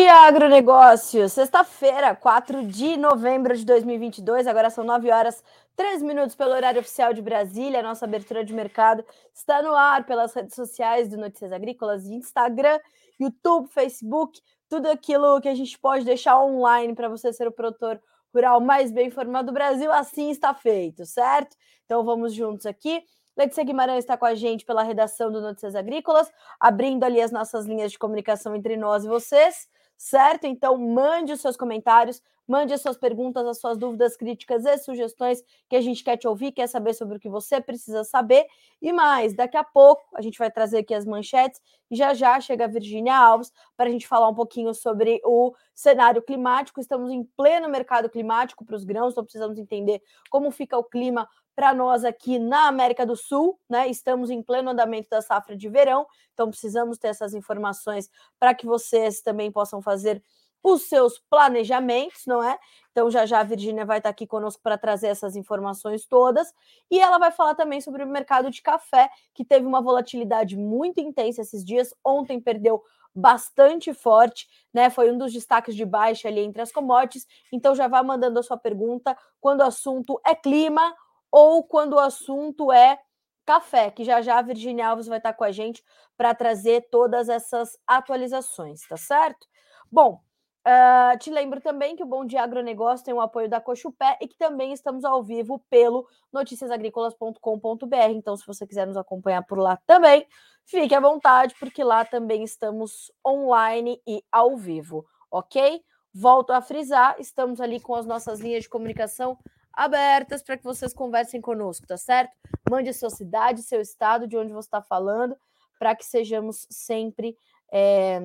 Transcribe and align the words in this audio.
Dia, 0.00 0.28
agronegócio! 0.28 1.28
Sexta-feira, 1.28 2.14
4 2.14 2.64
de 2.64 2.96
novembro 2.96 3.56
de 3.56 3.64
2022, 3.64 4.46
agora 4.46 4.70
são 4.70 4.84
9 4.84 5.10
horas 5.10 5.42
3 5.74 6.02
minutos 6.04 6.36
pelo 6.36 6.52
horário 6.52 6.80
oficial 6.80 7.12
de 7.12 7.20
Brasília. 7.20 7.82
Nossa 7.82 8.04
abertura 8.04 8.44
de 8.44 8.54
mercado 8.54 9.04
está 9.34 9.60
no 9.60 9.74
ar 9.74 10.06
pelas 10.06 10.32
redes 10.32 10.54
sociais 10.54 11.08
do 11.08 11.16
Notícias 11.16 11.50
Agrícolas, 11.50 12.06
Instagram, 12.06 12.78
YouTube, 13.18 13.68
Facebook, 13.72 14.40
tudo 14.68 14.86
aquilo 14.86 15.40
que 15.40 15.48
a 15.48 15.54
gente 15.56 15.76
pode 15.76 16.04
deixar 16.04 16.40
online 16.40 16.94
para 16.94 17.08
você 17.08 17.32
ser 17.32 17.48
o 17.48 17.52
produtor 17.52 18.00
rural 18.32 18.60
mais 18.60 18.92
bem 18.92 19.08
informado 19.08 19.48
do 19.48 19.52
Brasil, 19.52 19.90
assim 19.90 20.30
está 20.30 20.54
feito, 20.54 21.04
certo? 21.06 21.56
Então 21.86 22.04
vamos 22.04 22.32
juntos 22.34 22.66
aqui. 22.66 23.02
Letícia 23.36 23.64
Guimarães 23.64 24.04
está 24.04 24.16
com 24.16 24.26
a 24.26 24.36
gente 24.36 24.64
pela 24.64 24.84
redação 24.84 25.30
do 25.32 25.40
Notícias 25.40 25.74
Agrícolas, 25.74 26.30
abrindo 26.60 27.02
ali 27.02 27.20
as 27.20 27.32
nossas 27.32 27.66
linhas 27.66 27.90
de 27.90 27.98
comunicação 27.98 28.54
entre 28.54 28.76
nós 28.76 29.04
e 29.04 29.08
vocês, 29.08 29.66
certo? 29.98 30.46
Então, 30.46 30.78
mande 30.78 31.32
os 31.32 31.40
seus 31.40 31.56
comentários, 31.56 32.22
mande 32.46 32.72
as 32.72 32.80
suas 32.80 32.96
perguntas, 32.96 33.44
as 33.44 33.58
suas 33.58 33.76
dúvidas, 33.76 34.16
críticas 34.16 34.64
e 34.64 34.78
sugestões 34.78 35.42
que 35.68 35.74
a 35.76 35.80
gente 35.80 36.02
quer 36.04 36.16
te 36.16 36.26
ouvir, 36.26 36.52
quer 36.52 36.68
saber 36.68 36.94
sobre 36.94 37.18
o 37.18 37.20
que 37.20 37.28
você 37.28 37.60
precisa 37.60 38.04
saber. 38.04 38.46
E 38.80 38.92
mais, 38.92 39.34
daqui 39.34 39.56
a 39.56 39.64
pouco 39.64 40.02
a 40.14 40.22
gente 40.22 40.38
vai 40.38 40.50
trazer 40.50 40.78
aqui 40.78 40.94
as 40.94 41.04
manchetes 41.04 41.60
e 41.90 41.96
já 41.96 42.14
já 42.14 42.40
chega 42.40 42.64
a 42.64 42.68
Virgínia 42.68 43.14
Alves 43.14 43.52
para 43.76 43.88
a 43.88 43.92
gente 43.92 44.06
falar 44.06 44.28
um 44.28 44.34
pouquinho 44.34 44.72
sobre 44.72 45.20
o 45.24 45.52
cenário 45.74 46.22
climático. 46.22 46.80
Estamos 46.80 47.10
em 47.10 47.24
pleno 47.36 47.68
mercado 47.68 48.08
climático 48.08 48.64
para 48.64 48.76
os 48.76 48.84
grãos, 48.84 49.12
então 49.12 49.24
precisamos 49.24 49.58
entender 49.58 50.00
como 50.30 50.50
fica 50.52 50.78
o 50.78 50.84
clima 50.84 51.28
para 51.58 51.74
nós 51.74 52.04
aqui 52.04 52.38
na 52.38 52.68
América 52.68 53.04
do 53.04 53.16
Sul, 53.16 53.58
né? 53.68 53.88
Estamos 53.88 54.30
em 54.30 54.40
pleno 54.40 54.70
andamento 54.70 55.10
da 55.10 55.20
safra 55.20 55.56
de 55.56 55.68
verão, 55.68 56.06
então 56.32 56.48
precisamos 56.50 56.98
ter 56.98 57.08
essas 57.08 57.34
informações 57.34 58.08
para 58.38 58.54
que 58.54 58.64
vocês 58.64 59.20
também 59.22 59.50
possam 59.50 59.82
fazer 59.82 60.22
os 60.62 60.82
seus 60.82 61.18
planejamentos, 61.18 62.22
não 62.28 62.40
é? 62.40 62.56
Então 62.92 63.10
já 63.10 63.26
já 63.26 63.40
a 63.40 63.42
Virgínia 63.42 63.84
vai 63.84 63.98
estar 63.98 64.08
aqui 64.08 64.24
conosco 64.24 64.62
para 64.62 64.78
trazer 64.78 65.08
essas 65.08 65.34
informações 65.34 66.06
todas 66.06 66.54
e 66.88 67.00
ela 67.00 67.18
vai 67.18 67.32
falar 67.32 67.56
também 67.56 67.80
sobre 67.80 68.04
o 68.04 68.06
mercado 68.06 68.52
de 68.52 68.62
café, 68.62 69.10
que 69.34 69.44
teve 69.44 69.66
uma 69.66 69.82
volatilidade 69.82 70.56
muito 70.56 71.00
intensa 71.00 71.42
esses 71.42 71.64
dias. 71.64 71.92
Ontem 72.04 72.40
perdeu 72.40 72.84
bastante 73.12 73.92
forte, 73.92 74.46
né? 74.72 74.90
Foi 74.90 75.10
um 75.10 75.18
dos 75.18 75.32
destaques 75.32 75.74
de 75.74 75.84
baixa 75.84 76.28
ali 76.28 76.38
entre 76.38 76.62
as 76.62 76.70
commodities. 76.70 77.26
Então 77.50 77.74
já 77.74 77.88
vá 77.88 78.00
mandando 78.00 78.38
a 78.38 78.44
sua 78.44 78.56
pergunta 78.56 79.18
quando 79.40 79.58
o 79.58 79.64
assunto 79.64 80.20
é 80.24 80.36
clima 80.36 80.94
ou 81.30 81.64
quando 81.64 81.94
o 81.94 81.98
assunto 81.98 82.72
é 82.72 82.98
café, 83.44 83.90
que 83.90 84.04
já 84.04 84.20
já 84.20 84.38
a 84.38 84.42
Virginia 84.42 84.88
Alves 84.88 85.06
vai 85.06 85.18
estar 85.18 85.32
com 85.32 85.44
a 85.44 85.52
gente 85.52 85.82
para 86.16 86.34
trazer 86.34 86.88
todas 86.90 87.28
essas 87.28 87.78
atualizações, 87.86 88.82
tá 88.86 88.96
certo? 88.96 89.46
Bom, 89.90 90.20
Uh, 90.68 91.16
te 91.18 91.30
lembro 91.30 91.62
também 91.62 91.96
que 91.96 92.02
o 92.02 92.06
Bom 92.06 92.26
Dia 92.26 92.42
Agronegócio 92.42 93.02
tem 93.02 93.14
o 93.14 93.22
apoio 93.22 93.48
da 93.48 93.58
Cochupé 93.58 94.18
e 94.20 94.28
que 94.28 94.36
também 94.36 94.70
estamos 94.70 95.02
ao 95.02 95.22
vivo 95.22 95.64
pelo 95.70 96.06
noticiasagricolas.com.br. 96.30 98.10
Então, 98.10 98.36
se 98.36 98.46
você 98.46 98.66
quiser 98.66 98.86
nos 98.86 98.98
acompanhar 98.98 99.42
por 99.44 99.58
lá 99.58 99.78
também, 99.86 100.26
fique 100.66 100.94
à 100.94 101.00
vontade, 101.00 101.54
porque 101.58 101.82
lá 101.82 102.04
também 102.04 102.42
estamos 102.42 103.10
online 103.26 103.98
e 104.06 104.22
ao 104.30 104.58
vivo, 104.58 105.06
ok? 105.30 105.82
Volto 106.12 106.50
a 106.50 106.60
frisar, 106.60 107.16
estamos 107.18 107.62
ali 107.62 107.80
com 107.80 107.94
as 107.94 108.04
nossas 108.04 108.38
linhas 108.38 108.64
de 108.64 108.68
comunicação 108.68 109.38
abertas 109.78 110.42
para 110.42 110.58
que 110.58 110.64
vocês 110.64 110.92
conversem 110.92 111.40
conosco, 111.40 111.86
tá 111.86 111.96
certo? 111.96 112.32
Mande 112.68 112.92
sua 112.92 113.10
cidade, 113.10 113.62
seu 113.62 113.80
estado, 113.80 114.26
de 114.26 114.36
onde 114.36 114.52
você 114.52 114.66
está 114.66 114.82
falando, 114.82 115.36
para 115.78 115.94
que 115.94 116.04
sejamos 116.04 116.66
sempre 116.68 117.36
é, 117.72 118.20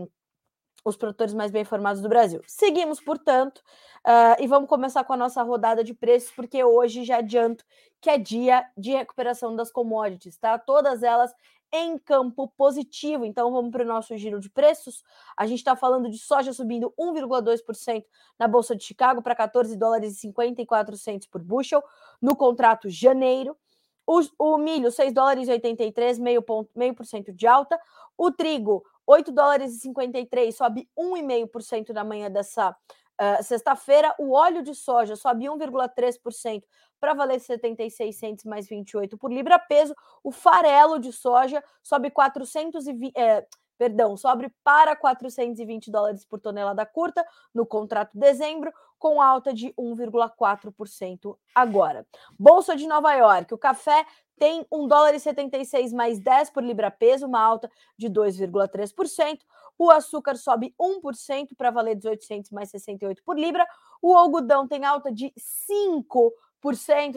os 0.84 0.98
produtores 0.98 1.32
mais 1.32 1.52
bem 1.52 1.62
informados 1.62 2.02
do 2.02 2.10
Brasil. 2.10 2.42
Seguimos, 2.48 3.00
portanto, 3.00 3.60
uh, 3.60 4.42
e 4.42 4.48
vamos 4.48 4.68
começar 4.68 5.04
com 5.04 5.14
a 5.14 5.18
nossa 5.18 5.44
rodada 5.44 5.84
de 5.84 5.94
preços, 5.94 6.32
porque 6.32 6.64
hoje 6.64 7.04
já 7.04 7.18
adianto 7.18 7.64
que 8.02 8.10
é 8.10 8.18
dia 8.18 8.68
de 8.76 8.92
recuperação 8.92 9.56
das 9.56 9.72
commodities, 9.72 10.36
tá? 10.38 10.58
Todas 10.58 11.04
elas 11.04 11.32
em 11.74 11.98
campo 11.98 12.48
positivo. 12.56 13.26
Então 13.26 13.52
vamos 13.52 13.72
para 13.72 13.84
o 13.84 13.88
nosso 13.88 14.16
giro 14.16 14.40
de 14.40 14.50
preços. 14.50 15.04
A 15.36 15.48
gente 15.48 15.58
está 15.58 15.76
falando 15.76 16.08
de 16.08 16.20
soja 16.20 16.54
subindo 16.54 16.94
1,2% 16.98 18.06
na 18.38 18.48
Bolsa 18.48 18.76
de 18.76 18.84
Chicago 18.84 19.24
para 19.24 19.36
14 19.36 19.76
dólares 19.76 20.14
e 20.14 20.20
54 20.20 20.96
centos 20.96 21.28
por 21.28 21.42
bushel 21.42 21.84
no 22.22 22.36
contrato 22.36 22.88
janeiro. 22.88 23.58
O, 24.06 24.22
o 24.38 24.58
milho, 24.58 24.92
6 24.92 25.14
dólares 25.14 25.48
e 25.48 25.52
83, 25.52 26.20
meio, 26.20 26.42
ponto, 26.42 26.70
meio 26.76 26.94
por 26.94 27.06
cento 27.06 27.32
de 27.34 27.48
alta. 27.48 27.80
O 28.18 28.32
trigo, 28.32 28.84
8 29.08 29.32
dólares 29.32 29.76
e 29.76 29.80
53, 29.80 30.56
sobe 30.56 30.90
1,5% 30.98 31.90
na 31.90 32.04
manhã 32.04 32.30
dessa 32.30 32.76
uh, 33.22 33.44
sexta-feira. 33.44 34.14
O 34.20 34.34
óleo 34.34 34.64
de 34.64 34.74
soja 34.76 35.16
sobe 35.16 35.46
1,3% 35.46 36.64
para 37.00 37.14
valer 37.14 37.40
76 37.40 38.16
centos 38.16 38.46
mais 38.46 38.68
28 38.68 39.18
por 39.18 39.32
libra 39.32 39.60
peso. 39.60 39.96
O 40.24 40.32
farelo 40.32 41.00
de 41.00 41.12
soja 41.12 41.64
sobe 41.82 42.10
420, 42.10 43.14
é, 43.18 43.46
perdão, 43.78 44.16
sobe 44.16 44.54
para 44.64 44.96
420 44.96 45.92
dólares 45.92 46.26
por 46.26 46.40
tonelada 46.40 46.86
curta 46.86 47.26
no 47.54 47.66
contrato 47.66 48.14
de 48.14 48.20
dezembro, 48.20 48.72
com 48.98 49.22
alta 49.22 49.54
de 49.54 49.74
1,4% 49.74 51.38
agora. 51.54 52.08
Bolsa 52.40 52.76
de 52.76 52.88
Nova 52.88 53.14
York, 53.14 53.54
o 53.54 53.58
café 53.58 54.06
tem 54.38 54.66
1 54.72 54.88
dólar 54.88 55.14
e 55.14 55.20
76 55.20 55.94
mais 55.94 56.20
10 56.20 56.50
por 56.50 56.64
libra 56.64 56.90
peso, 56.90 57.28
uma 57.28 57.42
alta 57.42 57.70
de 57.98 58.10
2,3%. 58.10 59.40
O 59.78 59.90
açúcar 59.90 60.36
sobe 60.38 60.74
1% 60.80 61.50
para 61.58 61.72
valer 61.72 61.96
1800 61.96 62.52
mais 62.52 62.70
68 62.70 63.24
por 63.24 63.38
libra. 63.38 63.68
O 64.02 64.16
algodão 64.16 64.68
tem 64.68 64.86
alta 64.86 65.12
de 65.12 65.34
5 65.36 66.34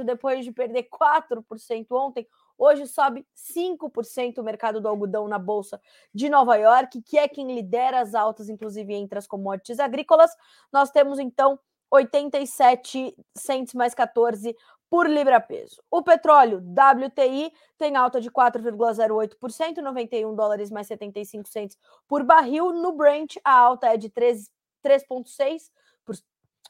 depois 0.04 0.44
de 0.44 0.50
perder 0.50 0.88
4% 0.88 1.86
ontem. 1.92 2.26
Hoje 2.58 2.86
sobe 2.86 3.26
5% 3.34 4.38
o 4.38 4.42
mercado 4.42 4.80
do 4.80 4.88
algodão 4.88 5.28
na 5.28 5.38
Bolsa 5.38 5.80
de 6.14 6.28
Nova 6.28 6.56
York, 6.56 7.02
que 7.02 7.18
é 7.18 7.28
quem 7.28 7.54
lidera 7.54 8.00
as 8.00 8.14
altas, 8.14 8.48
inclusive 8.48 8.94
entre 8.94 9.18
as 9.18 9.26
commodities 9.26 9.78
agrícolas. 9.78 10.30
Nós 10.72 10.90
temos 10.90 11.18
então 11.18 11.58
87 11.90 13.14
centos 13.36 13.74
mais 13.74 13.94
14 13.94 14.56
por 14.88 15.08
libra-peso. 15.08 15.82
O 15.90 16.02
petróleo 16.02 16.58
WTI 16.58 17.52
tem 17.76 17.96
alta 17.96 18.20
de 18.20 18.30
4,08%, 18.30 19.78
91 19.78 20.34
dólares 20.34 20.70
mais 20.70 20.86
75 20.86 21.48
centos 21.48 21.76
por 22.08 22.22
barril. 22.24 22.72
No 22.72 22.92
Brent, 22.92 23.36
a 23.44 23.52
alta 23.52 23.88
é 23.88 23.96
de 23.96 24.08
3,6% 24.10 25.70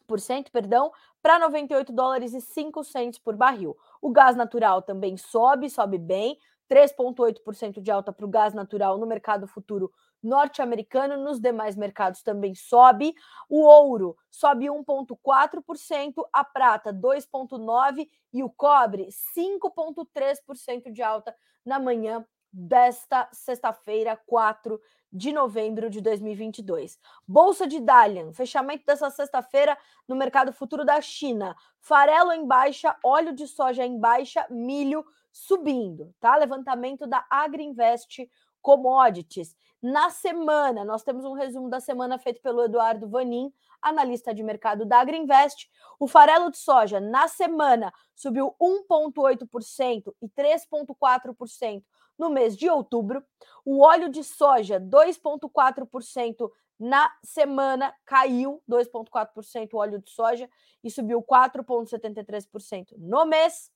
por 0.06 0.20
cento, 0.20 0.52
perdão, 0.52 0.92
para 1.20 1.38
98 1.38 1.92
dólares 1.92 2.32
e 2.32 2.40
5 2.40 2.84
centos 2.84 3.18
por 3.18 3.34
barril. 3.36 3.76
O 4.00 4.10
gás 4.10 4.36
natural 4.36 4.82
também 4.82 5.16
sobe, 5.16 5.68
sobe 5.70 5.98
bem, 5.98 6.38
3,8% 6.68 7.80
de 7.80 7.90
alta 7.90 8.12
para 8.12 8.26
o 8.26 8.28
gás 8.28 8.52
natural 8.52 8.98
no 8.98 9.06
mercado 9.06 9.46
futuro 9.46 9.92
norte-americano, 10.22 11.16
nos 11.16 11.40
demais 11.40 11.76
mercados 11.76 12.22
também 12.22 12.54
sobe. 12.54 13.14
O 13.48 13.60
ouro 13.62 14.16
sobe 14.30 14.66
1,4%, 14.66 16.26
a 16.32 16.44
prata 16.44 16.92
2,9% 16.92 18.08
e 18.32 18.42
o 18.42 18.50
cobre 18.50 19.08
5,3% 19.36 20.92
de 20.92 21.02
alta 21.02 21.34
na 21.64 21.78
manhã 21.78 22.24
desta 22.52 23.28
sexta-feira, 23.32 24.16
4 24.26 24.80
de 25.12 25.32
novembro 25.32 25.88
de 25.88 26.00
2022. 26.00 26.98
Bolsa 27.26 27.66
de 27.66 27.80
Dalian, 27.80 28.32
fechamento 28.32 28.84
dessa 28.84 29.08
sexta-feira 29.10 29.76
no 30.06 30.16
mercado 30.16 30.52
futuro 30.52 30.84
da 30.84 31.00
China. 31.00 31.56
Farelo 31.80 32.32
em 32.32 32.46
baixa, 32.46 32.96
óleo 33.04 33.32
de 33.32 33.46
soja 33.46 33.84
em 33.84 33.98
baixa, 33.98 34.46
milho 34.50 35.04
subindo, 35.32 36.14
tá? 36.20 36.36
Levantamento 36.36 37.06
da 37.06 37.24
Agriinvest 37.30 38.28
Commodities. 38.60 39.54
Na 39.82 40.10
semana, 40.10 40.84
nós 40.84 41.02
temos 41.02 41.24
um 41.24 41.34
resumo 41.34 41.68
da 41.68 41.78
semana 41.78 42.18
feito 42.18 42.40
pelo 42.40 42.64
Eduardo 42.64 43.08
Vanin, 43.08 43.52
analista 43.80 44.34
de 44.34 44.42
mercado 44.42 44.84
da 44.84 45.00
Agriinvest. 45.00 45.70
O 46.00 46.08
farelo 46.08 46.50
de 46.50 46.58
soja 46.58 46.98
na 46.98 47.28
semana 47.28 47.92
subiu 48.14 48.54
1,8% 48.60 50.14
e 50.20 50.28
3,4% 50.28 51.84
no 52.18 52.30
mês 52.30 52.56
de 52.56 52.68
outubro. 52.68 53.24
O 53.64 53.82
óleo 53.82 54.08
de 54.08 54.24
soja, 54.24 54.80
2,4% 54.80 56.50
na 56.78 57.10
semana, 57.22 57.94
caiu 58.04 58.62
2,4% 58.68 59.72
o 59.72 59.78
óleo 59.78 59.98
de 60.00 60.10
soja 60.10 60.50
e 60.84 60.90
subiu 60.90 61.22
4,73% 61.22 62.94
no 62.98 63.24
mês. 63.24 63.70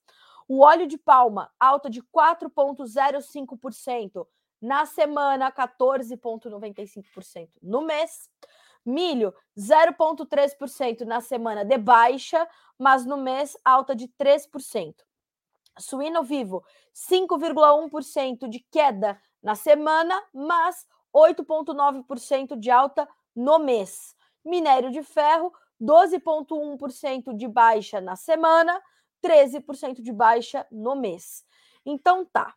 O 0.47 0.63
óleo 0.63 0.85
de 0.87 0.97
palma, 0.97 1.51
alta 1.59 1.89
de 1.89 2.01
4,05%. 2.03 4.27
Na 4.61 4.85
semana, 4.85 5.51
14,95% 5.51 7.49
no 7.63 7.81
mês. 7.81 8.29
Milho, 8.85 9.33
0,3% 9.57 11.01
na 11.01 11.19
semana 11.21 11.65
de 11.65 11.77
baixa, 11.77 12.47
mas 12.77 13.05
no 13.05 13.17
mês, 13.17 13.57
alta 13.63 13.95
de 13.95 14.07
3%. 14.07 14.93
Suíno 15.79 16.23
vivo, 16.23 16.63
5,1% 16.93 18.47
de 18.47 18.59
queda 18.71 19.19
na 19.41 19.55
semana, 19.55 20.21
mas 20.33 20.85
8,9% 21.13 22.57
de 22.57 22.69
alta 22.69 23.07
no 23.35 23.59
mês. 23.59 24.15
Minério 24.43 24.91
de 24.91 25.03
ferro, 25.03 25.51
12,1% 25.81 27.35
de 27.35 27.47
baixa 27.47 28.01
na 28.01 28.15
semana, 28.15 28.81
13% 29.23 30.01
de 30.01 30.11
baixa 30.11 30.65
no 30.71 30.95
mês. 30.95 31.45
Então 31.85 32.25
tá. 32.25 32.55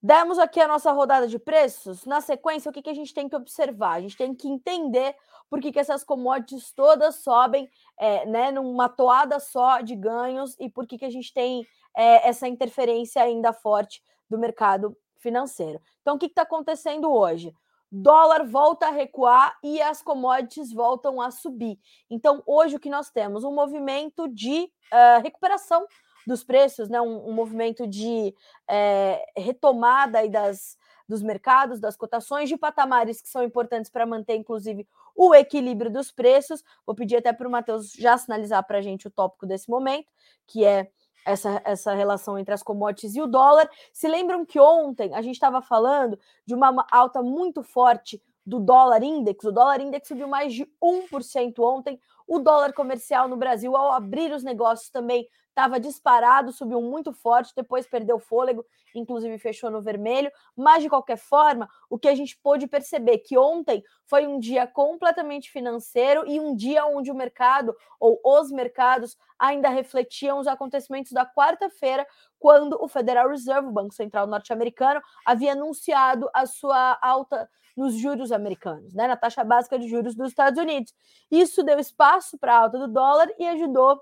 Demos 0.00 0.38
aqui 0.38 0.60
a 0.60 0.68
nossa 0.68 0.92
rodada 0.92 1.26
de 1.26 1.40
preços. 1.40 2.04
Na 2.04 2.20
sequência, 2.20 2.70
o 2.70 2.72
que, 2.72 2.82
que 2.82 2.90
a 2.90 2.94
gente 2.94 3.12
tem 3.12 3.28
que 3.28 3.34
observar? 3.34 3.94
A 3.94 4.00
gente 4.00 4.16
tem 4.16 4.32
que 4.32 4.46
entender 4.46 5.16
por 5.50 5.60
que, 5.60 5.72
que 5.72 5.78
essas 5.78 6.04
commodities 6.04 6.70
todas 6.72 7.16
sobem 7.16 7.68
é, 7.98 8.24
né, 8.26 8.52
numa 8.52 8.88
toada 8.88 9.40
só 9.40 9.80
de 9.80 9.96
ganhos 9.96 10.54
e 10.60 10.68
por 10.68 10.86
que, 10.86 10.98
que 10.98 11.04
a 11.04 11.10
gente 11.10 11.32
tem 11.34 11.66
é, 11.98 12.28
essa 12.28 12.46
interferência 12.46 13.20
ainda 13.20 13.52
forte 13.52 14.00
do 14.30 14.38
mercado 14.38 14.96
financeiro. 15.18 15.80
Então, 16.00 16.14
o 16.14 16.18
que 16.18 16.26
está 16.26 16.42
acontecendo 16.42 17.12
hoje? 17.12 17.52
Dólar 17.90 18.46
volta 18.46 18.86
a 18.86 18.90
recuar 18.90 19.58
e 19.64 19.82
as 19.82 20.00
commodities 20.00 20.72
voltam 20.72 21.20
a 21.20 21.32
subir. 21.32 21.76
Então, 22.08 22.40
hoje 22.46 22.76
o 22.76 22.80
que 22.80 22.88
nós 22.88 23.10
temos? 23.10 23.42
Um 23.42 23.52
movimento 23.52 24.28
de 24.28 24.70
uh, 24.92 25.20
recuperação 25.22 25.86
dos 26.24 26.44
preços, 26.44 26.88
né? 26.88 27.00
um, 27.00 27.30
um 27.30 27.32
movimento 27.32 27.84
de 27.84 28.32
é, 28.68 29.24
retomada 29.36 30.18
aí 30.18 30.28
das, 30.28 30.76
dos 31.08 31.22
mercados, 31.22 31.80
das 31.80 31.96
cotações, 31.96 32.48
de 32.48 32.56
patamares 32.56 33.20
que 33.20 33.28
são 33.28 33.42
importantes 33.42 33.90
para 33.90 34.06
manter, 34.06 34.36
inclusive, 34.36 34.86
o 35.16 35.34
equilíbrio 35.34 35.90
dos 35.90 36.12
preços. 36.12 36.62
Vou 36.86 36.94
pedir 36.94 37.16
até 37.16 37.32
para 37.32 37.48
o 37.48 37.50
Matheus 37.50 37.92
já 37.92 38.16
sinalizar 38.18 38.64
para 38.64 38.78
a 38.78 38.82
gente 38.82 39.08
o 39.08 39.10
tópico 39.10 39.46
desse 39.46 39.70
momento, 39.70 40.12
que 40.46 40.64
é 40.64 40.90
essa, 41.24 41.60
essa 41.64 41.94
relação 41.94 42.38
entre 42.38 42.54
as 42.54 42.62
commodities 42.62 43.14
e 43.14 43.20
o 43.20 43.26
dólar. 43.26 43.68
Se 43.92 44.08
lembram 44.08 44.44
que 44.44 44.58
ontem 44.58 45.14
a 45.14 45.22
gente 45.22 45.34
estava 45.34 45.60
falando 45.60 46.18
de 46.46 46.54
uma 46.54 46.86
alta 46.90 47.22
muito 47.22 47.62
forte 47.62 48.22
do 48.44 48.58
dólar 48.58 49.02
index, 49.02 49.44
o 49.44 49.52
dólar 49.52 49.80
index 49.80 50.08
subiu 50.08 50.26
mais 50.26 50.54
de 50.54 50.66
1% 50.82 51.58
ontem. 51.60 52.00
O 52.26 52.38
dólar 52.38 52.72
comercial 52.72 53.28
no 53.28 53.36
Brasil, 53.36 53.76
ao 53.76 53.92
abrir 53.92 54.32
os 54.32 54.42
negócios, 54.42 54.90
também 54.90 55.26
estava 55.48 55.80
disparado, 55.80 56.52
subiu 56.52 56.80
muito 56.80 57.12
forte, 57.12 57.52
depois 57.54 57.86
perdeu 57.86 58.18
fôlego, 58.18 58.64
inclusive 58.94 59.38
fechou 59.38 59.70
no 59.70 59.82
vermelho. 59.82 60.30
Mas, 60.56 60.82
de 60.82 60.88
qualquer 60.88 61.18
forma, 61.18 61.68
o 61.90 61.98
que 61.98 62.08
a 62.08 62.14
gente 62.14 62.38
pôde 62.42 62.66
perceber 62.66 63.18
que 63.18 63.36
ontem 63.36 63.82
foi 64.04 64.26
um 64.26 64.38
dia 64.38 64.66
completamente 64.66 65.50
financeiro 65.50 66.24
e 66.26 66.38
um 66.38 66.54
dia 66.54 66.86
onde 66.86 67.10
o 67.10 67.14
mercado, 67.14 67.74
ou 67.98 68.20
os 68.24 68.50
mercados, 68.50 69.16
ainda 69.38 69.68
refletiam 69.68 70.38
os 70.38 70.46
acontecimentos 70.46 71.12
da 71.12 71.26
quarta-feira, 71.26 72.06
quando 72.38 72.78
o 72.80 72.88
Federal 72.88 73.28
Reserve, 73.28 73.68
o 73.68 73.72
Banco 73.72 73.94
Central 73.94 74.26
norte-americano, 74.26 75.00
havia 75.26 75.52
anunciado 75.52 76.28
a 76.32 76.46
sua 76.46 76.98
alta 77.02 77.48
nos 77.76 77.94
juros 77.94 78.32
americanos, 78.32 78.92
né, 78.92 79.06
na 79.06 79.16
taxa 79.16 79.44
básica 79.44 79.78
de 79.78 79.88
juros 79.88 80.16
dos 80.16 80.28
Estados 80.28 80.60
Unidos. 80.60 80.92
Isso 81.30 81.62
deu 81.62 81.78
espaço 81.78 82.36
para 82.36 82.54
a 82.54 82.58
alta 82.62 82.78
do 82.78 82.88
dólar 82.88 83.28
e 83.38 83.46
ajudou 83.46 84.00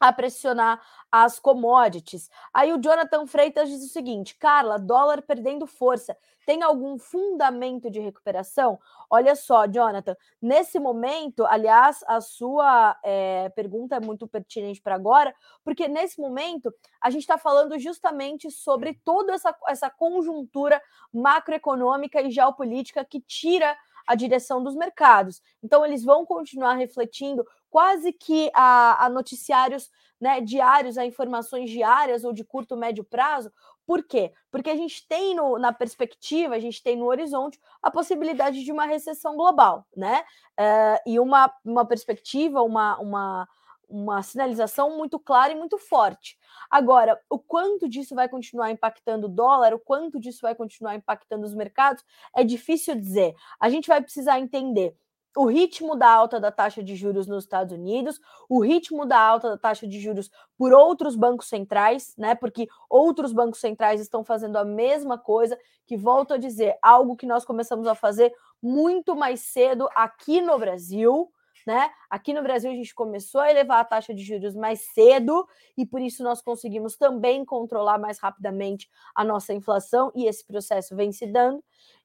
a 0.00 0.12
pressionar 0.12 0.80
as 1.12 1.38
commodities. 1.38 2.30
Aí 2.54 2.72
o 2.72 2.80
Jonathan 2.80 3.26
Freitas 3.26 3.68
diz 3.68 3.84
o 3.84 3.88
seguinte: 3.88 4.34
Carla, 4.36 4.78
dólar 4.78 5.20
perdendo 5.20 5.66
força, 5.66 6.16
tem 6.46 6.62
algum 6.62 6.98
fundamento 6.98 7.90
de 7.90 8.00
recuperação? 8.00 8.78
Olha 9.10 9.36
só, 9.36 9.66
Jonathan, 9.66 10.16
nesse 10.40 10.78
momento, 10.78 11.44
aliás, 11.44 12.02
a 12.08 12.20
sua 12.20 12.98
é, 13.04 13.50
pergunta 13.50 13.96
é 13.96 14.00
muito 14.00 14.26
pertinente 14.26 14.80
para 14.80 14.94
agora, 14.94 15.34
porque 15.62 15.86
nesse 15.86 16.18
momento 16.18 16.74
a 17.00 17.10
gente 17.10 17.22
está 17.22 17.36
falando 17.36 17.78
justamente 17.78 18.50
sobre 18.50 18.94
toda 19.04 19.34
essa, 19.34 19.54
essa 19.68 19.90
conjuntura 19.90 20.80
macroeconômica 21.12 22.22
e 22.22 22.30
geopolítica 22.30 23.04
que 23.04 23.20
tira 23.20 23.76
a 24.06 24.14
direção 24.16 24.62
dos 24.62 24.74
mercados. 24.74 25.40
Então, 25.62 25.86
eles 25.86 26.02
vão 26.02 26.26
continuar 26.26 26.74
refletindo 26.74 27.46
quase 27.70 28.12
que 28.12 28.50
a, 28.54 29.06
a 29.06 29.08
noticiários 29.08 29.90
né, 30.20 30.40
diários, 30.40 30.98
a 30.98 31.06
informações 31.06 31.70
diárias 31.70 32.24
ou 32.24 32.32
de 32.32 32.44
curto, 32.44 32.76
médio 32.76 33.02
prazo. 33.02 33.50
Por 33.86 34.04
quê? 34.04 34.32
Porque 34.50 34.70
a 34.70 34.76
gente 34.76 35.06
tem 35.08 35.34
no, 35.34 35.58
na 35.58 35.72
perspectiva, 35.72 36.54
a 36.54 36.60
gente 36.60 36.82
tem 36.82 36.96
no 36.96 37.06
horizonte 37.06 37.58
a 37.82 37.90
possibilidade 37.90 38.62
de 38.62 38.70
uma 38.70 38.84
recessão 38.84 39.34
global, 39.34 39.86
né? 39.96 40.22
Uh, 40.58 41.10
e 41.10 41.18
uma, 41.18 41.52
uma 41.64 41.84
perspectiva, 41.84 42.62
uma, 42.62 42.98
uma, 42.98 43.48
uma 43.88 44.22
sinalização 44.22 44.96
muito 44.96 45.18
clara 45.18 45.52
e 45.52 45.56
muito 45.56 45.78
forte. 45.78 46.38
Agora, 46.70 47.20
o 47.28 47.38
quanto 47.38 47.88
disso 47.88 48.14
vai 48.14 48.28
continuar 48.28 48.70
impactando 48.70 49.26
o 49.26 49.30
dólar, 49.30 49.74
o 49.74 49.80
quanto 49.80 50.20
disso 50.20 50.40
vai 50.42 50.54
continuar 50.54 50.94
impactando 50.94 51.44
os 51.44 51.54
mercados, 51.54 52.04
é 52.36 52.44
difícil 52.44 52.94
dizer. 52.94 53.34
A 53.58 53.68
gente 53.70 53.88
vai 53.88 54.00
precisar 54.00 54.38
entender 54.38 54.94
o 55.36 55.46
ritmo 55.46 55.94
da 55.94 56.10
alta 56.10 56.40
da 56.40 56.50
taxa 56.50 56.82
de 56.82 56.96
juros 56.96 57.26
nos 57.26 57.44
Estados 57.44 57.72
Unidos, 57.72 58.20
o 58.48 58.60
ritmo 58.60 59.06
da 59.06 59.18
alta 59.18 59.50
da 59.50 59.58
taxa 59.58 59.86
de 59.86 60.00
juros 60.00 60.30
por 60.56 60.72
outros 60.72 61.14
bancos 61.14 61.48
centrais, 61.48 62.14
né? 62.18 62.34
Porque 62.34 62.66
outros 62.88 63.32
bancos 63.32 63.60
centrais 63.60 64.00
estão 64.00 64.24
fazendo 64.24 64.56
a 64.56 64.64
mesma 64.64 65.16
coisa, 65.18 65.58
que 65.86 65.96
volto 65.96 66.34
a 66.34 66.38
dizer, 66.38 66.76
algo 66.82 67.16
que 67.16 67.26
nós 67.26 67.44
começamos 67.44 67.86
a 67.86 67.94
fazer 67.94 68.32
muito 68.62 69.14
mais 69.14 69.40
cedo 69.40 69.88
aqui 69.94 70.40
no 70.40 70.58
Brasil, 70.58 71.30
né? 71.66 71.90
Aqui 72.08 72.32
no 72.32 72.42
Brasil 72.42 72.70
a 72.70 72.74
gente 72.74 72.94
começou 72.94 73.40
a 73.40 73.50
elevar 73.50 73.80
a 73.80 73.84
taxa 73.84 74.12
de 74.12 74.22
juros 74.22 74.54
mais 74.54 74.80
cedo 74.92 75.46
e 75.76 75.86
por 75.86 76.00
isso 76.00 76.24
nós 76.24 76.40
conseguimos 76.42 76.96
também 76.96 77.44
controlar 77.44 77.98
mais 77.98 78.18
rapidamente 78.18 78.88
a 79.14 79.22
nossa 79.24 79.52
inflação 79.52 80.10
e 80.14 80.26
esse 80.26 80.44
processo 80.44 80.96
vem 80.96 81.12
se 81.12 81.26
dando. 81.26 81.62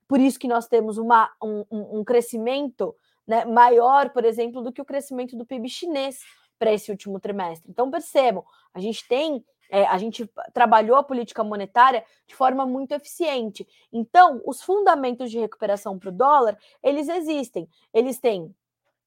Por 0.07 0.19
isso 0.19 0.38
que 0.38 0.48
nós 0.48 0.68
temos 0.68 0.98
uma, 0.98 1.31
um, 1.42 1.66
um 1.72 2.04
crescimento 2.04 2.95
né, 3.27 3.45
maior, 3.45 4.10
por 4.10 4.25
exemplo, 4.25 4.62
do 4.62 4.72
que 4.72 4.82
o 4.82 4.86
crescimento 4.86 5.36
do 5.36 5.46
PIB 5.46 5.70
chinês 5.70 6.20
para 6.58 6.74
esse 6.74 6.91
último 6.91 7.20
trimestre. 7.20 7.70
Então 7.70 7.91
percebam, 7.91 8.44
a 8.74 8.79
gente 8.79 9.08
tem 9.08 9.44
é, 9.70 9.84
a 9.86 9.98
gente 9.98 10.29
trabalhou 10.53 10.96
a 10.96 11.03
política 11.03 11.44
monetária 11.44 12.05
de 12.27 12.36
forma 12.36 12.65
muito 12.65 12.91
eficiente. 12.91 13.67
Então, 13.91 14.39
os 14.46 14.62
fundamentos 14.62 15.32
de 15.32 15.39
recuperação 15.39 15.98
para 15.98 16.10
o 16.10 16.12
dólar, 16.12 16.58
eles 16.84 17.10
existem. 17.10 17.67
Eles 17.91 18.20
têm 18.20 18.53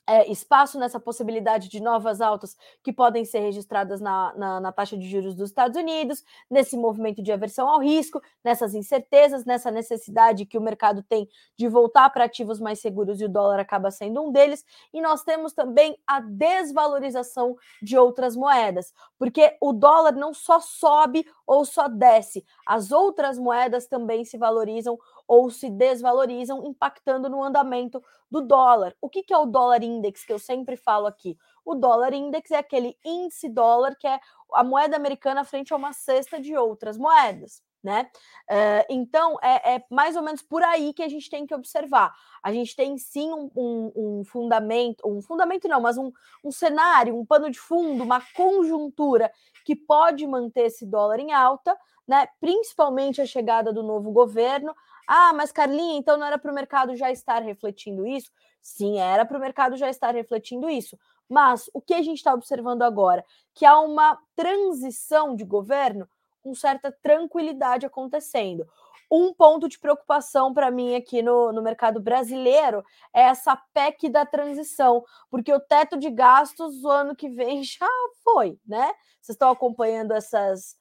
é, 0.09 0.31
espaço 0.33 0.79
nessa 0.79 0.99
possibilidade 0.99 1.69
de 1.69 1.81
novas 1.81 2.23
altas 2.23 2.57
que 2.83 2.91
podem 2.91 3.27
ser 3.27 3.41
registradas 3.41 4.01
na, 4.01 4.33
na, 4.35 4.61
na, 4.61 4.73
taxa 4.73 4.97
de 4.97 5.07
juros 5.07 5.35
dos 5.35 5.51
Estados 5.51 5.77
Unidos, 5.77 6.25
nesse 6.51 6.79
movimento 6.79 7.23
de 7.23 7.31
aversão 7.31 7.69
ao 7.69 7.79
risco, 7.79 8.23
nessas 8.43 8.75
incertezas, 8.75 9.45
nessa 9.45 9.71
necessidade 9.71 10.47
que 10.47 10.57
o 10.57 10.63
mercado 10.63 11.03
tem 11.03 11.29
de 11.59 11.69
voltar 11.69 12.09
para 12.09 12.25
ativos 12.25 12.59
mais 12.59 12.81
seguros 12.81 13.21
e 13.21 13.27
o 13.27 13.29
dólar 13.29 13.61
acaba 13.61 13.91
sendo 13.91 14.23
um 14.23 14.33
deles. 14.33 14.65
E 14.95 15.01
nós 15.03 15.23
temos 15.23 15.53
também 15.53 15.99
a 16.07 16.21
desvalorização 16.21 17.55
de 17.83 17.99
outras 17.99 18.35
moedas, 18.35 18.95
porque 19.19 19.59
o 19.61 19.75
dólar 19.75 20.13
não 20.13 20.33
só 20.33 20.59
sobe 20.59 21.27
ou 21.47 21.67
só 21.67 21.87
desce, 21.87 22.47
as 22.67 22.93
outras 22.93 23.39
moedas 23.39 23.87
também 23.87 24.25
se 24.25 24.39
valorizam 24.39 24.99
ou 25.29 25.51
se 25.51 25.69
desvalorizam, 25.69 26.65
impactando 26.67 27.29
no 27.29 27.45
andamento 27.45 28.03
do 28.31 28.41
dólar. 28.41 28.97
O 28.99 29.11
que, 29.11 29.23
que 29.23 29.35
é 29.35 29.37
o 29.37 29.45
dólar 29.45 29.83
index 29.83 30.25
que 30.25 30.33
eu 30.33 30.39
sempre 30.39 30.75
falo 30.75 31.07
aqui? 31.07 31.37
O 31.63 31.75
dólar 31.75 32.15
index 32.15 32.51
é 32.51 32.57
aquele 32.57 32.97
índice 33.05 33.47
dólar 33.47 33.95
que 33.97 34.07
é 34.07 34.19
a 34.55 34.65
moeda 34.65 34.97
americana 34.97 35.45
frente 35.45 35.73
a 35.73 35.77
uma 35.77 35.93
cesta 35.93 36.41
de 36.41 36.57
outras 36.57 36.97
moedas. 36.97 37.63
Né? 37.81 38.11
Uh, 38.51 38.85
então 38.91 39.39
é, 39.41 39.77
é, 39.77 39.85
mais 39.89 40.17
ou 40.17 40.23
menos 40.23 40.43
por 40.43 40.65
aí 40.65 40.93
que 40.93 41.03
a 41.03 41.09
gente 41.09 41.31
tem 41.31 41.47
que 41.47 41.55
observar. 41.55 42.13
A 42.43 42.53
gente 42.53 42.75
tem 42.75 42.99
sim 42.99 43.31
um, 43.33 43.51
um, 43.55 43.93
um 43.95 44.25
fundamento, 44.25 45.07
um 45.07 45.23
fundamento 45.23 45.69
não, 45.69 45.81
mas 45.81 45.97
um, 45.97 46.11
um, 46.43 46.51
cenário, 46.51 47.17
um 47.17 47.25
pano 47.25 47.49
de 47.49 47.59
fundo, 47.59 48.03
uma 48.03 48.21
conjuntura 48.35 49.31
que 49.65 49.77
pode 49.77 50.27
manter 50.27 50.63
esse 50.63 50.85
dólar 50.85 51.21
em 51.21 51.33
alta, 51.33 51.79
né? 52.09 52.27
Principalmente 52.41 53.21
a 53.21 53.27
chegada 53.27 53.73
do 53.73 53.83
novo 53.83 54.11
governo, 54.11 54.75
ah, 55.07 55.33
mas 55.33 55.53
Carlinha, 55.53 55.99
então 55.99 56.17
não 56.17 56.27
era 56.27 56.39
para 56.39 56.51
o 56.51 56.55
mercado 56.55 56.97
já 56.97 57.11
estar 57.11 57.43
refletindo 57.43 58.07
isso? 58.07 58.31
Sim, 58.61 58.99
era 58.99 59.25
para 59.25 59.39
o 59.39 59.41
mercado 59.41 59.77
já 59.77 59.89
estar 59.89 60.15
refletindo 60.15 60.69
isso. 60.69 60.99
Mas 61.29 61.71
o 61.73 61.81
que 61.81 61.95
a 61.95 62.03
gente 62.03 62.19
está 62.19 62.35
observando 62.35 62.83
agora? 62.83 63.25
Que 63.55 63.65
há 63.65 63.79
uma 63.81 64.19
transição 64.35 65.35
de 65.35 65.45
governo 65.45 66.09
com 66.43 66.55
certa 66.55 66.91
tranquilidade 67.03 67.87
acontecendo. 67.87 68.67
Um 69.11 69.33
ponto 69.33 69.69
de 69.69 69.79
preocupação 69.79 70.53
para 70.53 70.71
mim 70.71 70.95
aqui 70.95 71.23
no, 71.23 71.53
no 71.53 71.63
mercado 71.63 71.99
brasileiro 71.99 72.85
é 73.15 73.23
essa 73.23 73.57
PEC 73.73 74.11
da 74.11 74.27
transição, 74.27 75.03
porque 75.31 75.53
o 75.53 75.61
teto 75.61 75.99
de 75.99 76.11
gastos 76.11 76.85
o 76.85 76.89
ano 76.91 77.17
que 77.17 77.29
vem 77.31 77.63
já 77.65 77.89
foi, 78.23 78.59
né? 78.67 78.93
Vocês 79.21 79.35
estão 79.35 79.51
acompanhando 79.51 80.13
essas, 80.13 80.77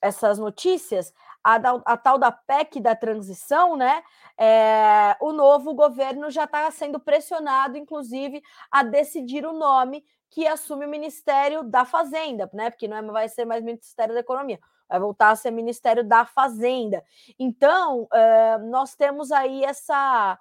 essas 0.00 0.38
notícias? 0.38 1.12
a, 1.46 1.54
a 1.92 1.96
tal 1.96 2.18
da 2.18 2.32
PEC 2.32 2.80
da 2.80 2.96
transição, 2.96 3.76
né? 3.76 4.02
É, 4.36 5.16
o 5.20 5.30
novo 5.32 5.74
governo 5.74 6.28
já 6.28 6.42
está 6.42 6.68
sendo 6.72 6.98
pressionado, 6.98 7.78
inclusive, 7.78 8.42
a 8.68 8.82
decidir 8.82 9.46
o 9.46 9.52
nome 9.52 10.04
que 10.28 10.44
assume 10.44 10.86
o 10.86 10.88
Ministério 10.88 11.62
da 11.62 11.84
Fazenda, 11.84 12.50
né? 12.52 12.68
Porque 12.68 12.88
não 12.88 12.96
é, 12.96 13.02
vai 13.02 13.28
ser 13.28 13.44
mais 13.44 13.62
Ministério 13.62 14.12
da 14.12 14.20
Economia, 14.20 14.58
vai 14.88 14.98
voltar 14.98 15.30
a 15.30 15.36
ser 15.36 15.52
Ministério 15.52 16.02
da 16.02 16.26
Fazenda. 16.26 17.04
Então, 17.38 18.08
é, 18.12 18.58
nós 18.58 18.96
temos 18.96 19.30
aí 19.30 19.62
essa 19.62 20.36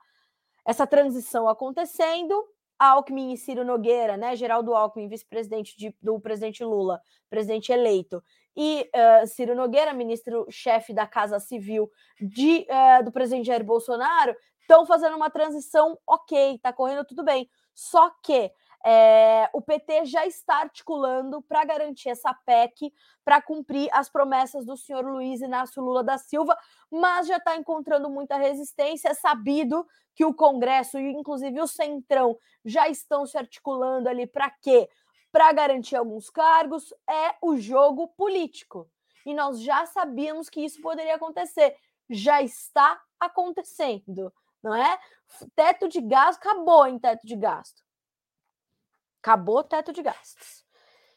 essa 0.68 0.88
transição 0.88 1.48
acontecendo, 1.48 2.44
Alckmin 2.80 3.32
e 3.32 3.38
Ciro 3.38 3.64
Nogueira, 3.64 4.18
né? 4.18 4.36
Geraldo 4.36 4.74
Alckmin, 4.74 5.08
vice-presidente 5.08 5.96
do 6.02 6.20
presidente 6.20 6.64
Lula, 6.64 7.00
presidente 7.30 7.72
eleito, 7.72 8.24
e 8.56 8.90
uh, 8.96 9.28
Ciro 9.28 9.56
Nogueira, 9.56 9.94
ministro-chefe 9.94 10.94
da 10.94 11.06
Casa 11.06 11.40
Civil 11.40 11.92
de, 12.20 12.66
uh, 12.70 13.04
do 13.04 13.12
presidente 13.12 13.48
Jair 13.48 13.64
Bolsonaro, 13.64 14.36
estão 14.62 14.86
fazendo 14.86 15.16
uma 15.16 15.30
transição 15.30 15.98
ok, 16.08 16.56
está 16.56 16.72
correndo 16.74 17.06
tudo 17.06 17.24
bem. 17.24 17.50
Só 17.74 18.10
que 18.24 18.52
é, 18.88 19.50
o 19.52 19.62
PT 19.62 20.06
já 20.06 20.28
está 20.28 20.58
articulando 20.58 21.42
para 21.42 21.66
garantir 21.66 22.10
essa 22.10 22.32
PEC, 22.46 22.94
para 23.24 23.42
cumprir 23.42 23.90
as 23.92 24.10
promessas 24.10 24.64
do 24.64 24.78
senhor 24.78 25.04
Luiz 25.04 25.42
Inácio 25.42 25.82
Lula 25.82 26.04
da 26.04 26.20
Silva, 26.20 26.56
mas 26.92 27.26
já 27.26 27.38
está 27.38 27.56
encontrando 27.56 28.12
muita 28.12 28.38
resistência. 28.38 29.10
É 29.10 29.14
sabido 29.16 29.86
que 30.14 30.24
o 30.24 30.36
Congresso 30.36 31.00
e, 31.00 31.12
inclusive, 31.12 31.60
o 31.60 31.68
Centrão 31.68 32.38
já 32.64 32.88
estão 32.88 33.26
se 33.26 33.36
articulando 33.38 34.08
ali 34.08 34.28
para 34.28 34.52
quê? 34.52 34.88
Para 35.36 35.52
garantir 35.52 35.98
alguns 35.98 36.30
cargos. 36.30 36.94
É 37.10 37.36
o 37.42 37.58
jogo 37.58 38.08
político. 38.08 38.90
E 39.26 39.34
nós 39.34 39.60
já 39.60 39.86
sabíamos 39.86 40.50
que 40.50 40.62
isso 40.62 40.82
poderia 40.82 41.16
acontecer. 41.16 41.76
Já 42.10 42.42
está 42.42 43.02
acontecendo, 43.20 44.32
não 44.64 44.74
é? 44.74 44.98
Teto 45.54 45.90
de 45.90 46.00
gasto, 46.00 46.40
acabou 46.40 46.88
em 46.88 46.98
teto 46.98 47.28
de 47.28 47.36
gasto 47.36 47.84
Acabou 49.22 49.58
o 49.58 49.64
teto 49.64 49.92
de 49.92 50.02
gastos. 50.02 50.64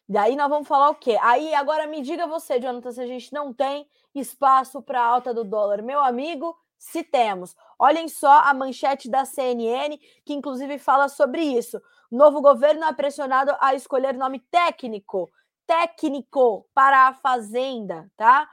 Daí 0.09 0.35
nós 0.35 0.49
vamos 0.49 0.67
falar 0.67 0.91
o 0.91 0.97
quê? 0.97 1.17
Aí 1.21 1.55
agora 1.55 1.87
me 1.87 2.03
diga 2.03 2.27
você, 2.27 2.59
Jonathan, 2.59 2.91
se 2.91 3.01
a 3.01 3.07
gente 3.07 3.33
não 3.33 3.53
tem 3.53 3.89
espaço 4.15 4.83
para 4.83 5.01
alta 5.01 5.33
do 5.33 5.45
dólar. 5.45 5.81
Meu 5.81 6.01
amigo, 6.01 6.59
se 6.77 7.05
temos. 7.05 7.55
Olhem 7.79 8.09
só 8.09 8.41
a 8.41 8.53
manchete 8.53 9.09
da 9.09 9.25
CNN, 9.25 9.97
que 10.25 10.33
inclusive 10.33 10.77
fala 10.77 11.09
sobre 11.09 11.43
isso. 11.43 11.81
Novo 12.11 12.41
governo 12.41 12.85
é 12.85 12.93
pressionado 12.95 13.55
a 13.61 13.75
escolher 13.75 14.15
nome 14.15 14.41
técnico, 14.51 15.31
técnico 15.67 16.67
para 16.73 17.09
a 17.09 17.15
fazenda, 17.15 18.11
tá? 18.17 18.49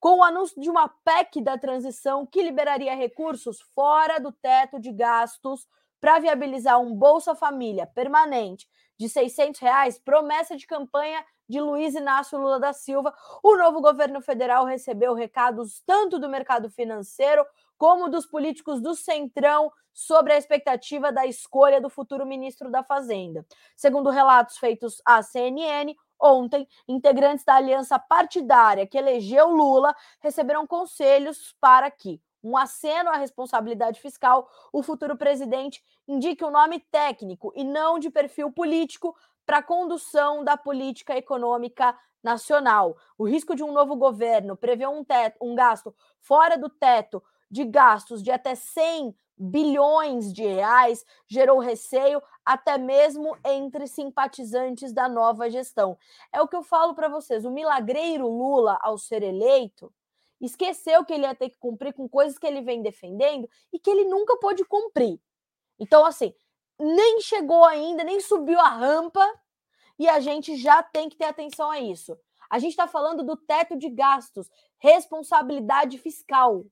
Com 0.00 0.20
o 0.20 0.22
anúncio 0.22 0.58
de 0.58 0.70
uma 0.70 0.88
PEC 0.88 1.42
da 1.42 1.58
transição 1.58 2.24
que 2.24 2.42
liberaria 2.42 2.94
recursos 2.94 3.60
fora 3.74 4.18
do 4.18 4.32
teto 4.32 4.80
de 4.80 4.90
gastos 4.90 5.68
para 6.00 6.18
viabilizar 6.18 6.80
um 6.80 6.94
Bolsa 6.94 7.34
Família 7.34 7.86
permanente 7.86 8.66
de 8.98 9.06
600 9.08 9.60
reais, 9.60 9.98
promessa 9.98 10.56
de 10.56 10.66
campanha 10.66 11.22
de 11.46 11.60
Luiz 11.60 11.94
Inácio 11.94 12.38
Lula 12.38 12.58
da 12.58 12.72
Silva, 12.72 13.14
o 13.42 13.56
novo 13.56 13.82
governo 13.82 14.22
federal 14.22 14.64
recebeu 14.64 15.12
recados 15.12 15.82
tanto 15.84 16.18
do 16.18 16.28
mercado 16.28 16.70
financeiro 16.70 17.44
como 17.84 18.08
dos 18.08 18.24
políticos 18.24 18.80
do 18.80 18.94
Centrão 18.94 19.70
sobre 19.92 20.32
a 20.32 20.38
expectativa 20.38 21.12
da 21.12 21.26
escolha 21.26 21.82
do 21.82 21.90
futuro 21.90 22.24
ministro 22.24 22.70
da 22.70 22.82
Fazenda. 22.82 23.44
Segundo 23.76 24.08
relatos 24.08 24.56
feitos 24.56 25.02
à 25.04 25.22
CNN, 25.22 25.94
ontem, 26.18 26.66
integrantes 26.88 27.44
da 27.44 27.56
aliança 27.56 27.98
partidária 27.98 28.86
que 28.86 28.96
elegeu 28.96 29.50
Lula 29.50 29.94
receberam 30.20 30.66
conselhos 30.66 31.54
para 31.60 31.90
que 31.90 32.22
um 32.42 32.56
aceno 32.56 33.10
à 33.10 33.18
responsabilidade 33.18 34.00
fiscal, 34.00 34.48
o 34.72 34.82
futuro 34.82 35.14
presidente 35.14 35.84
indique 36.08 36.42
um 36.42 36.50
nome 36.50 36.80
técnico 36.90 37.52
e 37.54 37.64
não 37.64 37.98
de 37.98 38.08
perfil 38.08 38.50
político 38.50 39.14
para 39.44 39.58
a 39.58 39.62
condução 39.62 40.42
da 40.42 40.56
política 40.56 41.18
econômica 41.18 41.94
nacional. 42.22 42.96
O 43.18 43.28
risco 43.28 43.54
de 43.54 43.62
um 43.62 43.72
novo 43.72 43.94
governo 43.94 44.56
prever 44.56 44.88
um, 44.88 45.04
teto, 45.04 45.36
um 45.42 45.54
gasto 45.54 45.94
fora 46.18 46.56
do 46.56 46.70
teto 46.70 47.22
de 47.54 47.64
gastos 47.64 48.20
de 48.20 48.32
até 48.32 48.56
100 48.56 49.14
bilhões 49.38 50.32
de 50.32 50.44
reais 50.44 51.04
gerou 51.28 51.60
receio 51.60 52.20
até 52.44 52.76
mesmo 52.76 53.36
entre 53.44 53.86
simpatizantes 53.86 54.92
da 54.92 55.08
nova 55.08 55.48
gestão. 55.48 55.96
É 56.32 56.42
o 56.42 56.48
que 56.48 56.56
eu 56.56 56.64
falo 56.64 56.96
para 56.96 57.08
vocês, 57.08 57.44
o 57.44 57.52
milagreiro 57.52 58.26
Lula 58.26 58.76
ao 58.82 58.98
ser 58.98 59.22
eleito 59.22 59.94
esqueceu 60.40 61.04
que 61.04 61.12
ele 61.12 61.22
ia 61.22 61.34
ter 61.34 61.48
que 61.48 61.56
cumprir 61.56 61.94
com 61.94 62.08
coisas 62.08 62.36
que 62.36 62.46
ele 62.46 62.60
vem 62.60 62.82
defendendo 62.82 63.48
e 63.72 63.78
que 63.78 63.88
ele 63.88 64.04
nunca 64.04 64.36
pôde 64.38 64.64
cumprir. 64.64 65.20
Então, 65.78 66.04
assim, 66.04 66.34
nem 66.76 67.20
chegou 67.20 67.64
ainda, 67.64 68.02
nem 68.02 68.18
subiu 68.18 68.58
a 68.58 68.68
rampa 68.68 69.24
e 69.96 70.08
a 70.08 70.18
gente 70.18 70.56
já 70.56 70.82
tem 70.82 71.08
que 71.08 71.16
ter 71.16 71.26
atenção 71.26 71.70
a 71.70 71.78
isso. 71.78 72.18
A 72.50 72.58
gente 72.58 72.72
está 72.72 72.88
falando 72.88 73.22
do 73.22 73.36
teto 73.36 73.78
de 73.78 73.88
gastos, 73.88 74.50
responsabilidade 74.78 75.98
fiscal. 75.98 76.64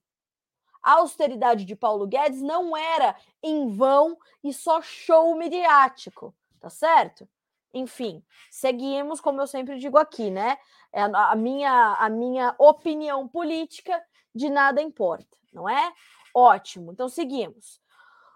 A 0.83 0.93
austeridade 0.93 1.65
de 1.65 1.75
Paulo 1.75 2.05
Guedes 2.05 2.41
não 2.41 2.75
era 2.75 3.15
em 3.41 3.69
vão 3.69 4.17
e 4.43 4.53
só 4.53 4.81
show 4.81 5.35
midiático, 5.35 6.35
tá 6.59 6.69
certo? 6.69 7.27
Enfim, 7.73 8.23
seguimos, 8.51 9.19
como 9.19 9.41
eu 9.41 9.47
sempre 9.47 9.79
digo 9.79 9.97
aqui, 9.97 10.29
né? 10.29 10.57
É 10.91 11.01
a 11.01 11.35
minha, 11.35 11.95
a 11.99 12.09
minha 12.09 12.53
opinião 12.59 13.27
política 13.27 13.99
de 14.35 14.49
nada 14.49 14.81
importa, 14.81 15.37
não 15.51 15.67
é? 15.67 15.93
Ótimo, 16.35 16.91
então 16.91 17.09
seguimos. 17.09 17.81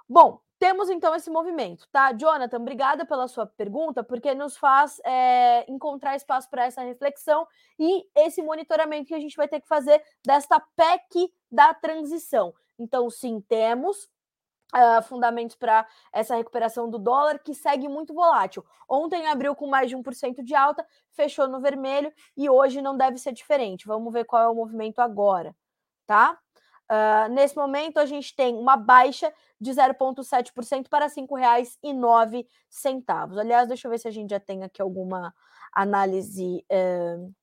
Bom, 0.10 0.40
temos 0.60 0.90
então 0.90 1.16
esse 1.16 1.30
movimento, 1.30 1.88
tá? 1.92 2.12
Jonathan, 2.14 2.58
obrigada 2.58 3.06
pela 3.06 3.28
sua 3.28 3.46
pergunta, 3.46 4.04
porque 4.04 4.34
nos 4.34 4.58
faz 4.58 5.00
é, 5.06 5.70
encontrar 5.72 6.16
espaço 6.16 6.50
para 6.50 6.66
essa 6.66 6.82
reflexão 6.82 7.48
e 7.78 8.06
esse 8.16 8.42
monitoramento 8.42 9.08
que 9.08 9.14
a 9.14 9.20
gente 9.20 9.36
vai 9.36 9.48
ter 9.48 9.62
que 9.62 9.68
fazer 9.68 10.02
desta 10.26 10.60
PEC 10.60 11.32
da 11.52 11.74
transição. 11.74 12.54
Então, 12.78 13.10
sim, 13.10 13.42
temos, 13.42 14.10
Uh, 14.76 15.02
fundamentos 15.04 15.56
para 15.56 15.88
essa 16.12 16.36
recuperação 16.36 16.90
do 16.90 17.00
dólar, 17.00 17.40
que 17.40 17.54
segue 17.54 17.88
muito 17.88 18.14
volátil. 18.14 18.66
Ontem 18.88 19.26
abriu 19.26 19.56
com 19.56 19.66
mais 19.66 19.90
de 19.90 19.96
1% 19.96 20.44
de 20.44 20.54
alta, 20.54 20.86
fechou 21.14 21.48
no 21.48 21.62
vermelho 21.62 22.12
e 22.36 22.50
hoje 22.50 22.82
não 22.82 22.98
deve 22.98 23.18
ser 23.18 23.32
diferente. 23.32 23.88
Vamos 23.88 24.12
ver 24.12 24.26
qual 24.26 24.44
é 24.44 24.50
o 24.50 24.54
movimento 24.54 25.00
agora, 25.00 25.56
tá? 26.06 26.38
Uh, 26.90 27.28
nesse 27.34 27.56
momento, 27.56 27.98
a 27.98 28.06
gente 28.06 28.36
tem 28.36 28.56
uma 28.56 28.78
baixa 28.78 29.34
de 29.60 29.72
0,7% 29.72 30.88
para 30.90 31.08
R$ 31.08 31.12
5,09. 31.12 32.46
Aliás, 33.40 33.68
deixa 33.68 33.88
eu 33.88 33.92
ver 33.92 34.00
se 34.00 34.08
a 34.08 34.12
gente 34.12 34.30
já 34.30 34.40
tem 34.40 34.64
aqui 34.64 34.82
alguma 34.82 35.34
análise 35.74 36.66
uh, 36.72 37.34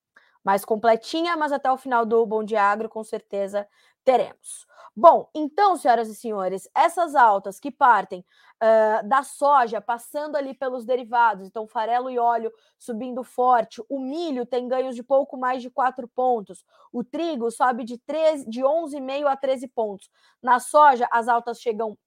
mais 0.42 0.64
completinha, 0.64 1.36
mas 1.36 1.52
até 1.52 1.70
o 1.70 1.76
final 1.76 2.06
do 2.06 2.24
Bom 2.24 2.42
Dia 2.42 2.62
Agro, 2.62 2.88
com 2.88 3.04
certeza 3.04 3.68
teremos. 4.04 4.66
Bom, 4.96 5.28
então, 5.34 5.76
senhoras 5.76 6.08
e 6.08 6.14
senhores, 6.14 6.68
essas 6.72 7.16
altas 7.16 7.58
que 7.58 7.68
partem 7.68 8.24
uh, 8.62 9.08
da 9.08 9.24
soja, 9.24 9.80
passando 9.80 10.36
ali 10.36 10.54
pelos 10.54 10.84
derivados, 10.84 11.48
então 11.48 11.66
farelo 11.66 12.08
e 12.08 12.16
óleo 12.16 12.52
subindo 12.78 13.24
forte, 13.24 13.82
o 13.88 13.98
milho 13.98 14.46
tem 14.46 14.68
ganhos 14.68 14.94
de 14.94 15.02
pouco 15.02 15.36
mais 15.36 15.62
de 15.62 15.68
4 15.68 16.06
pontos, 16.06 16.64
o 16.92 17.02
trigo 17.02 17.50
sobe 17.50 17.82
de, 17.82 17.98
13, 17.98 18.48
de 18.48 18.62
11,5 18.62 19.26
a 19.26 19.36
13 19.36 19.66
pontos. 19.66 20.08
Na 20.40 20.60
soja, 20.60 21.08
as 21.10 21.26
altas 21.26 21.60
chegam 21.60 21.98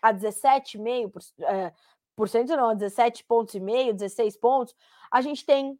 a 0.00 0.10
17,5%, 0.10 1.10
por, 1.10 1.20
uh, 1.20 1.72
por 2.16 2.28
cento 2.28 2.56
não, 2.56 2.74
17 2.74 3.22
pontos 3.24 3.54
e 3.54 3.60
meio, 3.60 3.92
16 3.92 4.38
pontos. 4.38 4.74
A 5.10 5.20
gente 5.20 5.44
tem 5.44 5.78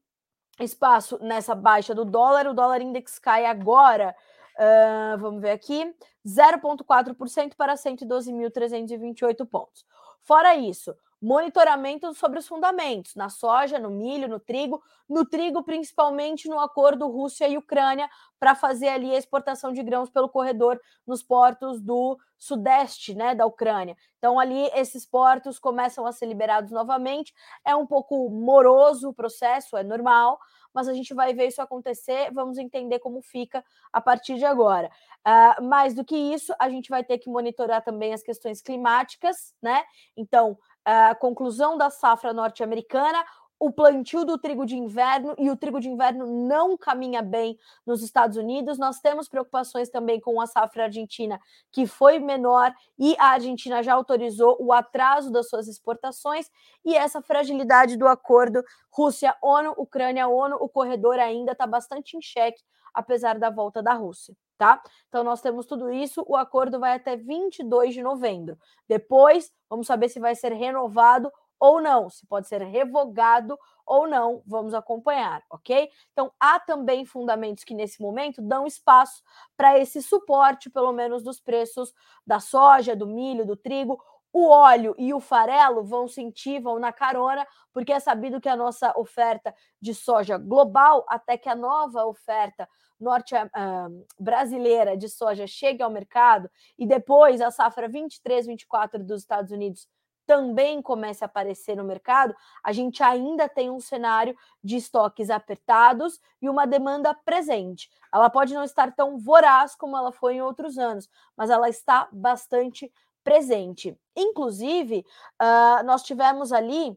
espaço 0.61 1.19
nessa 1.23 1.55
baixa 1.55 1.95
do 1.95 2.05
dólar, 2.05 2.47
o 2.47 2.53
dólar 2.53 2.83
index 2.83 3.19
cai 3.19 3.47
agora 3.47 4.15
Uh, 4.61 5.17
vamos 5.17 5.41
ver 5.41 5.53
aqui, 5.53 5.91
0,4% 6.27 7.55
para 7.57 7.77
112.328 7.77 9.49
pontos. 9.49 9.87
Fora 10.21 10.55
isso, 10.55 10.95
monitoramento 11.21 12.13
sobre 12.15 12.39
os 12.39 12.47
fundamentos, 12.47 13.15
na 13.15 13.31
soja, 13.31 13.79
no 13.79 13.91
milho, 13.91 14.29
no 14.29 14.39
trigo, 14.39 14.83
no 15.09 15.25
trigo 15.25 15.63
principalmente 15.63 16.49
no 16.49 16.59
acordo 16.59 17.09
Rússia 17.09 17.49
e 17.49 17.59
Ucrânia 17.59 18.09
para 18.39 18.55
fazer 18.55 18.89
ali 18.89 19.15
a 19.15 19.19
exportação 19.19 19.73
de 19.73 19.83
grãos 19.83 20.09
pelo 20.09 20.29
corredor 20.29 20.81
nos 21.07 21.23
portos 21.23 21.81
do 21.81 22.19
sudeste, 22.39 23.15
né, 23.15 23.35
da 23.35 23.45
Ucrânia. 23.45 23.97
Então 24.19 24.39
ali 24.39 24.71
esses 24.75 25.05
portos 25.05 25.59
começam 25.59 26.07
a 26.07 26.13
ser 26.13 26.27
liberados 26.27 26.71
novamente. 26.71 27.35
É 27.65 27.77
um 27.77 27.87
pouco 27.87 28.31
moroso 28.31 29.11
o 29.11 29.15
processo, 29.15 29.77
é 29.77 29.83
normal, 29.83 30.39
mas 30.75 30.89
a 30.89 30.95
gente 30.95 31.15
vai 31.15 31.35
ver 31.35 31.49
isso 31.49 31.61
acontecer, 31.63 32.31
vamos 32.33 32.59
entender 32.59 32.99
como 32.99 33.21
fica 33.23 33.65
a 33.93 34.01
partir 34.01 34.37
de 34.37 34.45
agora. 34.45 34.91
Uh, 35.27 35.63
mais 35.63 35.95
do 35.95 36.05
que 36.05 36.17
isso, 36.17 36.55
a 36.59 36.69
gente 36.69 36.89
vai 36.89 37.05
ter 37.05 37.19
que 37.19 37.29
monitorar 37.29 37.83
também 37.83 38.13
as 38.13 38.23
questões 38.23 38.63
climáticas, 38.63 39.55
né? 39.63 39.83
Então, 40.17 40.57
a 40.85 41.15
conclusão 41.15 41.77
da 41.77 41.91
safra 41.91 42.33
norte-americana, 42.33 43.23
o 43.61 43.71
plantio 43.71 44.25
do 44.25 44.39
trigo 44.39 44.65
de 44.65 44.75
inverno 44.75 45.35
e 45.39 45.51
o 45.51 45.57
trigo 45.57 45.79
de 45.79 45.89
inverno 45.91 46.27
não 46.49 46.79
caminha 46.79 47.21
bem 47.21 47.59
nos 47.87 48.03
Estados 48.03 48.39
Unidos. 48.39 48.79
Nós 48.79 49.01
temos 49.01 49.29
preocupações 49.29 49.91
também 49.91 50.19
com 50.19 50.41
a 50.41 50.47
safra 50.47 50.85
argentina, 50.85 51.39
que 51.71 51.87
foi 51.87 52.19
menor 52.19 52.73
e 52.99 53.15
a 53.19 53.33
Argentina 53.33 53.83
já 53.83 53.93
autorizou 53.93 54.57
o 54.59 54.73
atraso 54.73 55.31
das 55.31 55.51
suas 55.51 55.69
exportações 55.69 56.51
e 56.83 56.97
essa 56.97 57.21
fragilidade 57.21 57.99
do 57.99 58.09
acordo 58.09 58.65
Rússia-ONU, 58.91 59.75
Ucrânia-ONU, 59.77 60.57
o 60.59 60.69
corredor 60.69 61.19
ainda 61.19 61.53
está 61.53 61.67
bastante 61.67 62.17
em 62.17 62.23
xeque, 62.23 62.63
apesar 62.95 63.39
da 63.39 63.51
volta 63.51 63.83
da 63.83 63.93
Rússia, 63.93 64.35
tá? 64.57 64.83
Então 65.09 65.23
nós 65.23 65.43
temos 65.43 65.67
tudo 65.67 65.93
isso, 65.93 66.25
o 66.27 66.35
acordo 66.35 66.81
vai 66.81 66.95
até 66.95 67.15
22 67.15 67.93
de 67.93 68.03
novembro. 68.03 68.59
Depois, 68.89 69.53
vamos 69.69 69.87
saber 69.87 70.09
se 70.09 70.19
vai 70.19 70.35
ser 70.35 70.53
renovado 70.55 71.31
ou 71.61 71.81
não, 71.81 72.09
se 72.09 72.27
pode 72.27 72.49
ser 72.49 72.63
revogado 72.63 73.59
ou 73.87 74.09
não, 74.09 74.43
vamos 74.47 74.73
acompanhar, 74.73 75.43
ok? 75.51 75.91
Então, 76.13 76.33
há 76.41 76.59
também 76.59 77.05
fundamentos 77.05 77.65
que 77.65 77.75
nesse 77.75 78.01
momento 78.01 78.41
dão 78.41 78.67
espaço 78.67 79.23
para 79.57 79.79
esse 79.79 80.03
suporte, 80.03 80.71
pelo 80.71 80.91
menos 80.93 81.23
dos 81.23 81.39
preços 81.39 81.93
da 82.27 82.41
soja, 82.41 82.97
do 82.97 83.07
milho, 83.07 83.45
do 83.45 83.57
trigo. 83.57 84.03
O 84.33 84.49
óleo 84.49 84.95
e 84.97 85.13
o 85.13 85.21
farelo 85.21 85.83
vão 85.85 86.07
sentir, 86.09 86.61
vão 86.61 86.79
na 86.79 86.93
carona, 86.93 87.47
porque 87.73 87.93
é 87.93 88.01
sabido 88.01 88.41
que 88.41 88.49
a 88.49 88.57
nossa 88.57 88.97
oferta 88.97 89.55
de 89.81 89.93
soja 89.93 90.39
global, 90.39 91.05
até 91.09 91.37
que 91.37 91.49
a 91.49 91.55
nova 91.55 92.07
oferta 92.07 92.69
norte 92.99 93.35
uh, 93.35 94.07
brasileira 94.19 94.97
de 94.97 95.09
soja 95.09 95.47
chegue 95.47 95.83
ao 95.83 95.91
mercado 95.91 96.51
e 96.79 96.87
depois 96.87 97.41
a 97.41 97.51
safra 97.51 97.89
23, 97.89 98.47
24 98.47 99.03
dos 99.03 99.23
Estados 99.23 99.51
Unidos 99.51 99.89
também 100.31 100.81
comece 100.81 101.25
a 101.25 101.27
aparecer 101.27 101.77
no 101.77 101.83
mercado, 101.83 102.37
a 102.63 102.71
gente 102.71 103.03
ainda 103.03 103.49
tem 103.49 103.69
um 103.69 103.81
cenário 103.81 104.37
de 104.63 104.77
estoques 104.77 105.29
apertados 105.29 106.21
e 106.41 106.49
uma 106.49 106.69
demanda 106.69 107.13
presente. 107.13 107.91
Ela 108.15 108.31
pode 108.31 108.55
não 108.55 108.63
estar 108.63 108.95
tão 108.95 109.19
voraz 109.19 109.75
como 109.75 109.97
ela 109.97 110.13
foi 110.13 110.35
em 110.35 110.41
outros 110.41 110.79
anos, 110.79 111.11
mas 111.37 111.51
ela 111.51 111.69
está 111.69 112.09
bastante 112.13 112.93
presente. 113.25 113.99
Inclusive, 114.17 115.05
uh, 115.43 115.85
nós 115.85 116.05
tivemos 116.05 116.53
ali 116.53 116.97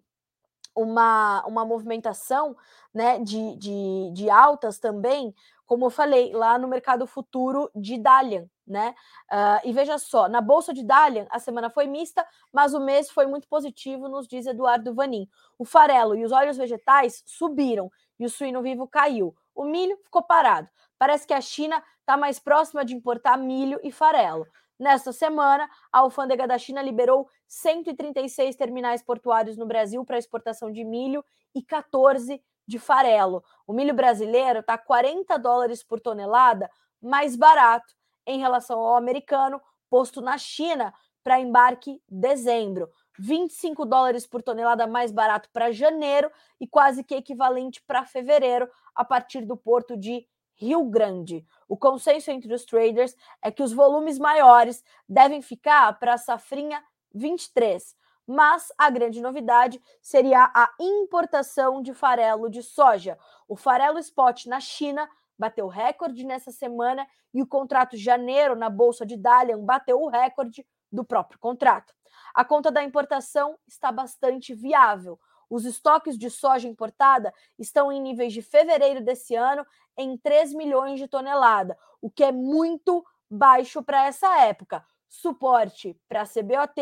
uma, 0.75 1.43
uma 1.47 1.65
movimentação 1.65 2.55
né, 2.93 3.17
de, 3.17 3.55
de, 3.55 4.11
de 4.13 4.29
altas 4.29 4.77
também, 4.77 5.33
como 5.73 5.87
eu 5.87 5.89
falei, 5.89 6.31
lá 6.31 6.55
no 6.59 6.67
mercado 6.67 7.07
futuro 7.07 7.67
de 7.75 7.97
Dalian, 7.97 8.45
né? 8.65 8.93
Uh, 9.31 9.67
e 9.67 9.73
veja 9.73 9.97
só, 9.97 10.29
na 10.29 10.39
bolsa 10.39 10.71
de 10.71 10.83
Dalian 10.83 11.25
a 11.31 11.39
semana 11.39 11.67
foi 11.67 11.87
mista, 11.87 12.23
mas 12.53 12.75
o 12.75 12.79
mês 12.79 13.09
foi 13.09 13.25
muito 13.25 13.47
positivo, 13.47 14.07
nos 14.07 14.27
diz 14.27 14.45
Eduardo 14.45 14.93
Vanin. 14.93 15.27
O 15.57 15.65
farelo 15.65 16.15
e 16.15 16.23
os 16.23 16.31
óleos 16.31 16.57
vegetais 16.57 17.23
subiram 17.25 17.91
e 18.19 18.25
o 18.25 18.29
suíno 18.29 18.61
vivo 18.61 18.87
caiu. 18.87 19.35
O 19.55 19.65
milho 19.65 19.97
ficou 20.03 20.21
parado. 20.21 20.69
Parece 20.99 21.25
que 21.25 21.33
a 21.33 21.41
China 21.41 21.83
está 22.01 22.15
mais 22.15 22.37
próxima 22.37 22.85
de 22.85 22.93
importar 22.93 23.35
milho 23.35 23.79
e 23.81 23.91
farelo. 23.91 24.45
Nesta 24.79 25.11
semana, 25.11 25.67
a 25.91 25.99
alfândega 25.99 26.47
da 26.47 26.59
China 26.59 26.83
liberou 26.83 27.27
136 27.47 28.55
terminais 28.55 29.01
portuários 29.01 29.57
no 29.57 29.65
Brasil 29.65 30.05
para 30.05 30.19
exportação 30.19 30.71
de 30.71 30.83
milho 30.83 31.25
e 31.55 31.63
14 31.63 32.39
de 32.67 32.79
farelo. 32.79 33.43
O 33.67 33.73
milho 33.73 33.93
brasileiro 33.93 34.59
está 34.59 34.77
40 34.77 35.37
dólares 35.37 35.83
por 35.83 35.99
tonelada 35.99 36.69
mais 37.01 37.35
barato 37.35 37.93
em 38.25 38.39
relação 38.39 38.79
ao 38.79 38.95
americano, 38.95 39.61
posto 39.89 40.21
na 40.21 40.37
China 40.37 40.93
para 41.23 41.39
embarque 41.39 42.01
dezembro. 42.09 42.89
25 43.19 43.85
dólares 43.85 44.25
por 44.25 44.41
tonelada 44.41 44.87
mais 44.87 45.11
barato 45.11 45.49
para 45.53 45.71
janeiro 45.71 46.31
e 46.59 46.67
quase 46.67 47.03
que 47.03 47.15
equivalente 47.15 47.81
para 47.83 48.05
fevereiro, 48.05 48.69
a 48.95 49.05
partir 49.05 49.45
do 49.45 49.55
porto 49.55 49.95
de 49.95 50.27
Rio 50.55 50.83
Grande. 50.85 51.45
O 51.67 51.77
consenso 51.77 52.31
entre 52.31 52.53
os 52.53 52.65
traders 52.65 53.15
é 53.41 53.51
que 53.51 53.63
os 53.63 53.73
volumes 53.73 54.17
maiores 54.19 54.83
devem 55.07 55.41
ficar 55.41 55.97
para 55.99 56.13
a 56.13 56.17
safrinha 56.17 56.83
23, 57.13 57.95
mas 58.27 58.71
a 58.77 58.89
grande 58.89 59.21
novidade 59.21 59.81
seria 60.01 60.51
a 60.53 60.73
importação 60.79 61.81
de 61.81 61.93
farelo 61.93 62.49
de 62.49 62.63
soja. 62.63 63.17
O 63.47 63.55
farelo 63.55 63.99
spot 63.99 64.45
na 64.45 64.59
China 64.59 65.09
bateu 65.37 65.67
recorde 65.67 66.25
nessa 66.25 66.51
semana 66.51 67.07
e 67.33 67.41
o 67.41 67.47
contrato 67.47 67.97
janeiro 67.97 68.55
na 68.55 68.69
bolsa 68.69 69.05
de 69.05 69.17
Dalian 69.17 69.59
bateu 69.59 69.99
o 69.99 70.07
recorde 70.07 70.65
do 70.91 71.03
próprio 71.03 71.39
contrato. 71.39 71.93
A 72.33 72.45
conta 72.45 72.71
da 72.71 72.83
importação 72.83 73.57
está 73.67 73.91
bastante 73.91 74.53
viável. 74.53 75.19
Os 75.49 75.65
estoques 75.65 76.17
de 76.17 76.29
soja 76.29 76.67
importada 76.67 77.33
estão 77.59 77.91
em 77.91 78.01
níveis 78.01 78.33
de 78.33 78.41
fevereiro 78.41 79.01
desse 79.01 79.35
ano 79.35 79.65
em 79.97 80.17
3 80.17 80.53
milhões 80.53 80.99
de 80.99 81.07
tonelada, 81.07 81.77
o 82.01 82.09
que 82.09 82.23
é 82.23 82.31
muito 82.31 83.05
baixo 83.29 83.83
para 83.83 84.05
essa 84.05 84.39
época. 84.39 84.83
Suporte 85.07 85.99
para 86.07 86.21
a 86.21 86.25
CBOT 86.25 86.81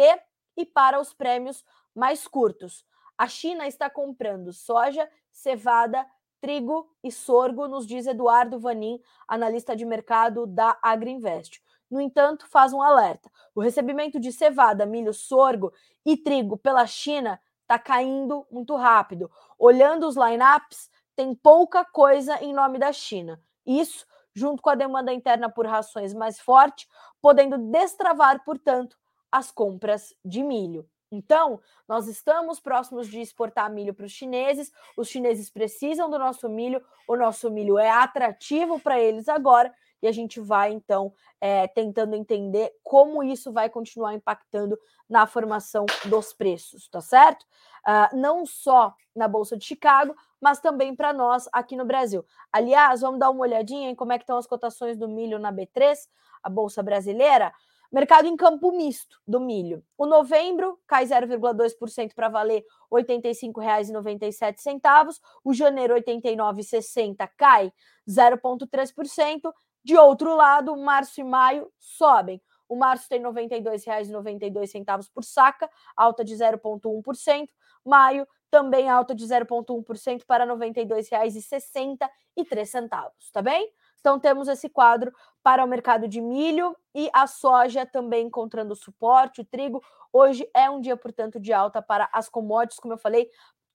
e 0.55 0.65
para 0.65 0.99
os 0.99 1.13
prêmios 1.13 1.63
mais 1.95 2.27
curtos. 2.27 2.85
A 3.17 3.27
China 3.27 3.67
está 3.67 3.89
comprando 3.89 4.51
soja, 4.51 5.09
cevada, 5.31 6.05
trigo 6.39 6.89
e 7.03 7.11
sorgo, 7.11 7.67
nos 7.67 7.85
diz 7.85 8.07
Eduardo 8.07 8.59
Vanin, 8.59 8.99
analista 9.27 9.75
de 9.75 9.85
mercado 9.85 10.47
da 10.47 10.77
Agriinvest. 10.81 11.61
No 11.89 12.01
entanto, 12.01 12.47
faz 12.47 12.73
um 12.73 12.81
alerta: 12.81 13.29
o 13.53 13.61
recebimento 13.61 14.19
de 14.19 14.31
cevada, 14.31 14.85
milho, 14.85 15.13
sorgo 15.13 15.71
e 16.05 16.17
trigo 16.17 16.57
pela 16.57 16.87
China 16.87 17.39
está 17.61 17.77
caindo 17.77 18.45
muito 18.49 18.75
rápido. 18.75 19.29
Olhando 19.57 20.07
os 20.07 20.15
lineups, 20.15 20.89
tem 21.15 21.35
pouca 21.35 21.85
coisa 21.85 22.41
em 22.43 22.53
nome 22.53 22.79
da 22.79 22.91
China. 22.91 23.39
Isso, 23.65 24.05
junto 24.33 24.61
com 24.61 24.69
a 24.69 24.75
demanda 24.75 25.13
interna 25.13 25.49
por 25.49 25.67
rações 25.67 26.13
mais 26.13 26.39
forte, 26.39 26.87
podendo 27.21 27.57
destravar, 27.57 28.43
portanto, 28.43 28.97
as 29.31 29.51
compras 29.51 30.13
de 30.23 30.43
milho. 30.43 30.87
Então, 31.11 31.59
nós 31.87 32.07
estamos 32.07 32.59
próximos 32.59 33.07
de 33.07 33.19
exportar 33.19 33.69
milho 33.71 33.93
para 33.93 34.05
os 34.05 34.11
chineses, 34.11 34.71
os 34.95 35.09
chineses 35.09 35.49
precisam 35.49 36.09
do 36.09 36.17
nosso 36.17 36.47
milho, 36.47 36.81
o 37.05 37.17
nosso 37.17 37.51
milho 37.51 37.77
é 37.77 37.89
atrativo 37.89 38.79
para 38.79 38.99
eles 38.99 39.27
agora, 39.27 39.73
e 40.01 40.07
a 40.07 40.11
gente 40.11 40.39
vai, 40.39 40.71
então, 40.71 41.13
é, 41.39 41.67
tentando 41.67 42.15
entender 42.15 42.73
como 42.81 43.21
isso 43.21 43.51
vai 43.51 43.69
continuar 43.69 44.13
impactando 44.13 44.79
na 45.07 45.27
formação 45.27 45.85
dos 46.05 46.33
preços, 46.33 46.87
tá 46.87 47.01
certo? 47.01 47.43
Uh, 47.85 48.15
não 48.15 48.45
só 48.45 48.95
na 49.15 49.27
Bolsa 49.27 49.57
de 49.57 49.65
Chicago, 49.65 50.15
mas 50.39 50.59
também 50.59 50.95
para 50.95 51.11
nós 51.11 51.47
aqui 51.51 51.75
no 51.75 51.85
Brasil. 51.85 52.25
Aliás, 52.51 53.01
vamos 53.01 53.19
dar 53.19 53.29
uma 53.29 53.41
olhadinha 53.41 53.89
em 53.89 53.95
como 53.95 54.13
é 54.13 54.17
que 54.17 54.23
estão 54.23 54.37
as 54.37 54.47
cotações 54.47 54.97
do 54.97 55.07
milho 55.07 55.37
na 55.37 55.51
B3, 55.51 55.97
a 56.41 56.49
Bolsa 56.49 56.81
Brasileira. 56.81 57.53
Mercado 57.91 58.27
em 58.27 58.37
campo 58.37 58.71
misto 58.71 59.19
do 59.27 59.39
milho. 59.39 59.83
O 59.97 60.05
novembro 60.05 60.79
cai 60.87 61.03
0,2% 61.05 62.13
para 62.15 62.29
valer 62.29 62.63
R$ 62.91 63.03
85,97. 63.03 65.19
O 65.43 65.53
janeiro 65.53 65.93
89,60 65.95 67.29
cai 67.35 67.73
0,3%. 68.07 69.51
De 69.83 69.97
outro 69.97 70.35
lado, 70.35 70.77
março 70.77 71.19
e 71.19 71.23
maio 71.23 71.69
sobem. 71.77 72.41
O 72.69 72.77
março 72.77 73.09
tem 73.09 73.19
R$ 73.19 73.27
92,92 73.27 75.09
por 75.13 75.25
saca, 75.25 75.69
alta 75.97 76.23
de 76.23 76.35
0,1%. 76.35 77.49
Maio 77.83 78.25
também 78.49 78.89
alta 78.89 79.13
de 79.13 79.25
0,1% 79.25 80.23
para 80.25 80.45
R$ 80.45 80.51
92,63, 80.51 83.11
tá 83.33 83.41
bem? 83.41 83.69
Então, 84.01 84.19
temos 84.19 84.47
esse 84.47 84.67
quadro 84.67 85.13
para 85.43 85.63
o 85.63 85.67
mercado 85.67 86.07
de 86.07 86.19
milho 86.19 86.75
e 86.93 87.09
a 87.13 87.27
soja 87.27 87.85
também 87.85 88.27
encontrando 88.27 88.75
suporte. 88.75 89.41
O 89.41 89.45
trigo 89.45 89.81
hoje 90.11 90.47
é 90.53 90.69
um 90.69 90.81
dia, 90.81 90.97
portanto, 90.97 91.39
de 91.39 91.53
alta 91.53 91.81
para 91.81 92.09
as 92.11 92.27
commodities, 92.27 92.79
como 92.79 92.95
eu 92.95 92.97
falei. 92.97 93.29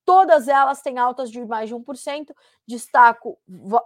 Todas 0.05 0.47
elas 0.47 0.81
têm 0.81 0.97
altas 0.97 1.29
de 1.29 1.43
mais 1.45 1.67
de 1.69 1.75
1%. 1.75 2.33
Destaco, 2.65 3.37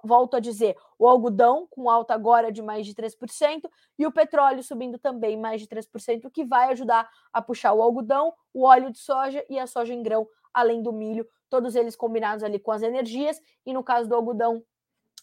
volto 0.03 0.35
a 0.35 0.39
dizer, 0.39 0.75
o 0.97 1.07
algodão 1.07 1.67
com 1.69 1.89
alta 1.89 2.13
agora 2.13 2.51
de 2.51 2.61
mais 2.61 2.85
de 2.85 2.93
3% 2.93 3.69
e 3.97 4.05
o 4.05 4.11
petróleo 4.11 4.63
subindo 4.63 4.99
também 4.99 5.37
mais 5.37 5.61
de 5.61 5.67
3%, 5.67 6.25
o 6.25 6.31
que 6.31 6.43
vai 6.45 6.71
ajudar 6.71 7.09
a 7.33 7.41
puxar 7.41 7.73
o 7.73 7.81
algodão, 7.81 8.33
o 8.53 8.65
óleo 8.65 8.91
de 8.91 8.99
soja 8.99 9.43
e 9.49 9.57
a 9.57 9.65
soja 9.65 9.93
em 9.93 10.03
grão, 10.03 10.27
além 10.53 10.81
do 10.83 10.91
milho, 10.93 11.27
todos 11.49 11.75
eles 11.75 11.95
combinados 11.95 12.43
ali 12.43 12.59
com 12.59 12.71
as 12.71 12.83
energias 12.83 13.41
e 13.65 13.73
no 13.73 13.83
caso 13.83 14.07
do 14.07 14.15
algodão 14.15 14.63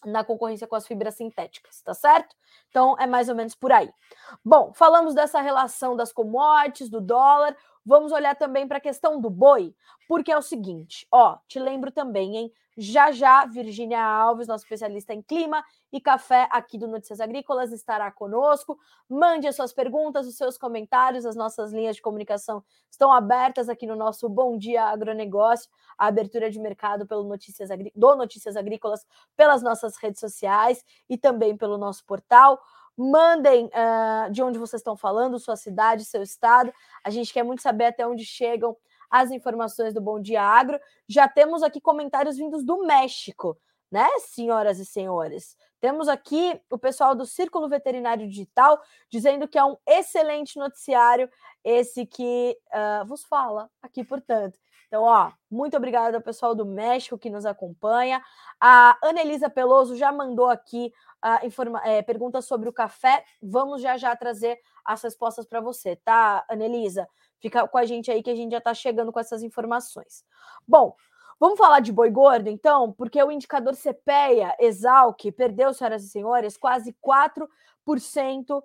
na 0.05 0.23
concorrência 0.23 0.67
com 0.67 0.75
as 0.75 0.87
fibras 0.87 1.15
sintéticas, 1.15 1.81
tá 1.81 1.93
certo? 1.93 2.35
Então 2.69 2.95
é 2.99 3.05
mais 3.07 3.29
ou 3.29 3.35
menos 3.35 3.55
por 3.55 3.71
aí. 3.71 3.91
Bom, 4.43 4.71
falamos 4.73 5.13
dessa 5.13 5.41
relação 5.41 5.95
das 5.95 6.11
commodities, 6.11 6.89
do 6.89 7.01
dólar, 7.01 7.55
vamos 7.85 8.11
olhar 8.11 8.35
também 8.35 8.67
para 8.67 8.77
a 8.77 8.81
questão 8.81 9.19
do 9.19 9.29
boi, 9.29 9.73
porque 10.07 10.31
é 10.31 10.37
o 10.37 10.41
seguinte, 10.41 11.07
ó, 11.11 11.37
te 11.47 11.59
lembro 11.59 11.91
também, 11.91 12.37
hein? 12.37 12.53
Já 12.81 13.11
já, 13.11 13.45
Virgínia 13.45 14.01
Alves, 14.01 14.47
nossa 14.47 14.63
especialista 14.63 15.13
em 15.13 15.21
clima 15.21 15.61
e 15.91 15.99
café 15.99 16.47
aqui 16.49 16.77
do 16.77 16.87
Notícias 16.87 17.19
Agrícolas, 17.19 17.73
estará 17.73 18.09
conosco. 18.09 18.79
Mande 19.09 19.47
as 19.47 19.57
suas 19.57 19.73
perguntas, 19.73 20.25
os 20.25 20.37
seus 20.37 20.57
comentários, 20.57 21.25
as 21.25 21.35
nossas 21.35 21.73
linhas 21.73 21.97
de 21.97 22.01
comunicação 22.01 22.63
estão 22.89 23.11
abertas 23.11 23.67
aqui 23.67 23.85
no 23.85 23.97
nosso 23.97 24.29
Bom 24.29 24.57
Dia 24.57 24.85
Agronegócio, 24.85 25.69
a 25.97 26.07
abertura 26.07 26.49
de 26.49 26.57
mercado 26.57 27.05
pelo 27.05 27.25
Notícias 27.25 27.69
Agrí 27.69 27.91
do 27.93 28.15
Notícias 28.15 28.55
Agrícolas 28.55 29.05
pelas 29.35 29.61
nossas 29.61 29.97
redes 29.97 30.21
sociais 30.21 30.81
e 31.09 31.17
também 31.17 31.57
pelo 31.57 31.77
nosso 31.77 32.05
portal. 32.05 32.61
Mandem 32.97 33.65
uh, 33.65 34.31
de 34.31 34.41
onde 34.41 34.57
vocês 34.57 34.79
estão 34.79 34.95
falando, 34.95 35.37
sua 35.37 35.57
cidade, 35.57 36.05
seu 36.05 36.23
estado. 36.23 36.73
A 37.03 37.09
gente 37.09 37.33
quer 37.33 37.43
muito 37.43 37.61
saber 37.61 37.87
até 37.87 38.07
onde 38.07 38.23
chegam 38.23 38.77
as 39.09 39.31
informações 39.31 39.93
do 39.93 40.01
Bom 40.01 40.19
Dia 40.19 40.41
Agro. 40.41 40.79
Já 41.07 41.27
temos 41.27 41.63
aqui 41.63 41.81
comentários 41.81 42.37
vindos 42.37 42.63
do 42.63 42.85
México, 42.85 43.57
né, 43.91 44.07
senhoras 44.19 44.79
e 44.79 44.85
senhores? 44.85 45.55
Temos 45.79 46.07
aqui 46.07 46.59
o 46.69 46.77
pessoal 46.77 47.15
do 47.15 47.25
Círculo 47.25 47.69
Veterinário 47.69 48.27
Digital 48.27 48.81
dizendo 49.09 49.47
que 49.47 49.57
é 49.57 49.63
um 49.63 49.77
excelente 49.87 50.57
noticiário 50.59 51.29
esse 51.63 52.05
que 52.05 52.57
uh, 52.73 53.05
vos 53.05 53.23
fala 53.23 53.69
aqui, 53.81 54.03
portanto. 54.03 54.59
Então, 54.87 55.03
ó, 55.03 55.31
muito 55.49 55.77
obrigada 55.77 56.17
ao 56.17 56.23
pessoal 56.23 56.55
do 56.55 56.65
México 56.65 57.17
que 57.17 57.29
nos 57.29 57.45
acompanha. 57.45 58.23
A 58.59 58.97
Anelisa 59.03 59.47
Peloso 59.47 59.95
já 59.95 60.11
mandou 60.11 60.49
aqui 60.49 60.91
a 61.21 61.45
informa 61.45 61.79
é, 61.85 62.01
perguntas 62.01 62.45
sobre 62.45 62.67
o 62.67 62.73
café. 62.73 63.23
Vamos 63.41 63.81
já 63.81 63.97
já 63.97 64.15
trazer 64.15 64.59
as 64.83 65.01
respostas 65.03 65.45
para 65.45 65.61
você, 65.61 65.95
tá, 65.95 66.43
Anelisa? 66.49 67.07
Fica 67.39 67.67
com 67.67 67.77
a 67.77 67.85
gente 67.85 68.11
aí 68.11 68.21
que 68.21 68.29
a 68.29 68.35
gente 68.35 68.51
já 68.51 68.57
está 68.57 68.73
chegando 68.73 69.11
com 69.11 69.19
essas 69.19 69.43
informações. 69.43 70.23
Bom, 70.67 70.95
vamos 71.39 71.57
falar 71.57 71.79
de 71.79 71.91
boi 71.91 72.09
gordo, 72.09 72.49
então, 72.49 72.91
porque 72.93 73.21
o 73.21 73.31
indicador 73.31 73.75
CPEA, 73.75 74.55
Exalc, 74.59 75.31
perdeu, 75.31 75.73
senhoras 75.73 76.03
e 76.03 76.09
senhores, 76.09 76.57
quase 76.57 76.95
4% 77.05 77.47
uh, 78.57 78.63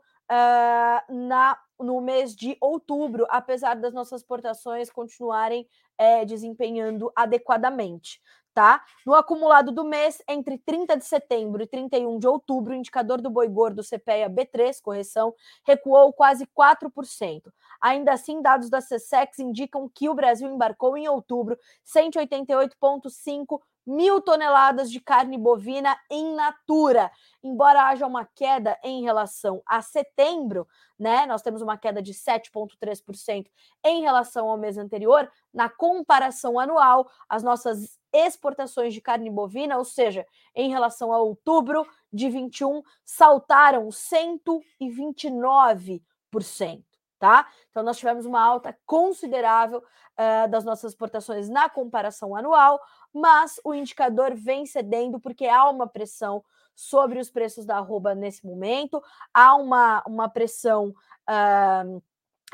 na, 1.09 1.59
no 1.79 2.01
mês 2.01 2.35
de 2.35 2.57
outubro, 2.61 3.27
apesar 3.31 3.75
das 3.75 3.95
nossas 3.95 4.21
exportações 4.21 4.91
continuarem 4.91 5.69
é, 5.97 6.25
desempenhando 6.25 7.13
adequadamente 7.15 8.21
tá? 8.55 8.83
No 9.05 9.15
acumulado 9.15 9.73
do 9.73 9.85
mês, 9.85 10.23
entre 10.29 10.57
30 10.57 10.97
de 10.97 11.05
setembro 11.05 11.63
e 11.63 11.67
31 11.67 12.19
de 12.19 12.29
outubro, 12.29 12.73
o 12.73 12.77
indicador 12.77 13.21
do 13.21 13.29
boi 13.29 13.49
gordo 13.49 13.83
CPEA 13.83 14.31
B3, 14.31 14.81
correção, 14.81 15.35
recuou 15.67 16.13
quase 16.13 16.47
4%. 16.47 17.53
Ainda 17.81 18.13
assim, 18.13 18.43
dados 18.43 18.71
da 18.71 18.79
CSEX 18.79 19.39
indicam 19.39 19.91
que 19.93 20.09
o 20.09 20.15
Brasil 20.15 20.49
embarcou 20.49 20.97
em 20.97 21.09
outubro 21.09 21.59
188,5 21.85 23.61
mil 23.87 24.21
toneladas 24.21 24.91
de 24.91 25.01
carne 25.01 25.37
bovina 25.37 25.97
em 26.11 26.35
natura. 26.35 27.11
Embora 27.43 27.89
haja 27.89 28.07
uma 28.07 28.25
queda 28.25 28.79
em 28.83 29.03
relação 29.03 29.63
a 29.67 29.83
setembro, 29.83 30.67
né? 30.99 31.27
Nós 31.27 31.43
temos 31.43 31.61
uma 31.61 31.77
queda 31.77 32.01
de 32.01 32.15
7,3% 32.15 33.47
em 33.85 34.01
relação 34.01 34.49
ao 34.49 34.57
mês 34.57 34.79
anterior. 34.79 35.31
Na 35.53 35.69
comparação 35.69 36.59
anual, 36.59 37.11
as 37.29 37.43
nossas 37.43 37.99
exportações 38.13 38.95
de 38.95 39.01
carne 39.01 39.31
bovina, 39.31 39.77
ou 39.77 39.85
seja, 39.85 40.25
em 40.55 40.71
relação 40.71 41.13
a 41.13 41.19
outubro 41.19 41.85
de 42.13 42.31
21, 42.31 42.81
saltaram 43.05 43.89
129%, 43.89 46.85
tá? 47.25 47.49
Então 47.71 47.83
nós 47.83 47.97
tivemos 47.97 48.27
uma 48.27 48.39
alta 48.39 48.77
considerável 48.85 49.79
uh, 49.79 50.47
das 50.51 50.63
nossas 50.63 50.93
exportações 50.93 51.49
na 51.49 51.71
comparação 51.71 52.37
anual, 52.37 52.79
mas 53.15 53.59
o 53.65 53.73
indicador 53.73 54.35
vem 54.35 54.67
cedendo 54.67 55.19
porque 55.19 55.47
há 55.47 55.71
uma 55.71 55.87
pressão 55.87 56.45
sobre 56.75 57.19
os 57.19 57.31
preços 57.31 57.65
da 57.65 57.79
arroba 57.79 58.15
nesse 58.15 58.45
momento, 58.45 59.03
há 59.33 59.55
uma, 59.55 60.05
uma 60.07 60.29
pressão 60.29 60.95
uh, 61.31 62.03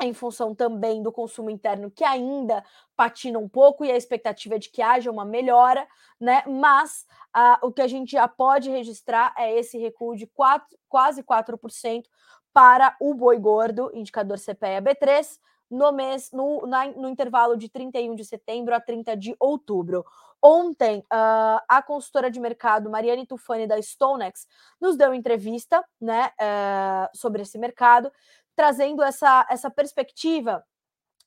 em 0.01 0.13
função 0.13 0.55
também 0.55 1.03
do 1.03 1.11
consumo 1.11 1.49
interno 1.49 1.91
que 1.91 2.05
ainda 2.05 2.63
patina 2.95 3.39
um 3.39 3.49
pouco 3.49 3.83
e 3.83 3.91
a 3.91 3.97
expectativa 3.97 4.55
é 4.55 4.57
de 4.57 4.69
que 4.69 4.81
haja 4.81 5.11
uma 5.11 5.25
melhora, 5.25 5.85
né? 6.17 6.43
Mas 6.47 7.05
uh, 7.35 7.67
o 7.67 7.73
que 7.73 7.81
a 7.81 7.87
gente 7.87 8.13
já 8.13 8.25
pode 8.25 8.69
registrar 8.69 9.33
é 9.37 9.53
esse 9.53 9.77
recuo 9.77 10.15
de 10.15 10.27
quatro, 10.27 10.77
quase 10.87 11.21
4% 11.23 12.05
para 12.53 12.95
o 12.99 13.13
boi 13.13 13.37
gordo, 13.37 13.91
indicador 13.93 14.37
CPEA 14.37 14.81
B3, 14.81 15.39
no 15.69 15.91
mês, 15.91 16.31
no, 16.33 16.65
na, 16.67 16.87
no 16.87 17.07
intervalo 17.07 17.55
de 17.55 17.69
31 17.69 18.13
de 18.13 18.25
setembro 18.25 18.75
a 18.75 18.81
30 18.81 19.15
de 19.15 19.35
outubro. 19.39 20.05
Ontem, 20.41 20.99
uh, 20.99 21.61
a 21.67 21.81
consultora 21.85 22.29
de 22.29 22.39
mercado 22.39 22.89
Mariane 22.89 23.25
Tufani 23.25 23.67
da 23.67 23.81
StoneX 23.81 24.47
nos 24.81 24.97
deu 24.97 25.13
entrevista 25.13 25.83
né, 25.99 26.31
uh, 26.41 27.17
sobre 27.17 27.43
esse 27.43 27.57
mercado, 27.57 28.11
trazendo 28.55 29.01
essa, 29.01 29.47
essa 29.49 29.69
perspectiva 29.69 30.63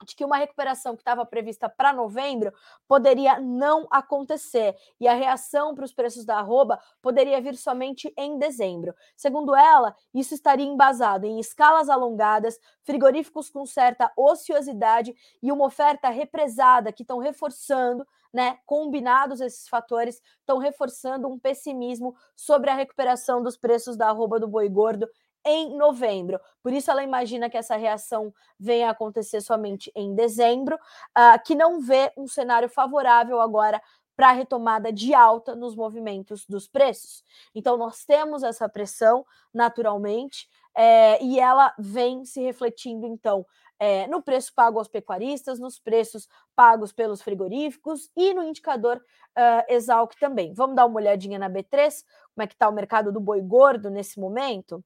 de 0.04 0.14
que 0.16 0.24
uma 0.24 0.36
recuperação 0.36 0.94
que 0.94 1.02
estava 1.02 1.24
prevista 1.24 1.68
para 1.68 1.92
novembro 1.92 2.52
poderia 2.88 3.38
não 3.38 3.86
acontecer 3.90 4.74
e 5.00 5.06
a 5.06 5.14
reação 5.14 5.74
para 5.74 5.84
os 5.84 5.92
preços 5.92 6.24
da 6.24 6.38
arroba 6.38 6.78
poderia 7.00 7.40
vir 7.40 7.56
somente 7.56 8.12
em 8.16 8.38
dezembro. 8.38 8.94
Segundo 9.16 9.54
ela, 9.54 9.94
isso 10.12 10.34
estaria 10.34 10.66
embasado 10.66 11.26
em 11.26 11.38
escalas 11.38 11.88
alongadas, 11.88 12.58
frigoríficos 12.82 13.50
com 13.50 13.64
certa 13.66 14.10
ociosidade 14.16 15.14
e 15.42 15.52
uma 15.52 15.66
oferta 15.66 16.08
represada 16.08 16.92
que 16.92 17.02
estão 17.02 17.18
reforçando, 17.18 18.06
né, 18.32 18.58
combinados 18.66 19.40
esses 19.40 19.68
fatores, 19.68 20.20
estão 20.40 20.58
reforçando 20.58 21.28
um 21.28 21.38
pessimismo 21.38 22.14
sobre 22.34 22.68
a 22.70 22.74
recuperação 22.74 23.42
dos 23.42 23.56
preços 23.56 23.96
da 23.96 24.08
arroba 24.08 24.40
do 24.40 24.48
boi 24.48 24.68
gordo 24.68 25.08
em 25.44 25.76
novembro. 25.76 26.40
Por 26.62 26.72
isso, 26.72 26.90
ela 26.90 27.02
imagina 27.02 27.50
que 27.50 27.56
essa 27.56 27.76
reação 27.76 28.32
venha 28.58 28.88
a 28.88 28.92
acontecer 28.92 29.40
somente 29.40 29.90
em 29.94 30.14
dezembro, 30.14 30.76
uh, 30.76 31.42
que 31.44 31.54
não 31.54 31.80
vê 31.80 32.12
um 32.16 32.26
cenário 32.26 32.68
favorável 32.68 33.40
agora 33.40 33.80
para 34.16 34.30
a 34.30 34.32
retomada 34.32 34.92
de 34.92 35.12
alta 35.12 35.54
nos 35.56 35.74
movimentos 35.74 36.46
dos 36.46 36.68
preços. 36.68 37.22
Então, 37.54 37.76
nós 37.76 38.04
temos 38.04 38.42
essa 38.42 38.68
pressão 38.68 39.26
naturalmente, 39.52 40.48
é, 40.76 41.22
e 41.22 41.38
ela 41.38 41.72
vem 41.78 42.24
se 42.24 42.40
refletindo, 42.40 43.06
então, 43.06 43.46
é, 43.78 44.06
no 44.06 44.22
preço 44.22 44.52
pago 44.54 44.78
aos 44.78 44.88
pecuaristas, 44.88 45.58
nos 45.58 45.78
preços 45.78 46.28
pagos 46.54 46.92
pelos 46.92 47.22
frigoríficos 47.22 48.10
e 48.16 48.32
no 48.34 48.42
indicador 48.42 48.96
uh, 48.96 49.72
Exalc 49.72 50.14
também. 50.18 50.52
Vamos 50.54 50.76
dar 50.76 50.86
uma 50.86 50.96
olhadinha 50.96 51.38
na 51.38 51.50
B3, 51.50 52.02
como 52.34 52.44
é 52.44 52.46
que 52.46 52.54
está 52.54 52.68
o 52.68 52.72
mercado 52.72 53.12
do 53.12 53.20
boi 53.20 53.40
gordo 53.40 53.90
nesse 53.90 54.18
momento? 54.18 54.84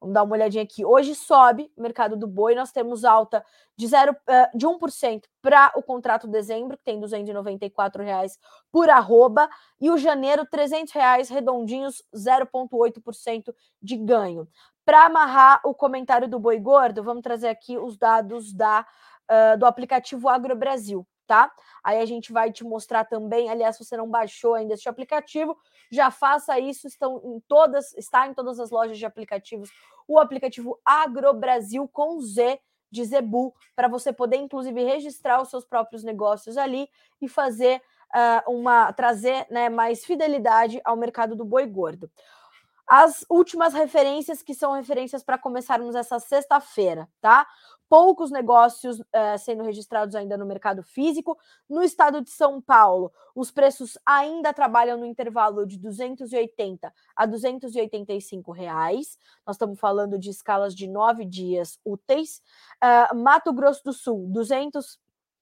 Vamos 0.00 0.14
dar 0.14 0.22
uma 0.22 0.34
olhadinha 0.34 0.62
aqui. 0.62 0.84
Hoje 0.84 1.14
sobe 1.14 1.70
o 1.76 1.82
mercado 1.82 2.16
do 2.16 2.26
boi, 2.26 2.54
nós 2.54 2.70
temos 2.70 3.04
alta 3.04 3.44
de, 3.76 3.86
zero, 3.86 4.12
uh, 4.12 4.56
de 4.56 4.66
1% 4.66 5.22
para 5.42 5.72
o 5.74 5.82
contrato 5.82 6.26
de 6.26 6.32
dezembro, 6.32 6.76
que 6.76 6.84
tem 6.84 7.00
294 7.00 8.02
reais 8.02 8.38
por 8.70 8.88
arroba, 8.88 9.48
e 9.80 9.90
o 9.90 9.98
janeiro, 9.98 10.46
300 10.46 10.92
reais 10.92 11.28
redondinhos, 11.28 12.02
0,8% 12.14 13.52
de 13.82 13.96
ganho. 13.96 14.48
Para 14.84 15.06
amarrar 15.06 15.60
o 15.64 15.74
comentário 15.74 16.28
do 16.28 16.38
boi 16.38 16.58
gordo, 16.58 17.02
vamos 17.02 17.22
trazer 17.22 17.48
aqui 17.48 17.76
os 17.76 17.96
dados 17.96 18.52
da, 18.52 18.86
uh, 19.28 19.58
do 19.58 19.66
aplicativo 19.66 20.28
Agro 20.28 20.54
Brasil 20.54 21.06
tá? 21.28 21.52
Aí 21.84 22.00
a 22.00 22.06
gente 22.06 22.32
vai 22.32 22.50
te 22.50 22.64
mostrar 22.64 23.04
também, 23.04 23.50
aliás, 23.50 23.76
se 23.76 23.84
você 23.84 23.96
não 23.96 24.08
baixou 24.08 24.54
ainda 24.54 24.74
este 24.74 24.88
aplicativo, 24.88 25.56
já 25.92 26.10
faça 26.10 26.58
isso, 26.58 26.88
estão 26.88 27.20
em 27.22 27.38
todas, 27.46 27.92
está 27.96 28.26
em 28.26 28.34
todas 28.34 28.58
as 28.58 28.70
lojas 28.70 28.98
de 28.98 29.04
aplicativos, 29.04 29.70
o 30.08 30.18
aplicativo 30.18 30.80
Agro 30.82 31.32
Brasil 31.34 31.86
com 31.86 32.18
Z 32.18 32.58
de 32.90 33.04
Zebu, 33.04 33.54
para 33.76 33.86
você 33.86 34.10
poder 34.10 34.38
inclusive 34.38 34.82
registrar 34.82 35.42
os 35.42 35.50
seus 35.50 35.66
próprios 35.66 36.02
negócios 36.02 36.56
ali 36.56 36.88
e 37.20 37.28
fazer 37.28 37.82
uh, 38.14 38.50
uma 38.50 38.90
trazer 38.94 39.46
né, 39.50 39.68
mais 39.68 40.06
fidelidade 40.06 40.80
ao 40.82 40.96
mercado 40.96 41.36
do 41.36 41.44
boi 41.44 41.66
gordo. 41.66 42.10
As 42.88 43.24
últimas 43.28 43.74
referências 43.74 44.42
que 44.42 44.54
são 44.54 44.72
referências 44.72 45.22
para 45.22 45.38
começarmos 45.38 45.94
essa 45.94 46.18
sexta-feira, 46.18 47.08
tá? 47.20 47.46
poucos 47.88 48.30
negócios 48.30 49.00
uh, 49.00 49.38
sendo 49.38 49.62
registrados 49.62 50.14
ainda 50.14 50.36
no 50.36 50.46
mercado 50.46 50.82
físico. 50.82 51.38
No 51.68 51.82
estado 51.82 52.20
de 52.20 52.30
São 52.30 52.60
Paulo, 52.60 53.10
os 53.34 53.50
preços 53.50 53.98
ainda 54.04 54.52
trabalham 54.52 54.98
no 54.98 55.06
intervalo 55.06 55.66
de 55.66 55.78
280 55.78 56.92
a 57.16 57.26
285 57.26 58.52
reais. 58.52 59.18
Nós 59.46 59.56
estamos 59.56 59.80
falando 59.80 60.18
de 60.18 60.30
escalas 60.30 60.74
de 60.74 60.86
nove 60.86 61.24
dias 61.24 61.80
úteis. 61.84 62.42
Uh, 62.82 63.16
Mato 63.16 63.52
Grosso 63.52 63.82
do 63.84 63.92
Sul, 63.92 64.26
200 64.28 64.98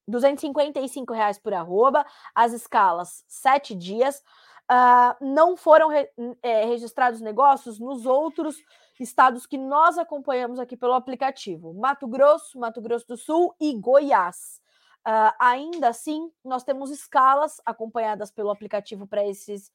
255 0.09 1.12
reais 1.12 1.37
por 1.37 1.52
arroba, 1.52 2.06
as 2.32 2.52
escalas 2.52 3.24
sete 3.26 3.74
dias. 3.74 4.22
Uh, 4.70 5.24
não 5.24 5.57
foram 5.57 5.88
re, 5.88 6.11
é, 6.42 6.64
registrados 6.64 7.20
negócios 7.20 7.79
nos 7.79 8.05
outros 8.05 8.57
estados 8.98 9.46
que 9.46 9.57
nós 9.57 9.96
acompanhamos 9.96 10.59
aqui 10.59 10.76
pelo 10.76 10.94
aplicativo: 10.94 11.72
Mato 11.72 12.09
Grosso, 12.09 12.59
Mato 12.59 12.81
Grosso 12.81 13.07
do 13.07 13.16
Sul 13.16 13.55
e 13.61 13.72
Goiás. 13.74 14.61
Uh, 15.07 15.31
ainda 15.38 15.88
assim, 15.88 16.33
nós 16.44 16.64
temos 16.64 16.90
escalas 16.90 17.61
acompanhadas 17.64 18.33
pelo 18.33 18.50
aplicativo 18.50 19.07
para 19.07 19.24
esses, 19.24 19.70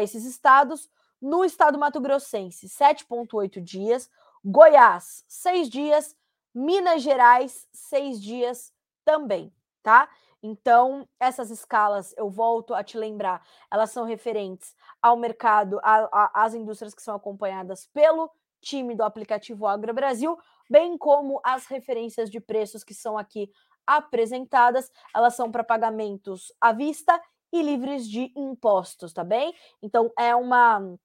esses 0.00 0.24
estados. 0.24 0.88
No 1.20 1.44
estado 1.44 1.76
Mato 1.76 2.00
Grossense, 2.00 2.68
7,8 2.68 3.60
dias. 3.60 4.08
Goiás, 4.44 5.24
6 5.26 5.68
dias. 5.68 6.16
Minas 6.54 7.02
Gerais, 7.02 7.66
6 7.72 8.22
dias 8.22 8.72
também, 9.04 9.52
tá? 9.82 10.08
Então, 10.42 11.08
essas 11.18 11.50
escalas, 11.50 12.14
eu 12.16 12.30
volto 12.30 12.74
a 12.74 12.84
te 12.84 12.96
lembrar, 12.98 13.42
elas 13.72 13.90
são 13.90 14.04
referentes 14.04 14.74
ao 15.02 15.16
mercado, 15.16 15.80
às 15.82 16.54
indústrias 16.54 16.94
que 16.94 17.02
são 17.02 17.14
acompanhadas 17.16 17.86
pelo 17.92 18.30
time 18.60 18.94
do 18.94 19.02
aplicativo 19.02 19.66
Agro 19.66 19.92
Brasil, 19.94 20.36
bem 20.70 20.96
como 20.98 21.40
as 21.44 21.66
referências 21.66 22.30
de 22.30 22.40
preços 22.40 22.84
que 22.84 22.94
são 22.94 23.16
aqui 23.18 23.50
apresentadas, 23.86 24.90
elas 25.14 25.34
são 25.34 25.50
para 25.50 25.62
pagamentos 25.64 26.52
à 26.60 26.72
vista 26.72 27.20
e 27.52 27.62
livres 27.62 28.08
de 28.08 28.32
impostos, 28.36 29.12
tá 29.12 29.22
bem? 29.24 29.54
Então, 29.82 30.10
é 30.18 30.34
uma 30.34 30.96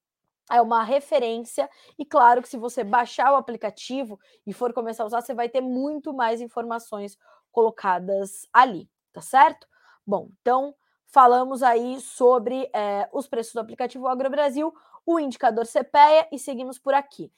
é 0.52 0.62
uma 0.62 0.84
referência 0.84 1.70
e 1.98 2.06
claro 2.06 2.42
que 2.42 2.50
se 2.50 2.58
você 2.58 2.84
baixar 2.84 3.32
o 3.32 3.36
aplicativo 3.36 4.20
e 4.46 4.54
for 4.54 4.74
começar 4.74 5.04
a 5.04 5.06
usar, 5.08 5.22
você 5.22 5.34
vai 5.34 5.48
ter 5.50 5.62
muito 5.62 6.14
mais 6.14 6.42
informações 6.42 7.18
colocadas 7.52 8.48
ali, 8.54 8.90
tá 9.12 9.22
certo? 9.22 9.68
Bom, 10.06 10.30
então 10.42 10.76
falamos 11.08 11.62
aí 11.62 12.00
sobre 12.00 12.70
é, 12.74 13.10
os 13.12 13.28
preços 13.28 13.54
do 13.54 13.60
aplicativo 13.60 14.08
Agro 14.08 14.30
Brasil, 14.30 14.74
o 15.06 15.20
indicador 15.20 15.66
CPEA 15.66 16.28
e 16.32 16.40
seguimos 16.40 16.80
por 16.80 16.94
aqui. 16.94 17.32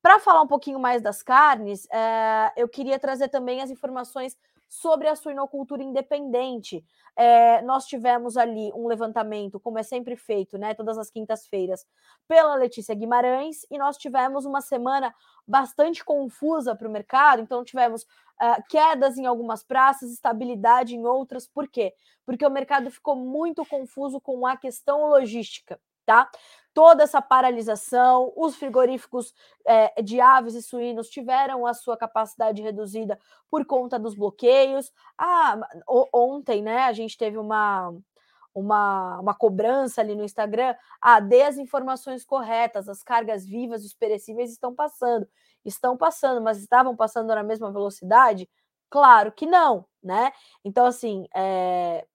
Para 0.00 0.18
falar 0.18 0.42
um 0.42 0.46
pouquinho 0.46 0.78
mais 0.78 1.02
das 1.02 1.22
carnes, 1.22 1.86
é, 1.90 2.52
eu 2.56 2.68
queria 2.68 2.98
trazer 2.98 3.28
também 3.28 3.60
as 3.60 3.70
informações 3.70 4.36
sobre 4.68 5.08
a 5.08 5.16
suinocultura 5.16 5.82
independente. 5.82 6.84
É, 7.16 7.62
nós 7.62 7.86
tivemos 7.86 8.36
ali 8.36 8.70
um 8.74 8.86
levantamento, 8.86 9.58
como 9.58 9.78
é 9.78 9.82
sempre 9.82 10.14
feito, 10.14 10.58
né, 10.58 10.74
todas 10.74 10.98
as 10.98 11.10
quintas-feiras, 11.10 11.86
pela 12.28 12.54
Letícia 12.54 12.94
Guimarães, 12.94 13.66
e 13.70 13.78
nós 13.78 13.96
tivemos 13.96 14.44
uma 14.44 14.60
semana 14.60 15.14
bastante 15.46 16.04
confusa 16.04 16.76
para 16.76 16.86
o 16.86 16.90
mercado, 16.90 17.40
então 17.40 17.64
tivemos 17.64 18.02
uh, 18.02 18.62
quedas 18.68 19.16
em 19.16 19.26
algumas 19.26 19.64
praças, 19.64 20.12
estabilidade 20.12 20.94
em 20.94 21.06
outras. 21.06 21.48
Por 21.48 21.68
quê? 21.68 21.94
Porque 22.24 22.46
o 22.46 22.50
mercado 22.50 22.90
ficou 22.90 23.16
muito 23.16 23.64
confuso 23.64 24.20
com 24.20 24.46
a 24.46 24.56
questão 24.56 25.08
logística, 25.08 25.80
tá? 26.08 26.26
Toda 26.72 27.02
essa 27.02 27.20
paralisação, 27.20 28.32
os 28.34 28.56
frigoríficos 28.56 29.34
é, 29.66 30.00
de 30.00 30.20
aves 30.22 30.54
e 30.54 30.62
suínos 30.62 31.10
tiveram 31.10 31.66
a 31.66 31.74
sua 31.74 31.98
capacidade 31.98 32.62
reduzida 32.62 33.18
por 33.50 33.66
conta 33.66 33.98
dos 33.98 34.14
bloqueios. 34.14 34.90
Ah, 35.18 35.60
ontem, 36.10 36.62
né, 36.62 36.84
a 36.84 36.92
gente 36.94 37.18
teve 37.18 37.36
uma, 37.36 37.94
uma, 38.54 39.20
uma 39.20 39.34
cobrança 39.34 40.00
ali 40.00 40.14
no 40.14 40.24
Instagram, 40.24 40.74
ah, 41.02 41.20
dê 41.20 41.42
as 41.42 41.58
informações 41.58 42.24
corretas, 42.24 42.88
as 42.88 43.02
cargas 43.02 43.44
vivas, 43.44 43.84
os 43.84 43.92
perecíveis 43.92 44.50
estão 44.50 44.74
passando. 44.74 45.28
Estão 45.66 45.94
passando, 45.94 46.40
mas 46.40 46.58
estavam 46.58 46.96
passando 46.96 47.34
na 47.34 47.42
mesma 47.42 47.70
velocidade? 47.70 48.48
Claro 48.88 49.30
que 49.32 49.44
não, 49.44 49.84
né? 50.02 50.32
Então, 50.64 50.86
assim, 50.86 51.26
é, 51.34 52.06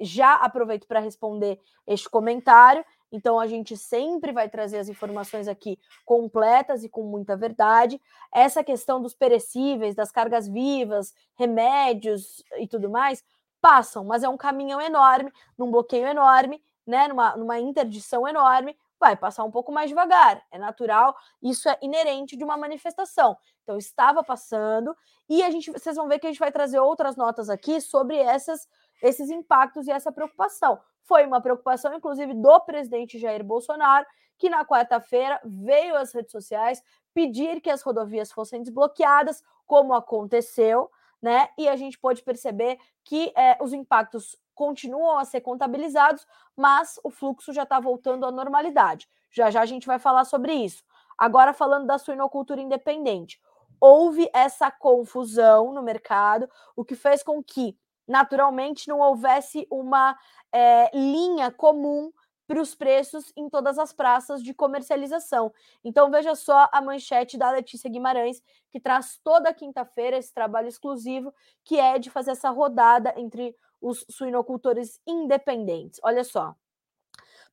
já 0.00 0.34
aproveito 0.34 0.86
para 0.86 1.00
responder 1.00 1.60
este 1.86 2.08
comentário. 2.08 2.84
Então, 3.12 3.40
a 3.40 3.46
gente 3.46 3.76
sempre 3.76 4.32
vai 4.32 4.48
trazer 4.48 4.78
as 4.78 4.88
informações 4.88 5.48
aqui 5.48 5.78
completas 6.04 6.84
e 6.84 6.88
com 6.88 7.02
muita 7.02 7.36
verdade. 7.36 8.00
Essa 8.32 8.62
questão 8.62 9.02
dos 9.02 9.14
perecíveis, 9.14 9.94
das 9.94 10.12
cargas 10.12 10.46
vivas, 10.46 11.12
remédios 11.34 12.44
e 12.58 12.68
tudo 12.68 12.88
mais, 12.88 13.24
passam, 13.60 14.04
mas 14.04 14.22
é 14.22 14.28
um 14.28 14.36
caminhão 14.36 14.80
enorme, 14.80 15.32
num 15.58 15.70
bloqueio 15.70 16.06
enorme, 16.06 16.62
né, 16.86 17.08
numa, 17.08 17.36
numa 17.36 17.58
interdição 17.58 18.26
enorme, 18.26 18.76
vai 19.00 19.16
passar 19.16 19.44
um 19.44 19.50
pouco 19.50 19.72
mais 19.72 19.88
devagar, 19.88 20.42
é 20.52 20.58
natural, 20.58 21.16
isso 21.42 21.68
é 21.68 21.78
inerente 21.80 22.36
de 22.36 22.44
uma 22.44 22.56
manifestação. 22.56 23.36
Então 23.62 23.78
estava 23.78 24.22
passando 24.22 24.94
e 25.28 25.42
a 25.42 25.50
gente, 25.50 25.70
vocês 25.70 25.96
vão 25.96 26.06
ver 26.06 26.18
que 26.18 26.26
a 26.26 26.30
gente 26.30 26.38
vai 26.38 26.52
trazer 26.52 26.78
outras 26.78 27.16
notas 27.16 27.48
aqui 27.48 27.80
sobre 27.80 28.18
essas, 28.18 28.68
esses 29.02 29.30
impactos 29.30 29.88
e 29.88 29.90
essa 29.90 30.12
preocupação. 30.12 30.78
Foi 31.02 31.24
uma 31.26 31.40
preocupação, 31.40 31.94
inclusive, 31.94 32.34
do 32.34 32.60
presidente 32.60 33.18
Jair 33.18 33.42
Bolsonaro, 33.42 34.06
que 34.38 34.50
na 34.50 34.64
quarta-feira 34.64 35.40
veio 35.44 35.96
às 35.96 36.12
redes 36.12 36.30
sociais 36.30 36.82
pedir 37.14 37.60
que 37.60 37.70
as 37.70 37.82
rodovias 37.82 38.30
fossem 38.30 38.62
desbloqueadas, 38.62 39.42
como 39.66 39.94
aconteceu, 39.94 40.90
né? 41.20 41.48
E 41.58 41.68
a 41.68 41.76
gente 41.76 41.98
pode 41.98 42.22
perceber 42.22 42.78
que 43.04 43.32
é, 43.36 43.58
os 43.60 43.72
impactos 43.72 44.36
continuam 44.60 45.16
a 45.16 45.24
ser 45.24 45.40
contabilizados, 45.40 46.26
mas 46.54 47.00
o 47.02 47.08
fluxo 47.08 47.50
já 47.50 47.62
está 47.62 47.80
voltando 47.80 48.26
à 48.26 48.30
normalidade. 48.30 49.08
Já 49.30 49.50
já 49.50 49.62
a 49.62 49.64
gente 49.64 49.86
vai 49.86 49.98
falar 49.98 50.26
sobre 50.26 50.52
isso. 50.52 50.84
Agora, 51.16 51.54
falando 51.54 51.86
da 51.86 51.96
suinocultura 51.96 52.60
independente, 52.60 53.40
houve 53.80 54.28
essa 54.34 54.70
confusão 54.70 55.72
no 55.72 55.82
mercado, 55.82 56.46
o 56.76 56.84
que 56.84 56.94
fez 56.94 57.22
com 57.22 57.42
que, 57.42 57.74
naturalmente, 58.06 58.86
não 58.86 58.98
houvesse 58.98 59.66
uma 59.70 60.14
é, 60.52 60.90
linha 60.94 61.50
comum 61.50 62.12
para 62.46 62.60
os 62.60 62.74
preços 62.74 63.32
em 63.34 63.48
todas 63.48 63.78
as 63.78 63.94
praças 63.94 64.42
de 64.42 64.52
comercialização. 64.52 65.50
Então 65.82 66.10
veja 66.10 66.34
só 66.34 66.68
a 66.70 66.82
manchete 66.82 67.38
da 67.38 67.50
Letícia 67.50 67.88
Guimarães, 67.88 68.42
que 68.70 68.78
traz 68.78 69.18
toda 69.24 69.54
quinta-feira 69.54 70.18
esse 70.18 70.34
trabalho 70.34 70.68
exclusivo, 70.68 71.32
que 71.64 71.78
é 71.78 71.98
de 71.98 72.10
fazer 72.10 72.32
essa 72.32 72.50
rodada 72.50 73.14
entre 73.16 73.56
os 73.80 74.04
suinocultores 74.10 75.00
independentes. 75.06 76.00
Olha 76.02 76.24
só. 76.24 76.54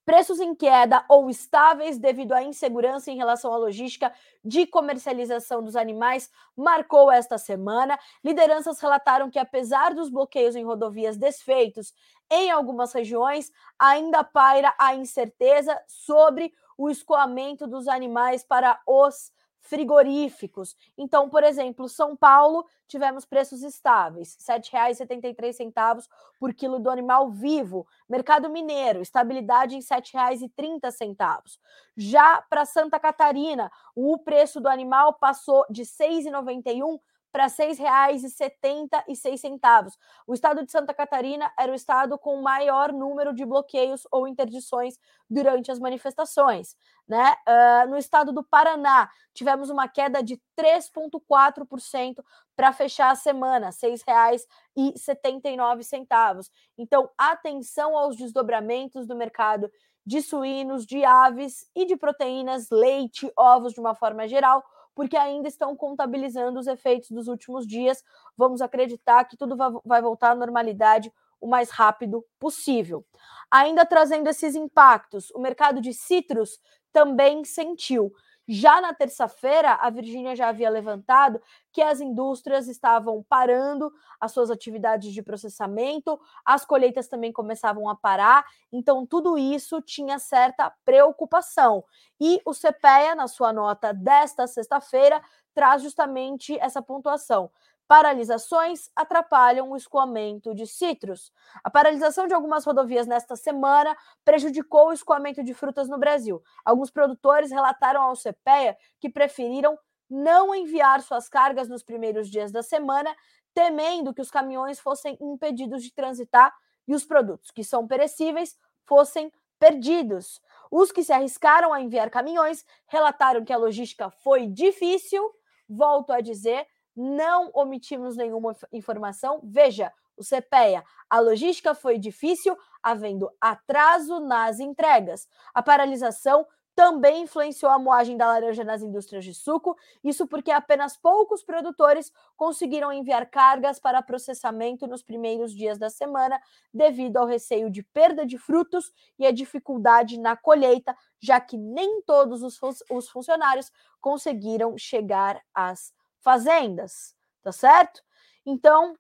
Preços 0.07 0.39
em 0.39 0.55
queda 0.55 1.03
ou 1.09 1.29
estáveis 1.29 1.97
devido 1.97 2.31
à 2.31 2.41
insegurança 2.41 3.11
em 3.11 3.17
relação 3.17 3.53
à 3.53 3.57
logística 3.57 4.13
de 4.41 4.65
comercialização 4.65 5.61
dos 5.61 5.75
animais 5.75 6.31
marcou 6.55 7.11
esta 7.11 7.37
semana. 7.37 7.99
Lideranças 8.23 8.79
relataram 8.79 9.29
que, 9.29 9.37
apesar 9.37 9.93
dos 9.93 10.09
bloqueios 10.09 10.55
em 10.55 10.63
rodovias 10.63 11.17
desfeitos 11.17 11.93
em 12.31 12.49
algumas 12.49 12.93
regiões, 12.93 13.51
ainda 13.77 14.23
paira 14.23 14.73
a 14.79 14.95
incerteza 14.95 15.77
sobre 15.87 16.53
o 16.77 16.89
escoamento 16.89 17.67
dos 17.67 17.89
animais 17.89 18.45
para 18.45 18.79
os 18.87 19.29
frigoríficos. 19.62 20.76
Então, 20.98 21.30
por 21.30 21.43
exemplo, 21.43 21.89
São 21.89 22.15
Paulo, 22.15 22.65
tivemos 22.88 23.26
preços 23.26 23.63
estáveis, 23.63 24.38
R$ 24.48 24.60
7,73 24.60 26.08
por 26.39 26.54
quilo 26.54 26.80
do 26.80 26.89
animal 26.89 27.30
vivo. 27.30 27.86
Mercado 28.08 28.50
Mineiro, 28.50 29.02
estabilidade 29.02 29.76
em 29.76 29.80
R$ 29.80 29.86
7,30. 29.86 31.58
Já 31.96 32.41
para 32.50 32.65
Santa 32.65 33.00
Catarina, 33.00 33.72
o 33.96 34.17
preço 34.20 34.62
do 34.62 34.70
animal 34.70 35.13
passou 35.13 35.65
de 35.70 35.82
R$ 35.82 35.88
6,91 35.88 37.00
para 37.31 37.45
R$ 37.45 37.51
6,76. 37.51 39.93
O 40.25 40.33
estado 40.33 40.65
de 40.65 40.71
Santa 40.71 40.91
Catarina 40.93 41.49
era 41.57 41.71
o 41.71 41.75
estado 41.75 42.17
com 42.17 42.41
maior 42.41 42.91
número 42.91 43.33
de 43.33 43.45
bloqueios 43.45 44.05
ou 44.11 44.27
interdições 44.27 44.97
durante 45.29 45.71
as 45.71 45.79
manifestações. 45.79 46.75
Né? 47.07 47.33
Uh, 47.47 47.87
no 47.89 47.97
estado 47.97 48.33
do 48.33 48.43
Paraná, 48.43 49.09
tivemos 49.33 49.69
uma 49.69 49.87
queda 49.87 50.21
de 50.23 50.41
3,4% 50.59 52.23
para 52.55 52.73
fechar 52.73 53.11
a 53.11 53.15
semana, 53.15 53.67
R$ 53.67 53.73
6,79. 53.73 56.49
Então, 56.77 57.09
atenção 57.17 57.97
aos 57.97 58.17
desdobramentos 58.17 59.05
do 59.05 59.15
mercado 59.15 59.69
de 60.05 60.21
suínos, 60.21 60.85
de 60.85 61.03
aves 61.03 61.69
e 61.75 61.85
de 61.85 61.97
proteínas, 61.97 62.69
leite, 62.71 63.29
ovos 63.37 63.73
de 63.73 63.79
uma 63.79 63.93
forma 63.93 64.25
geral, 64.25 64.63
porque 64.97 65.15
ainda 65.15 65.47
estão 65.47 65.75
contabilizando 65.75 66.60
os 66.60 66.65
efeitos 66.65 67.12
dos 67.12 67.27
últimos 67.27 67.67
dias. 67.67 68.03
Vamos 68.36 68.63
acreditar 68.63 69.25
que 69.25 69.38
tudo 69.38 69.55
vai 69.86 70.01
voltar 70.01 70.31
à 70.31 70.36
normalidade 70.36 71.13
o 71.39 71.45
mais 71.45 71.69
rápido 71.69 72.25
possível. 72.39 73.05
Ainda 73.51 73.86
trazendo 73.86 74.27
esses 74.27 74.55
impactos, 74.55 75.29
o 75.36 75.39
mercado 75.39 75.79
de 75.79 75.93
citros 75.93 76.60
também 76.91 77.45
sentiu. 77.45 78.12
Já 78.47 78.79
na 78.79 78.93
terça-feira, 78.93 79.73
a 79.73 79.89
Virgínia 79.89 80.36
já 80.36 80.47
havia 80.47 80.69
levantado 80.69 81.41
que 81.73 81.81
as 81.81 81.99
indústrias 81.99 82.67
estavam 82.67 83.23
parando 83.27 83.91
as 84.21 84.31
suas 84.31 84.49
atividades 84.49 85.13
de 85.13 85.21
processamento, 85.21 86.19
as 86.45 86.65
colheitas 86.65 87.07
também 87.10 87.31
começavam 87.31 87.89
a 87.89 87.95
parar, 87.95 88.45
então 88.71 89.05
tudo 89.05 89.38
isso 89.38 89.81
tinha 89.81 90.17
certa 90.17 90.71
preocupação. 90.86 91.83
E 92.21 92.41
o 92.45 92.53
CPEA, 92.53 93.15
na 93.15 93.27
sua 93.27 93.51
nota 93.51 93.93
desta 93.93 94.47
sexta-feira, 94.47 95.21
traz 95.53 95.81
justamente 95.81 96.57
essa 96.60 96.81
pontuação. 96.81 97.51
Paralisações 97.88 98.89
atrapalham 98.93 99.71
o 99.71 99.78
escoamento 99.78 100.54
de 100.54 100.67
citros. 100.67 101.32
A 101.63 101.69
paralisação 101.69 102.28
de 102.28 102.34
algumas 102.34 102.65
rodovias 102.65 103.08
nesta 103.08 103.36
semana 103.36 103.95
prejudicou 104.26 104.89
o 104.89 104.93
escoamento 104.93 105.41
de 105.41 105.54
frutas 105.54 105.88
no 105.88 105.97
Brasil. 105.97 106.43
Alguns 106.65 106.91
produtores 106.91 107.50
relataram 107.50 108.02
ao 108.02 108.15
CPEA 108.15 108.78
que 109.00 109.10
preferiram 109.10 109.78
não 110.10 110.54
enviar 110.54 111.02
suas 111.02 111.30
cargas 111.30 111.69
nos 111.69 111.82
primeiros 111.82 112.30
dias 112.30 112.52
da 112.52 112.62
semana, 112.62 113.15
temendo 113.54 114.13
que 114.13 114.21
os 114.21 114.30
caminhões 114.30 114.80
fossem 114.80 115.17
impedidos 115.21 115.82
de 115.82 115.93
transitar 115.93 116.54
e 116.88 116.93
os 116.93 117.06
produtos 117.06 117.52
que 117.52 117.63
são 117.63 117.88
perecíveis 117.88 118.58
fossem 118.86 119.32
perdidos. 119.60 120.41
Os 120.69 120.91
que 120.91 121.04
se 121.04 121.13
arriscaram 121.13 121.73
a 121.73 121.82
enviar 121.82 122.10
caminhões 122.10 122.65
relataram 122.88 123.43
que 123.43 123.54
a 123.54 123.58
logística 123.58 124.10
foi 124.10 124.45
difícil, 124.47 125.30
volto 125.67 126.12
a 126.12 126.21
dizer, 126.21 126.67
não 126.97 127.51
omitimos 127.53 128.17
nenhuma 128.17 128.55
informação. 128.73 129.39
Veja, 129.43 129.93
o 130.17 130.23
CPEA, 130.23 130.83
a 131.07 131.19
logística 131.19 131.75
foi 131.75 131.99
difícil, 131.99 132.57
havendo 132.81 133.29
atraso 133.39 134.19
nas 134.19 134.60
entregas. 134.60 135.27
A 135.53 135.62
paralisação 135.62 136.45
também 136.77 137.23
influenciou 137.23 137.71
a 137.71 137.79
moagem 137.79 138.15
da 138.15 138.27
laranja 138.27 138.63
nas 138.63 138.83
indústrias 138.83 139.25
de 139.25 139.33
suco, 139.33 139.75
isso 140.03 140.27
porque 140.27 140.51
apenas 140.51 140.95
poucos 140.95 141.43
produtores 141.43 142.12
conseguiram 142.36 142.93
enviar 142.93 143.27
cargas 143.31 143.79
para 143.79 143.99
processamento 143.99 144.86
nos 144.86 145.01
primeiros 145.01 145.55
dias 145.55 145.79
da 145.79 145.89
semana, 145.89 146.39
devido 146.71 147.17
ao 147.17 147.25
receio 147.25 147.71
de 147.71 147.81
perda 147.81 148.27
de 148.27 148.38
frutos 148.38 148.91
e 149.17 149.25
a 149.25 149.31
dificuldade 149.31 150.19
na 150.19 150.38
colheita, 150.38 150.95
já 151.19 151.41
que 151.41 151.57
nem 151.57 151.99
todos 152.03 152.43
os, 152.43 152.60
os 152.91 153.10
funcionários 153.10 153.71
conseguiram 153.99 154.77
chegar 154.77 155.41
às 155.55 155.91
fazendas, 156.19 157.15
tá 157.41 157.51
certo? 157.51 158.01
Então, 158.45 158.95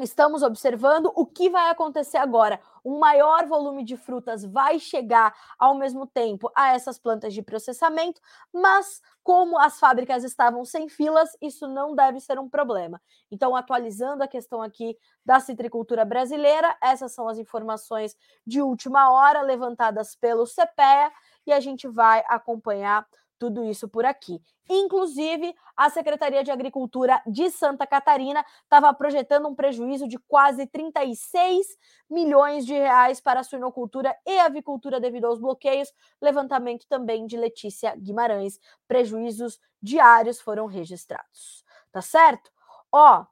estamos 0.00 0.42
observando 0.42 1.12
o 1.14 1.24
que 1.24 1.48
vai 1.48 1.70
acontecer 1.70 2.16
agora. 2.16 2.60
Um 2.84 2.98
maior 2.98 3.46
volume 3.46 3.84
de 3.84 3.96
frutas 3.96 4.44
vai 4.44 4.78
chegar 4.78 5.34
ao 5.58 5.76
mesmo 5.76 6.06
tempo 6.06 6.50
a 6.54 6.74
essas 6.74 6.98
plantas 6.98 7.32
de 7.32 7.42
processamento, 7.42 8.20
mas 8.52 9.00
como 9.22 9.58
as 9.58 9.78
fábricas 9.78 10.24
estavam 10.24 10.64
sem 10.64 10.88
filas, 10.88 11.36
isso 11.40 11.68
não 11.68 11.94
deve 11.94 12.20
ser 12.20 12.38
um 12.38 12.48
problema. 12.48 13.00
Então, 13.30 13.54
atualizando 13.54 14.22
a 14.22 14.28
questão 14.28 14.60
aqui 14.60 14.98
da 15.24 15.38
citricultura 15.38 16.04
brasileira, 16.04 16.76
essas 16.82 17.12
são 17.12 17.28
as 17.28 17.38
informações 17.38 18.16
de 18.46 18.60
última 18.60 19.12
hora 19.12 19.42
levantadas 19.42 20.16
pelo 20.16 20.44
CPEA 20.44 21.12
e 21.46 21.52
a 21.52 21.60
gente 21.60 21.86
vai 21.86 22.24
acompanhar 22.28 23.06
tudo 23.38 23.64
isso 23.64 23.88
por 23.88 24.04
aqui. 24.04 24.40
Inclusive, 24.68 25.54
a 25.76 25.90
Secretaria 25.90 26.42
de 26.42 26.50
Agricultura 26.50 27.22
de 27.26 27.50
Santa 27.50 27.86
Catarina 27.86 28.44
estava 28.62 28.92
projetando 28.94 29.48
um 29.48 29.54
prejuízo 29.54 30.08
de 30.08 30.18
quase 30.18 30.66
36 30.66 31.66
milhões 32.08 32.64
de 32.64 32.72
reais 32.72 33.20
para 33.20 33.40
a 33.40 33.44
suinocultura 33.44 34.16
e 34.26 34.38
avicultura 34.38 34.98
devido 34.98 35.26
aos 35.26 35.38
bloqueios. 35.38 35.92
Levantamento 36.20 36.86
também 36.88 37.26
de 37.26 37.36
Letícia 37.36 37.94
Guimarães. 37.96 38.58
Prejuízos 38.88 39.60
diários 39.82 40.40
foram 40.40 40.66
registrados. 40.66 41.64
Tá 41.92 42.00
certo? 42.00 42.50
Ó, 42.90 43.26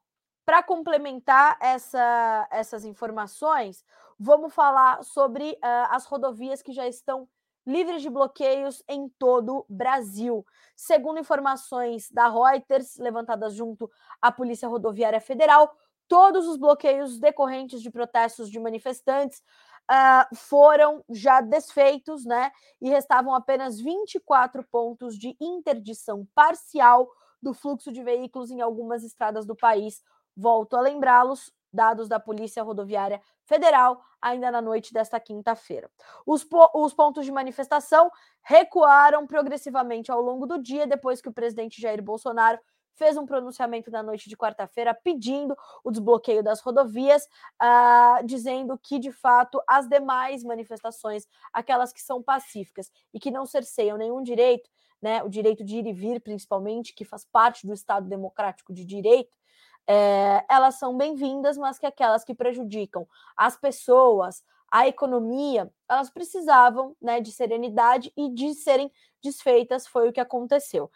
para 0.44 0.62
complementar 0.62 1.56
essa, 1.60 2.48
essas 2.50 2.84
informações, 2.84 3.84
vamos 4.18 4.52
falar 4.52 5.02
sobre 5.02 5.52
uh, 5.52 5.88
as 5.90 6.04
rodovias 6.04 6.60
que 6.60 6.72
já 6.72 6.86
estão 6.86 7.28
livres 7.66 8.02
de 8.02 8.10
bloqueios 8.10 8.82
em 8.88 9.08
todo 9.18 9.58
o 9.58 9.66
Brasil. 9.68 10.44
Segundo 10.76 11.20
informações 11.20 12.10
da 12.10 12.28
Reuters, 12.28 12.96
levantadas 12.96 13.54
junto 13.54 13.90
à 14.20 14.30
Polícia 14.32 14.68
Rodoviária 14.68 15.20
Federal, 15.20 15.72
todos 16.08 16.46
os 16.46 16.56
bloqueios 16.56 17.18
decorrentes 17.18 17.80
de 17.80 17.90
protestos 17.90 18.50
de 18.50 18.60
manifestantes 18.60 19.42
uh, 19.90 20.36
foram 20.36 21.04
já 21.08 21.40
desfeitos, 21.40 22.24
né? 22.24 22.50
E 22.80 22.88
restavam 22.88 23.34
apenas 23.34 23.80
24 23.80 24.64
pontos 24.70 25.16
de 25.16 25.36
interdição 25.40 26.26
parcial 26.34 27.08
do 27.40 27.54
fluxo 27.54 27.90
de 27.90 28.02
veículos 28.02 28.50
em 28.50 28.60
algumas 28.60 29.02
estradas 29.02 29.46
do 29.46 29.56
país. 29.56 30.02
Volto 30.36 30.76
a 30.76 30.80
lembrá-los, 30.80 31.52
dados 31.72 32.08
da 32.08 32.20
Polícia 32.20 32.62
Rodoviária 32.62 33.20
Federal, 33.44 34.02
ainda 34.20 34.50
na 34.50 34.60
noite 34.60 34.92
desta 34.92 35.18
quinta-feira. 35.18 35.90
Os, 36.26 36.44
po 36.44 36.70
os 36.74 36.92
pontos 36.92 37.24
de 37.24 37.32
manifestação 37.32 38.10
recuaram 38.42 39.26
progressivamente 39.26 40.10
ao 40.10 40.20
longo 40.20 40.46
do 40.46 40.60
dia, 40.60 40.86
depois 40.86 41.20
que 41.20 41.28
o 41.28 41.32
presidente 41.32 41.80
Jair 41.80 42.02
Bolsonaro 42.02 42.58
fez 42.94 43.16
um 43.16 43.26
pronunciamento 43.26 43.90
na 43.90 44.02
noite 44.02 44.28
de 44.28 44.36
quarta-feira 44.36 44.94
pedindo 44.94 45.56
o 45.82 45.90
desbloqueio 45.90 46.42
das 46.42 46.60
rodovias, 46.60 47.24
uh, 47.60 48.24
dizendo 48.24 48.78
que, 48.78 48.98
de 48.98 49.10
fato, 49.10 49.60
as 49.66 49.88
demais 49.88 50.44
manifestações, 50.44 51.26
aquelas 51.52 51.92
que 51.92 52.00
são 52.00 52.22
pacíficas 52.22 52.90
e 53.12 53.18
que 53.18 53.30
não 53.30 53.46
cerceiam 53.46 53.96
nenhum 53.96 54.22
direito, 54.22 54.68
né, 55.00 55.22
o 55.22 55.28
direito 55.28 55.64
de 55.64 55.78
ir 55.78 55.86
e 55.86 55.92
vir, 55.92 56.20
principalmente, 56.20 56.94
que 56.94 57.04
faz 57.04 57.24
parte 57.24 57.66
do 57.66 57.72
Estado 57.72 58.08
Democrático 58.08 58.72
de 58.72 58.84
Direito, 58.84 59.36
é, 59.86 60.44
elas 60.48 60.76
são 60.76 60.96
bem-vindas, 60.96 61.56
mas 61.58 61.78
que 61.78 61.86
aquelas 61.86 62.24
que 62.24 62.34
prejudicam 62.34 63.06
as 63.36 63.56
pessoas, 63.56 64.42
a 64.70 64.86
economia, 64.86 65.70
elas 65.88 66.10
precisavam 66.10 66.96
né, 67.00 67.20
de 67.20 67.30
serenidade 67.30 68.12
e 68.16 68.28
de 68.30 68.54
serem 68.54 68.90
desfeitas, 69.22 69.86
foi 69.86 70.08
o 70.08 70.12
que 70.12 70.20
aconteceu. 70.20 70.90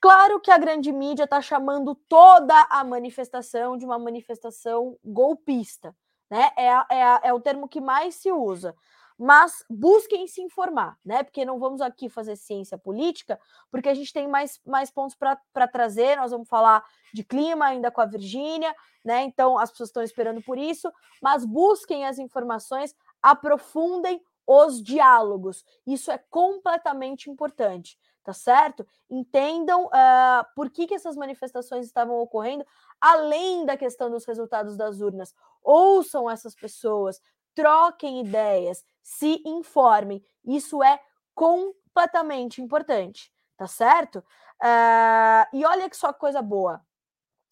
Claro 0.00 0.40
que 0.40 0.50
a 0.50 0.56
grande 0.56 0.90
mídia 0.90 1.24
está 1.24 1.42
chamando 1.42 1.94
toda 2.08 2.54
a 2.70 2.82
manifestação 2.82 3.76
de 3.76 3.84
uma 3.84 3.98
manifestação 3.98 4.96
golpista, 5.04 5.94
né? 6.30 6.50
É, 6.56 6.68
é, 6.68 7.20
é 7.24 7.34
o 7.34 7.40
termo 7.40 7.68
que 7.68 7.80
mais 7.80 8.14
se 8.14 8.32
usa 8.32 8.74
mas 9.22 9.62
busquem 9.68 10.26
se 10.26 10.40
informar, 10.40 10.98
né? 11.04 11.22
Porque 11.22 11.44
não 11.44 11.58
vamos 11.58 11.82
aqui 11.82 12.08
fazer 12.08 12.36
ciência 12.36 12.78
política, 12.78 13.38
porque 13.70 13.90
a 13.90 13.94
gente 13.94 14.14
tem 14.14 14.26
mais, 14.26 14.58
mais 14.64 14.90
pontos 14.90 15.14
para 15.14 15.68
trazer. 15.68 16.16
Nós 16.16 16.30
vamos 16.30 16.48
falar 16.48 16.82
de 17.12 17.22
clima 17.22 17.66
ainda 17.66 17.90
com 17.90 18.00
a 18.00 18.06
Virgínia, 18.06 18.74
né? 19.04 19.22
Então 19.24 19.58
as 19.58 19.70
pessoas 19.70 19.90
estão 19.90 20.02
esperando 20.02 20.40
por 20.40 20.56
isso, 20.56 20.90
mas 21.20 21.44
busquem 21.44 22.06
as 22.06 22.18
informações, 22.18 22.96
aprofundem 23.22 24.22
os 24.46 24.82
diálogos. 24.82 25.66
Isso 25.86 26.10
é 26.10 26.16
completamente 26.30 27.30
importante, 27.30 27.98
tá 28.24 28.32
certo? 28.32 28.86
Entendam 29.10 29.84
uh, 29.84 30.46
por 30.56 30.70
que, 30.70 30.86
que 30.86 30.94
essas 30.94 31.14
manifestações 31.14 31.84
estavam 31.84 32.18
ocorrendo, 32.20 32.64
além 32.98 33.66
da 33.66 33.76
questão 33.76 34.10
dos 34.10 34.24
resultados 34.24 34.78
das 34.78 35.02
urnas. 35.02 35.34
Ouçam 35.62 36.30
essas 36.30 36.54
pessoas, 36.54 37.20
troquem 37.54 38.20
ideias, 38.20 38.84
se 39.02 39.42
informem. 39.44 40.22
Isso 40.44 40.82
é 40.82 41.00
completamente 41.34 42.60
importante, 42.60 43.32
tá 43.56 43.66
certo? 43.66 44.18
Uh, 44.62 45.56
e 45.56 45.64
olha 45.64 45.88
que 45.88 45.96
só 45.96 46.12
coisa 46.12 46.42
boa, 46.42 46.84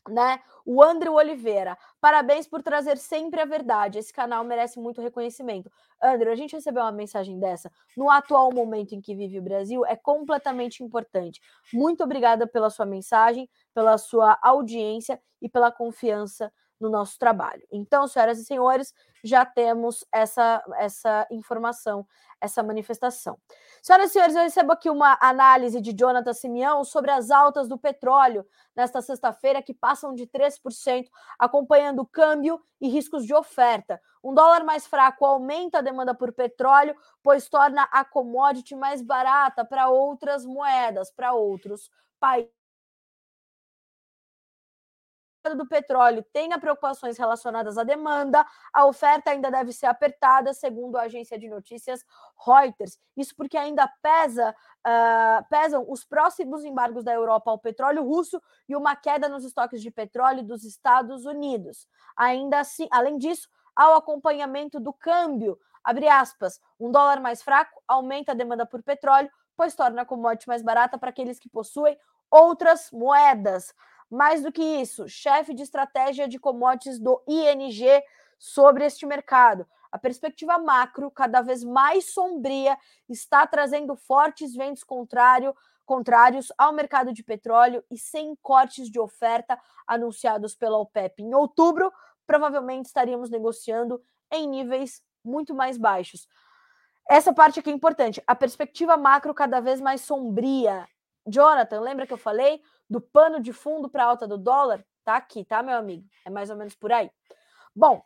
né? 0.08 0.40
O 0.64 0.82
Andrew 0.82 1.14
Oliveira, 1.14 1.78
parabéns 1.98 2.46
por 2.46 2.62
trazer 2.62 2.98
sempre 2.98 3.40
a 3.40 3.46
verdade. 3.46 3.98
Esse 3.98 4.12
canal 4.12 4.44
merece 4.44 4.78
muito 4.78 5.00
reconhecimento. 5.00 5.70
Andrew, 6.02 6.30
a 6.30 6.36
gente 6.36 6.54
recebeu 6.54 6.82
uma 6.82 6.92
mensagem 6.92 7.40
dessa 7.40 7.72
no 7.96 8.10
atual 8.10 8.52
momento 8.52 8.94
em 8.94 9.00
que 9.00 9.14
vive 9.14 9.38
o 9.38 9.42
Brasil, 9.42 9.86
é 9.86 9.96
completamente 9.96 10.82
importante. 10.82 11.40
Muito 11.72 12.04
obrigada 12.04 12.46
pela 12.46 12.68
sua 12.68 12.84
mensagem, 12.84 13.48
pela 13.72 13.96
sua 13.96 14.38
audiência 14.42 15.20
e 15.40 15.48
pela 15.48 15.72
confiança 15.72 16.52
no 16.80 16.88
nosso 16.88 17.18
trabalho. 17.18 17.62
Então, 17.70 18.06
senhoras 18.06 18.38
e 18.38 18.44
senhores, 18.44 18.94
já 19.22 19.44
temos 19.44 20.04
essa, 20.12 20.62
essa 20.76 21.26
informação, 21.30 22.06
essa 22.40 22.62
manifestação. 22.62 23.38
Senhoras 23.82 24.10
e 24.10 24.12
senhores, 24.12 24.36
eu 24.36 24.42
recebo 24.42 24.72
aqui 24.72 24.88
uma 24.88 25.18
análise 25.20 25.80
de 25.80 25.92
Jonathan 25.92 26.32
Simeão 26.32 26.84
sobre 26.84 27.10
as 27.10 27.30
altas 27.30 27.68
do 27.68 27.76
petróleo 27.76 28.46
nesta 28.76 29.02
sexta-feira, 29.02 29.62
que 29.62 29.74
passam 29.74 30.14
de 30.14 30.26
3%, 30.26 31.06
acompanhando 31.38 32.06
câmbio 32.06 32.60
e 32.80 32.88
riscos 32.88 33.24
de 33.24 33.34
oferta. 33.34 34.00
Um 34.22 34.32
dólar 34.32 34.64
mais 34.64 34.86
fraco 34.86 35.24
aumenta 35.24 35.78
a 35.78 35.82
demanda 35.82 36.14
por 36.14 36.32
petróleo, 36.32 36.94
pois 37.22 37.48
torna 37.48 37.88
a 37.90 38.04
commodity 38.04 38.76
mais 38.76 39.02
barata 39.02 39.64
para 39.64 39.88
outras 39.88 40.44
moedas, 40.44 41.10
para 41.10 41.32
outros 41.32 41.90
países 42.20 42.57
do 45.54 45.66
petróleo 45.66 46.24
tenha 46.32 46.58
preocupações 46.58 47.16
relacionadas 47.16 47.78
à 47.78 47.84
demanda, 47.84 48.44
a 48.72 48.86
oferta 48.86 49.30
ainda 49.30 49.50
deve 49.50 49.72
ser 49.72 49.86
apertada, 49.86 50.52
segundo 50.52 50.96
a 50.96 51.02
agência 51.02 51.38
de 51.38 51.48
notícias 51.48 52.04
Reuters. 52.44 52.98
Isso 53.16 53.34
porque 53.36 53.56
ainda 53.56 53.88
pesa, 54.02 54.54
uh, 54.86 55.48
pesam 55.48 55.84
os 55.88 56.04
próximos 56.04 56.64
embargos 56.64 57.04
da 57.04 57.12
Europa 57.12 57.50
ao 57.50 57.58
petróleo 57.58 58.02
russo 58.02 58.40
e 58.68 58.76
uma 58.76 58.94
queda 58.96 59.28
nos 59.28 59.44
estoques 59.44 59.80
de 59.80 59.90
petróleo 59.90 60.42
dos 60.42 60.64
Estados 60.64 61.24
Unidos. 61.24 61.86
Ainda 62.16 62.60
assim, 62.60 62.88
além 62.90 63.16
disso, 63.16 63.48
ao 63.74 63.94
acompanhamento 63.94 64.80
do 64.80 64.92
câmbio, 64.92 65.58
abre 65.84 66.08
aspas, 66.08 66.60
um 66.78 66.90
dólar 66.90 67.20
mais 67.20 67.42
fraco 67.42 67.80
aumenta 67.86 68.32
a 68.32 68.34
demanda 68.34 68.66
por 68.66 68.82
petróleo, 68.82 69.30
pois 69.56 69.74
torna 69.74 70.02
a 70.02 70.06
commodity 70.06 70.48
mais 70.48 70.62
barata 70.62 70.98
para 70.98 71.10
aqueles 71.10 71.38
que 71.38 71.48
possuem 71.48 71.96
outras 72.30 72.90
moedas. 72.92 73.74
Mais 74.10 74.42
do 74.42 74.50
que 74.50 74.62
isso, 74.62 75.08
chefe 75.08 75.52
de 75.52 75.62
estratégia 75.62 76.26
de 76.26 76.38
commodities 76.38 76.98
do 76.98 77.22
ING 77.26 78.02
sobre 78.38 78.84
este 78.84 79.04
mercado. 79.04 79.66
A 79.90 79.98
perspectiva 79.98 80.58
macro, 80.58 81.10
cada 81.10 81.40
vez 81.40 81.64
mais 81.64 82.12
sombria, 82.12 82.78
está 83.08 83.46
trazendo 83.46 83.96
fortes 83.96 84.54
ventos 84.54 84.84
contrário, 84.84 85.54
contrários 85.84 86.52
ao 86.58 86.72
mercado 86.72 87.12
de 87.12 87.22
petróleo 87.22 87.82
e 87.90 87.96
sem 87.96 88.36
cortes 88.42 88.90
de 88.90 89.00
oferta 89.00 89.58
anunciados 89.86 90.54
pela 90.54 90.78
OPEP. 90.78 91.22
Em 91.22 91.34
outubro, 91.34 91.90
provavelmente 92.26 92.86
estaríamos 92.86 93.30
negociando 93.30 94.02
em 94.30 94.46
níveis 94.46 95.02
muito 95.24 95.54
mais 95.54 95.78
baixos. 95.78 96.28
Essa 97.08 97.32
parte 97.32 97.58
aqui 97.58 97.70
é 97.70 97.72
importante. 97.72 98.22
A 98.26 98.34
perspectiva 98.34 98.98
macro 98.98 99.32
cada 99.32 99.60
vez 99.60 99.80
mais 99.80 100.02
sombria. 100.02 100.86
Jonathan, 101.26 101.80
lembra 101.80 102.06
que 102.06 102.12
eu 102.12 102.18
falei? 102.18 102.60
Do 102.88 103.00
pano 103.00 103.40
de 103.40 103.52
fundo 103.52 103.88
para 103.88 104.04
alta 104.04 104.26
do 104.26 104.38
dólar, 104.38 104.84
tá 105.04 105.16
aqui, 105.16 105.44
tá, 105.44 105.62
meu 105.62 105.76
amigo? 105.76 106.06
É 106.24 106.30
mais 106.30 106.50
ou 106.50 106.56
menos 106.56 106.74
por 106.74 106.92
aí. 106.92 107.10
Bom, 107.74 108.02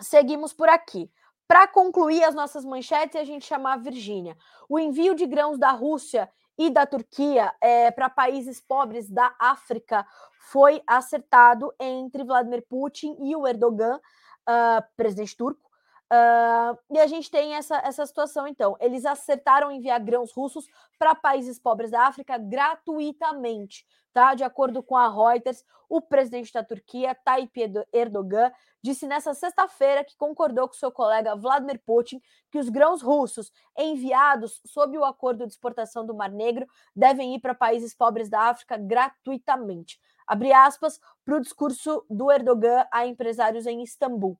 seguimos 0.00 0.52
por 0.52 0.68
aqui. 0.68 1.10
Para 1.46 1.66
concluir 1.66 2.22
as 2.22 2.34
nossas 2.34 2.64
manchetes 2.64 3.16
a 3.16 3.24
gente 3.24 3.44
chamar 3.44 3.74
a 3.74 3.78
Virgínia, 3.78 4.36
o 4.68 4.78
envio 4.78 5.14
de 5.14 5.26
grãos 5.26 5.58
da 5.58 5.72
Rússia 5.72 6.30
e 6.56 6.70
da 6.70 6.86
Turquia 6.86 7.52
é, 7.60 7.90
para 7.90 8.10
países 8.10 8.60
pobres 8.60 9.08
da 9.10 9.34
África 9.38 10.06
foi 10.50 10.82
acertado 10.86 11.72
entre 11.80 12.24
Vladimir 12.24 12.64
Putin 12.68 13.16
e 13.20 13.34
o 13.34 13.46
Erdogan, 13.46 13.96
uh, 13.96 14.82
presidente 14.96 15.36
turco. 15.36 15.69
Uh, 16.12 16.76
e 16.90 16.98
a 16.98 17.06
gente 17.06 17.30
tem 17.30 17.54
essa, 17.54 17.76
essa 17.78 18.04
situação, 18.04 18.46
então. 18.46 18.76
Eles 18.80 19.06
acertaram 19.06 19.70
enviar 19.70 20.00
grãos 20.00 20.32
russos 20.32 20.66
para 20.98 21.14
países 21.14 21.58
pobres 21.58 21.92
da 21.92 22.06
África 22.08 22.36
gratuitamente, 22.36 23.86
tá? 24.12 24.34
De 24.34 24.42
acordo 24.42 24.82
com 24.82 24.96
a 24.96 25.08
Reuters, 25.08 25.64
o 25.88 26.00
presidente 26.00 26.52
da 26.52 26.64
Turquia, 26.64 27.14
Tayyip 27.14 27.86
Erdogan, 27.92 28.50
disse 28.82 29.06
nessa 29.06 29.34
sexta-feira 29.34 30.04
que 30.04 30.16
concordou 30.16 30.66
com 30.66 30.74
seu 30.74 30.90
colega 30.90 31.36
Vladimir 31.36 31.80
Putin 31.86 32.20
que 32.50 32.58
os 32.58 32.68
grãos 32.68 33.02
russos 33.02 33.52
enviados 33.78 34.60
sob 34.66 34.98
o 34.98 35.04
acordo 35.04 35.46
de 35.46 35.52
exportação 35.52 36.04
do 36.04 36.14
Mar 36.14 36.30
Negro 36.30 36.66
devem 36.94 37.36
ir 37.36 37.40
para 37.40 37.54
países 37.54 37.94
pobres 37.94 38.28
da 38.28 38.48
África 38.48 38.76
gratuitamente. 38.76 40.00
Abre 40.26 40.52
aspas 40.52 41.00
para 41.24 41.36
o 41.36 41.40
discurso 41.40 42.04
do 42.10 42.32
Erdogan 42.32 42.84
a 42.90 43.06
empresários 43.06 43.66
em 43.66 43.82
Istambul. 43.82 44.36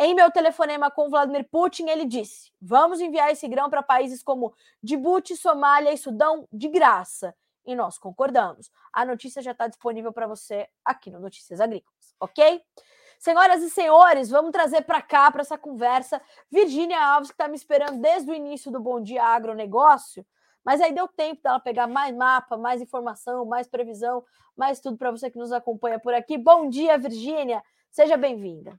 Em 0.00 0.14
meu 0.14 0.30
telefonema 0.30 0.92
com 0.92 1.10
Vladimir 1.10 1.48
Putin, 1.50 1.88
ele 1.88 2.04
disse: 2.04 2.52
vamos 2.60 3.00
enviar 3.00 3.32
esse 3.32 3.48
grão 3.48 3.68
para 3.68 3.82
países 3.82 4.22
como 4.22 4.54
Djibouti, 4.80 5.36
Somália 5.36 5.92
e 5.92 5.98
Sudão 5.98 6.46
de 6.52 6.68
graça. 6.68 7.34
E 7.66 7.74
nós 7.74 7.98
concordamos. 7.98 8.70
A 8.92 9.04
notícia 9.04 9.42
já 9.42 9.50
está 9.50 9.66
disponível 9.66 10.12
para 10.12 10.28
você 10.28 10.68
aqui 10.84 11.10
no 11.10 11.18
Notícias 11.18 11.60
Agrícolas, 11.60 12.14
ok? 12.20 12.62
Senhoras 13.18 13.60
e 13.60 13.68
senhores, 13.68 14.30
vamos 14.30 14.52
trazer 14.52 14.82
para 14.82 15.02
cá, 15.02 15.28
para 15.32 15.40
essa 15.40 15.58
conversa, 15.58 16.22
Virgínia 16.48 17.04
Alves, 17.04 17.30
que 17.30 17.34
está 17.34 17.48
me 17.48 17.56
esperando 17.56 18.00
desde 18.00 18.30
o 18.30 18.34
início 18.34 18.70
do 18.70 18.78
Bom 18.78 19.02
Dia 19.02 19.24
Agronegócio, 19.24 20.24
mas 20.64 20.80
aí 20.80 20.92
deu 20.92 21.08
tempo 21.08 21.42
dela 21.42 21.58
pegar 21.58 21.88
mais 21.88 22.14
mapa, 22.14 22.56
mais 22.56 22.80
informação, 22.80 23.44
mais 23.44 23.66
previsão, 23.66 24.24
mais 24.56 24.78
tudo 24.78 24.96
para 24.96 25.10
você 25.10 25.28
que 25.28 25.38
nos 25.38 25.50
acompanha 25.50 25.98
por 25.98 26.14
aqui. 26.14 26.38
Bom 26.38 26.68
dia, 26.68 26.96
Virgínia, 26.96 27.60
seja 27.90 28.16
bem-vinda. 28.16 28.78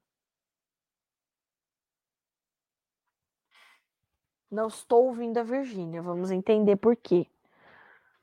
Não 4.50 4.68
estou 4.68 5.06
ouvindo 5.06 5.38
a 5.38 5.44
Virgínia. 5.44 6.02
Vamos 6.02 6.32
entender 6.32 6.76
por 6.76 6.96
quê. 6.96 7.28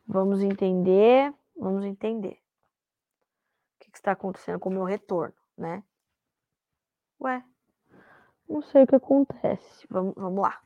Vamos 0.07 0.43
entender. 0.43 1.33
Vamos 1.57 1.85
entender. 1.85 2.41
O 3.75 3.79
que, 3.81 3.91
que 3.91 3.99
está 3.99 4.13
acontecendo 4.13 4.59
com 4.59 4.69
o 4.69 4.73
meu 4.73 4.85
retorno, 4.85 5.35
né? 5.57 5.83
Ué, 7.21 7.43
não 8.49 8.61
sei 8.63 8.85
o 8.85 8.87
que 8.87 8.95
acontece. 8.97 9.87
Vamos, 9.89 10.15
vamos 10.17 10.43
lá. 10.43 10.61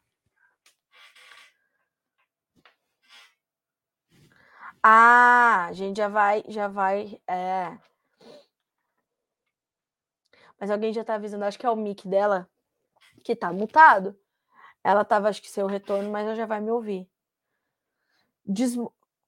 Ah, 4.83 5.67
a 5.67 5.73
gente 5.73 5.99
já 5.99 6.09
vai, 6.09 6.43
já 6.49 6.67
vai. 6.69 7.21
É... 7.29 7.79
Mas 10.59 10.71
alguém 10.71 10.93
já 10.93 11.05
tá 11.05 11.15
avisando, 11.15 11.45
acho 11.45 11.59
que 11.59 11.67
é 11.67 11.71
o 11.71 11.77
mic 11.77 12.07
dela 12.09 12.49
que 13.25 13.37
tá 13.37 13.53
mutado. 13.53 14.19
Ela 14.83 15.05
tava, 15.05 15.29
acho 15.29 15.43
que, 15.43 15.51
seu 15.51 15.67
retorno, 15.67 16.11
mas 16.11 16.27
ela 16.27 16.35
já 16.35 16.47
vai 16.47 16.61
me 16.61 16.71
ouvir. 16.71 17.09
Des... 18.45 18.77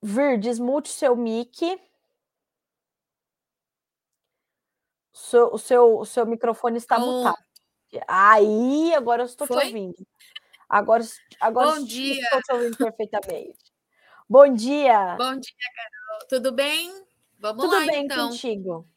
Vir, 0.02 0.38
desmute 0.38 0.88
seu 0.88 1.14
mic. 1.14 1.80
O 5.12 5.16
seu, 5.16 5.46
o 5.52 5.58
seu, 5.58 5.98
o 5.98 6.06
seu 6.06 6.26
microfone 6.26 6.78
está 6.78 6.96
oh. 6.96 7.06
mutado. 7.06 7.44
Aí, 8.08 8.94
agora 8.94 9.22
eu 9.22 9.26
estou 9.26 9.46
Foi? 9.46 9.60
te 9.60 9.66
ouvindo. 9.66 10.06
Agora, 10.68 11.04
agora 11.38 11.72
Bom 11.72 11.84
dia. 11.84 12.22
estou 12.22 12.40
te 12.40 12.52
ouvindo 12.52 12.76
perfeitamente. 12.78 13.72
Bom 14.28 14.54
dia. 14.54 15.16
Bom 15.16 15.38
dia, 15.38 15.52
Carol. 15.76 16.28
Tudo 16.28 16.52
bem? 16.52 16.90
Vamos 17.38 17.62
Tudo 17.62 17.76
lá, 17.76 17.84
bem 17.84 18.04
então. 18.04 18.30
contigo? 18.30 18.88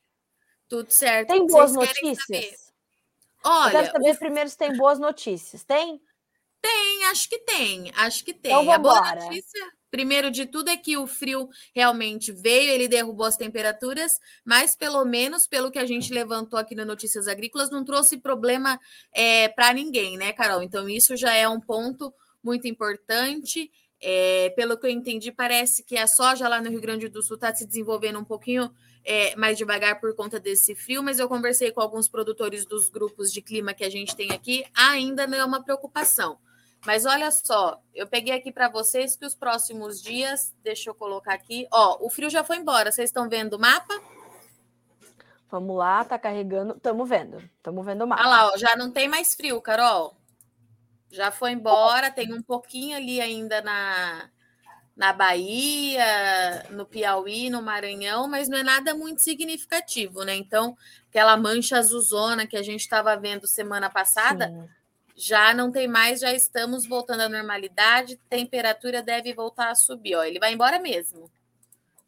Tudo 0.69 0.89
certo. 0.89 1.27
Tem 1.27 1.45
boas 1.45 1.73
notícias? 1.73 2.73
Olha, 3.43 3.67
eu 3.67 3.71
quero 3.71 3.91
saber 3.91 4.11
o... 4.11 4.19
primeiro 4.19 4.49
se 4.49 4.57
tem 4.57 4.77
boas 4.77 4.97
notícias. 4.97 5.63
Tem? 5.63 6.01
Tem, 6.65 7.05
acho 7.05 7.29
que 7.29 7.37
tem, 7.37 7.91
acho 7.95 8.25
que 8.25 8.33
tem. 8.33 8.51
Então, 8.51 8.71
a 8.71 8.77
boa 8.79 9.15
notícia, 9.15 9.71
primeiro 9.91 10.31
de 10.31 10.47
tudo, 10.47 10.69
é 10.69 10.75
que 10.75 10.97
o 10.97 11.05
frio 11.05 11.47
realmente 11.75 12.31
veio, 12.31 12.71
ele 12.71 12.87
derrubou 12.87 13.27
as 13.27 13.37
temperaturas, 13.37 14.19
mas 14.43 14.75
pelo 14.75 15.05
menos, 15.05 15.45
pelo 15.45 15.69
que 15.69 15.77
a 15.77 15.85
gente 15.85 16.11
levantou 16.11 16.57
aqui 16.57 16.73
no 16.73 16.83
Notícias 16.83 17.27
Agrícolas, 17.27 17.69
não 17.69 17.85
trouxe 17.85 18.17
problema 18.17 18.79
é, 19.13 19.47
para 19.49 19.71
ninguém, 19.73 20.17
né, 20.17 20.33
Carol? 20.33 20.63
Então, 20.63 20.89
isso 20.89 21.15
já 21.15 21.35
é 21.35 21.47
um 21.47 21.61
ponto 21.61 22.11
muito 22.43 22.67
importante. 22.67 23.71
É, 24.01 24.49
pelo 24.55 24.75
que 24.75 24.87
eu 24.87 24.91
entendi, 24.91 25.31
parece 25.31 25.83
que 25.83 25.97
a 25.97 26.07
soja 26.07 26.47
lá 26.47 26.59
no 26.59 26.69
Rio 26.69 26.81
Grande 26.81 27.07
do 27.07 27.21
Sul 27.21 27.35
está 27.35 27.53
se 27.53 27.65
desenvolvendo 27.65 28.19
um 28.19 28.25
pouquinho 28.25 28.71
é, 29.03 29.35
mais 29.35 29.55
devagar 29.55 29.99
por 29.99 30.15
conta 30.15 30.39
desse 30.39 30.73
frio, 30.73 31.03
mas 31.03 31.19
eu 31.19 31.29
conversei 31.29 31.71
com 31.71 31.79
alguns 31.79 32.07
produtores 32.07 32.65
dos 32.65 32.89
grupos 32.89 33.31
de 33.31 33.41
clima 33.41 33.73
que 33.73 33.83
a 33.83 33.89
gente 33.89 34.15
tem 34.15 34.31
aqui, 34.31 34.65
ainda 34.75 35.27
não 35.27 35.37
é 35.37 35.45
uma 35.45 35.63
preocupação. 35.63 36.39
Mas 36.85 37.05
olha 37.05 37.31
só, 37.31 37.81
eu 37.93 38.05
peguei 38.05 38.33
aqui 38.33 38.51
para 38.51 38.69
vocês 38.69 39.15
que 39.15 39.25
os 39.25 39.33
próximos 39.33 40.01
dias, 40.01 40.53
deixa 40.63 40.89
eu 40.89 40.93
colocar 40.93 41.33
aqui, 41.33 41.67
ó, 41.71 41.97
o 41.99 42.09
frio 42.09 42.29
já 42.29 42.43
foi 42.43 42.57
embora. 42.57 42.91
Vocês 42.91 43.09
estão 43.09 43.27
vendo 43.27 43.55
o 43.55 43.59
mapa? 43.59 43.93
Vamos 45.49 45.75
lá, 45.75 46.03
tá 46.05 46.19
carregando. 46.19 46.75
Estamos 46.75 47.09
vendo. 47.09 47.37
Estamos 47.37 47.83
vendo 47.83 48.03
o 48.03 48.07
mapa. 48.07 48.21
Olha 48.21 48.29
lá, 48.29 48.51
ó, 48.51 48.57
já 48.57 48.75
não 48.75 48.91
tem 48.91 49.07
mais 49.07 49.33
frio, 49.33 49.59
Carol. 49.61 50.15
Já 51.11 51.31
foi 51.31 51.51
embora, 51.51 52.11
tem 52.11 52.31
um 52.33 52.41
pouquinho 52.41 52.95
ali 52.95 53.19
ainda 53.19 53.61
na 53.61 54.29
na 54.95 55.11
Bahia, 55.11 56.69
no 56.69 56.85
Piauí, 56.85 57.49
no 57.49 57.61
Maranhão, 57.61 58.29
mas 58.29 58.47
não 58.47 58.57
é 58.57 58.63
nada 58.63 58.95
muito 58.95 59.21
significativo, 59.21 60.23
né? 60.23 60.33
Então, 60.35 60.77
aquela 61.09 61.35
mancha 61.35 61.77
azulzona 61.77 62.47
que 62.47 62.55
a 62.55 62.63
gente 62.63 62.79
estava 62.79 63.13
vendo 63.17 63.45
semana 63.45 63.89
passada, 63.89 64.47
Sim 64.47 64.69
já 65.15 65.53
não 65.53 65.71
tem 65.71 65.87
mais, 65.87 66.19
já 66.19 66.33
estamos 66.33 66.85
voltando 66.85 67.21
à 67.21 67.29
normalidade, 67.29 68.19
temperatura 68.29 69.01
deve 69.01 69.33
voltar 69.33 69.69
a 69.69 69.75
subir. 69.75 70.15
Ó, 70.15 70.23
ele 70.23 70.39
vai 70.39 70.53
embora 70.53 70.77
mesmo. 70.77 71.31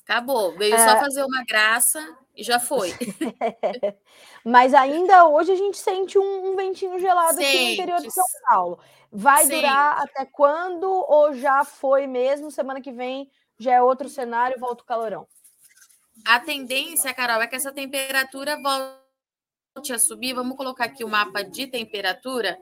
Acabou, 0.03 0.57
veio 0.57 0.75
é... 0.75 0.77
só 0.77 0.99
fazer 0.99 1.23
uma 1.23 1.43
graça 1.45 2.17
e 2.35 2.43
já 2.43 2.59
foi. 2.59 2.93
Mas 4.43 4.73
ainda 4.73 5.27
hoje 5.27 5.53
a 5.53 5.55
gente 5.55 5.77
sente 5.77 6.17
um, 6.17 6.51
um 6.51 6.55
ventinho 6.55 6.99
gelado 6.99 7.35
sente. 7.35 7.47
aqui 7.47 7.65
no 7.65 7.71
interior 7.71 8.01
de 8.01 8.11
São 8.11 8.25
Paulo. 8.49 8.79
Vai 9.11 9.45
sente. 9.45 9.55
durar 9.55 10.01
até 10.01 10.25
quando 10.25 10.89
ou 10.89 11.33
já 11.33 11.63
foi 11.63 12.07
mesmo? 12.07 12.51
Semana 12.51 12.81
que 12.81 12.91
vem 12.91 13.29
já 13.57 13.73
é 13.73 13.81
outro 13.81 14.09
cenário, 14.09 14.59
volta 14.59 14.83
o 14.83 14.85
calorão. 14.85 15.27
A 16.25 16.39
tendência, 16.39 17.13
Carol, 17.13 17.41
é 17.41 17.47
que 17.47 17.55
essa 17.55 17.71
temperatura 17.71 18.57
volte 18.61 19.93
a 19.93 19.99
subir. 19.99 20.33
Vamos 20.33 20.57
colocar 20.57 20.85
aqui 20.85 21.03
o 21.03 21.09
mapa 21.09 21.43
de 21.43 21.67
temperatura 21.67 22.57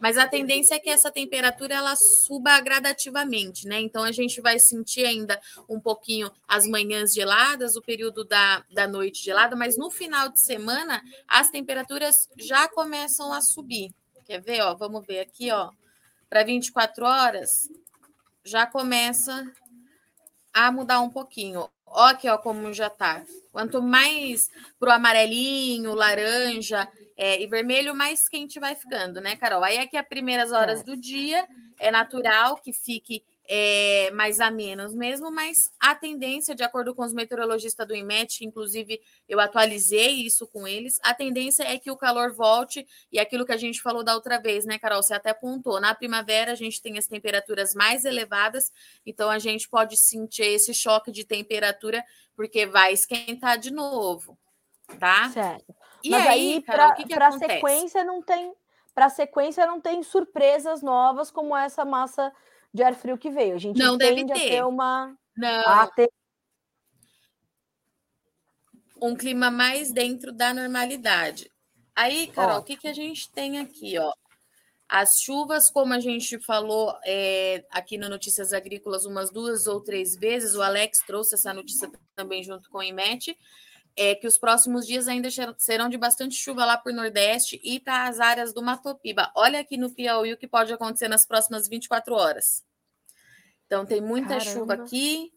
mas 0.00 0.16
a 0.16 0.26
tendência 0.26 0.74
é 0.74 0.78
que 0.78 0.88
essa 0.88 1.10
temperatura 1.10 1.74
ela 1.74 1.94
suba 1.94 2.58
gradativamente, 2.60 3.68
né? 3.68 3.80
Então 3.80 4.02
a 4.02 4.10
gente 4.10 4.40
vai 4.40 4.58
sentir 4.58 5.04
ainda 5.04 5.40
um 5.68 5.78
pouquinho 5.78 6.30
as 6.48 6.66
manhãs 6.66 7.12
geladas, 7.12 7.76
o 7.76 7.82
período 7.82 8.24
da, 8.24 8.64
da 8.72 8.88
noite 8.88 9.22
gelada, 9.22 9.54
mas 9.54 9.76
no 9.76 9.90
final 9.90 10.30
de 10.30 10.40
semana 10.40 11.02
as 11.28 11.50
temperaturas 11.50 12.28
já 12.38 12.66
começam 12.68 13.32
a 13.32 13.40
subir. 13.40 13.94
Quer 14.24 14.40
ver? 14.40 14.62
Ó, 14.62 14.74
vamos 14.74 15.06
ver 15.06 15.20
aqui, 15.20 15.50
ó. 15.50 15.70
Para 16.28 16.44
24 16.44 17.04
horas 17.04 17.68
já 18.44 18.66
começa 18.66 19.44
a 20.52 20.72
mudar 20.72 21.00
um 21.00 21.10
pouquinho. 21.10 21.68
Ó, 21.86 22.06
aqui, 22.06 22.28
ó, 22.28 22.38
como 22.38 22.72
já 22.72 22.88
tá. 22.88 23.22
Quanto 23.52 23.82
mais 23.82 24.48
pro 24.78 24.92
amarelinho, 24.92 25.94
laranja, 25.94 26.88
é, 27.22 27.38
e 27.38 27.46
vermelho, 27.46 27.94
mais 27.94 28.30
quente 28.30 28.58
vai 28.58 28.74
ficando, 28.74 29.20
né, 29.20 29.36
Carol? 29.36 29.62
Aí 29.62 29.76
aqui, 29.76 29.94
as 29.94 30.08
primeiras 30.08 30.52
horas 30.52 30.80
é. 30.80 30.84
do 30.84 30.96
dia, 30.96 31.46
é 31.78 31.90
natural 31.90 32.56
que 32.56 32.72
fique 32.72 33.22
é, 33.46 34.10
mais 34.12 34.40
a 34.40 34.50
menos 34.50 34.94
mesmo, 34.94 35.30
mas 35.30 35.70
a 35.78 35.94
tendência, 35.94 36.54
de 36.54 36.62
acordo 36.62 36.94
com 36.94 37.04
os 37.04 37.12
meteorologistas 37.12 37.86
do 37.86 37.94
IMET, 37.94 38.42
inclusive 38.42 38.98
eu 39.28 39.38
atualizei 39.38 40.24
isso 40.24 40.46
com 40.46 40.66
eles, 40.66 40.98
a 41.02 41.12
tendência 41.12 41.62
é 41.64 41.78
que 41.78 41.90
o 41.90 41.96
calor 41.96 42.32
volte 42.32 42.86
e 43.12 43.18
aquilo 43.18 43.44
que 43.44 43.52
a 43.52 43.58
gente 43.58 43.82
falou 43.82 44.02
da 44.02 44.14
outra 44.14 44.40
vez, 44.40 44.64
né, 44.64 44.78
Carol? 44.78 45.02
Você 45.02 45.12
até 45.12 45.28
apontou. 45.28 45.78
Na 45.78 45.94
primavera 45.94 46.52
a 46.52 46.54
gente 46.54 46.80
tem 46.80 46.96
as 46.96 47.06
temperaturas 47.06 47.74
mais 47.74 48.06
elevadas, 48.06 48.72
então 49.04 49.28
a 49.28 49.38
gente 49.38 49.68
pode 49.68 49.98
sentir 49.98 50.44
esse 50.44 50.72
choque 50.72 51.12
de 51.12 51.26
temperatura, 51.26 52.02
porque 52.34 52.64
vai 52.64 52.94
esquentar 52.94 53.58
de 53.58 53.70
novo, 53.70 54.38
tá? 54.98 55.28
Certo. 55.28 55.74
E 56.02 56.10
Mas 56.10 56.26
aí, 56.26 56.54
aí 56.54 56.62
para 56.62 57.28
a 57.28 57.32
sequência 57.32 58.04
não 58.04 58.22
tem 58.22 58.52
para 58.94 59.08
sequência 59.08 59.66
não 59.66 59.80
tem 59.80 60.02
surpresas 60.02 60.82
novas 60.82 61.30
como 61.30 61.56
essa 61.56 61.84
massa 61.84 62.32
de 62.72 62.82
ar 62.82 62.94
frio 62.94 63.16
que 63.16 63.30
veio. 63.30 63.54
A 63.54 63.58
gente 63.58 63.78
não 63.78 63.96
deve 63.96 64.26
ter. 64.26 64.34
ter 64.34 64.64
uma 64.64 65.16
não. 65.36 65.90
Ter... 65.94 66.10
um 69.00 69.16
clima 69.16 69.50
mais 69.50 69.92
dentro 69.92 70.32
da 70.32 70.52
normalidade. 70.52 71.50
Aí, 71.96 72.28
Carol, 72.28 72.56
ó. 72.56 72.60
o 72.60 72.62
que, 72.62 72.76
que 72.76 72.88
a 72.88 72.92
gente 72.92 73.30
tem 73.30 73.58
aqui, 73.58 73.98
ó? 73.98 74.12
As 74.88 75.20
chuvas, 75.20 75.70
como 75.70 75.94
a 75.94 76.00
gente 76.00 76.38
falou 76.40 76.98
é, 77.04 77.64
aqui 77.70 77.96
no 77.96 78.08
Notícias 78.08 78.52
Agrícolas 78.52 79.06
umas 79.06 79.30
duas 79.30 79.66
ou 79.66 79.80
três 79.80 80.16
vezes, 80.16 80.54
o 80.54 80.62
Alex 80.62 80.98
trouxe 81.06 81.36
essa 81.36 81.54
notícia 81.54 81.90
também 82.16 82.42
junto 82.42 82.68
com 82.68 82.78
o 82.78 82.82
IMET, 82.82 83.36
é 84.02 84.14
que 84.14 84.26
os 84.26 84.38
próximos 84.38 84.86
dias 84.86 85.06
ainda 85.06 85.28
serão 85.58 85.90
de 85.90 85.98
bastante 85.98 86.34
chuva 86.34 86.64
lá 86.64 86.78
para 86.78 86.90
o 86.90 86.94
Nordeste 86.96 87.60
e 87.62 87.78
para 87.78 88.08
as 88.08 88.18
áreas 88.18 88.54
do 88.54 88.62
Matopiba. 88.62 89.30
Olha 89.36 89.60
aqui 89.60 89.76
no 89.76 89.90
Piauí 89.90 90.32
o 90.32 90.38
que 90.38 90.48
pode 90.48 90.72
acontecer 90.72 91.06
nas 91.06 91.26
próximas 91.26 91.68
24 91.68 92.14
horas. 92.14 92.64
Então, 93.66 93.84
tem 93.84 94.00
muita 94.00 94.38
Caramba. 94.38 94.50
chuva 94.50 94.72
aqui, 94.72 95.30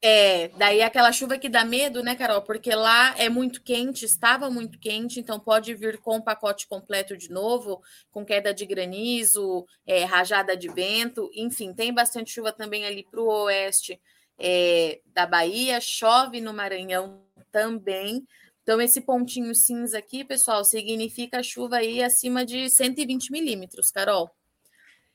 é, 0.00 0.48
daí 0.56 0.80
aquela 0.80 1.12
chuva 1.12 1.36
que 1.36 1.50
dá 1.50 1.66
medo, 1.66 2.02
né, 2.02 2.14
Carol? 2.14 2.40
Porque 2.40 2.74
lá 2.74 3.14
é 3.18 3.28
muito 3.28 3.62
quente, 3.62 4.06
estava 4.06 4.48
muito 4.50 4.78
quente, 4.78 5.20
então 5.20 5.38
pode 5.38 5.74
vir 5.74 5.98
com 5.98 6.16
o 6.16 6.22
pacote 6.22 6.66
completo 6.66 7.14
de 7.14 7.30
novo, 7.30 7.82
com 8.10 8.24
queda 8.24 8.54
de 8.54 8.64
granizo, 8.64 9.66
é, 9.86 10.04
rajada 10.04 10.56
de 10.56 10.68
vento, 10.68 11.30
enfim, 11.34 11.74
tem 11.74 11.92
bastante 11.92 12.30
chuva 12.30 12.52
também 12.52 12.86
ali 12.86 13.02
para 13.02 13.20
o 13.20 13.44
oeste 13.44 14.00
é, 14.38 15.00
da 15.06 15.26
Bahia, 15.26 15.80
chove 15.80 16.40
no 16.40 16.52
Maranhão 16.52 17.22
também. 17.54 18.26
Então, 18.64 18.80
esse 18.80 19.00
pontinho 19.00 19.54
cinza 19.54 19.98
aqui, 19.98 20.24
pessoal, 20.24 20.64
significa 20.64 21.40
chuva 21.40 21.76
aí 21.76 22.02
acima 22.02 22.44
de 22.44 22.68
120 22.68 23.30
milímetros, 23.30 23.92
Carol. 23.92 24.34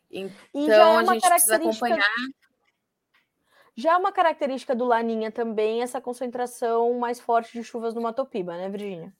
Então, 0.10 1.00
é 1.00 1.04
a 1.04 1.14
gente 1.14 1.28
precisa 1.28 1.56
acompanhar. 1.58 2.08
Já 3.76 3.94
é 3.94 3.98
uma 3.98 4.12
característica 4.12 4.74
do 4.74 4.86
Laninha 4.86 5.32
também 5.32 5.82
essa 5.82 6.00
concentração 6.00 6.98
mais 6.98 7.20
forte 7.20 7.52
de 7.54 7.64
chuvas 7.64 7.94
no 7.94 8.02
Matopiba, 8.02 8.56
né, 8.56 8.70
Virginia? 8.70 9.14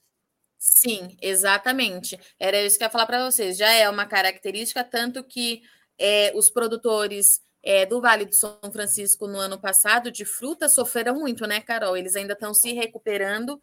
Sim, 0.58 1.18
exatamente. 1.22 2.20
Era 2.40 2.62
isso 2.62 2.78
que 2.78 2.84
eu 2.84 2.88
ia 2.88 2.92
falar 2.92 3.06
para 3.06 3.30
vocês. 3.30 3.58
Já 3.58 3.72
é 3.72 3.90
uma 3.90 4.06
característica, 4.06 4.84
tanto 4.84 5.24
que 5.24 5.62
é, 5.98 6.32
os 6.36 6.50
produtores 6.50 7.42
é, 7.64 7.86
do 7.86 8.02
Vale 8.02 8.26
do 8.26 8.36
São 8.36 8.60
Francisco 8.72 9.28
no 9.28 9.38
ano 9.38 9.60
passado 9.60 10.12
de 10.12 10.26
fruta 10.26 10.70
sofreram 10.70 11.16
muito, 11.16 11.46
né, 11.46 11.60
Carol? 11.60 11.98
Eles 11.98 12.16
ainda 12.16 12.34
estão 12.34 12.54
se 12.54 12.74
recuperando 12.74 13.62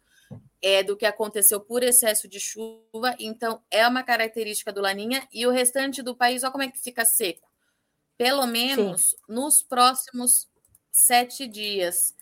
é, 0.61 0.83
do 0.83 0.95
que 0.95 1.05
aconteceu 1.05 1.59
por 1.59 1.83
excesso 1.83 2.27
de 2.27 2.39
chuva. 2.39 3.15
Então, 3.19 3.61
é 3.71 3.87
uma 3.87 4.03
característica 4.03 4.71
do 4.71 4.81
Laninha. 4.81 5.27
E 5.33 5.45
o 5.47 5.51
restante 5.51 6.01
do 6.01 6.15
país, 6.15 6.43
olha 6.43 6.51
como 6.51 6.63
é 6.63 6.71
que 6.71 6.79
fica 6.79 7.05
seco. 7.05 7.47
Pelo 8.17 8.45
menos 8.45 9.09
Sim. 9.09 9.15
nos 9.29 9.63
próximos 9.63 10.47
sete 10.91 11.47
dias. 11.47 12.15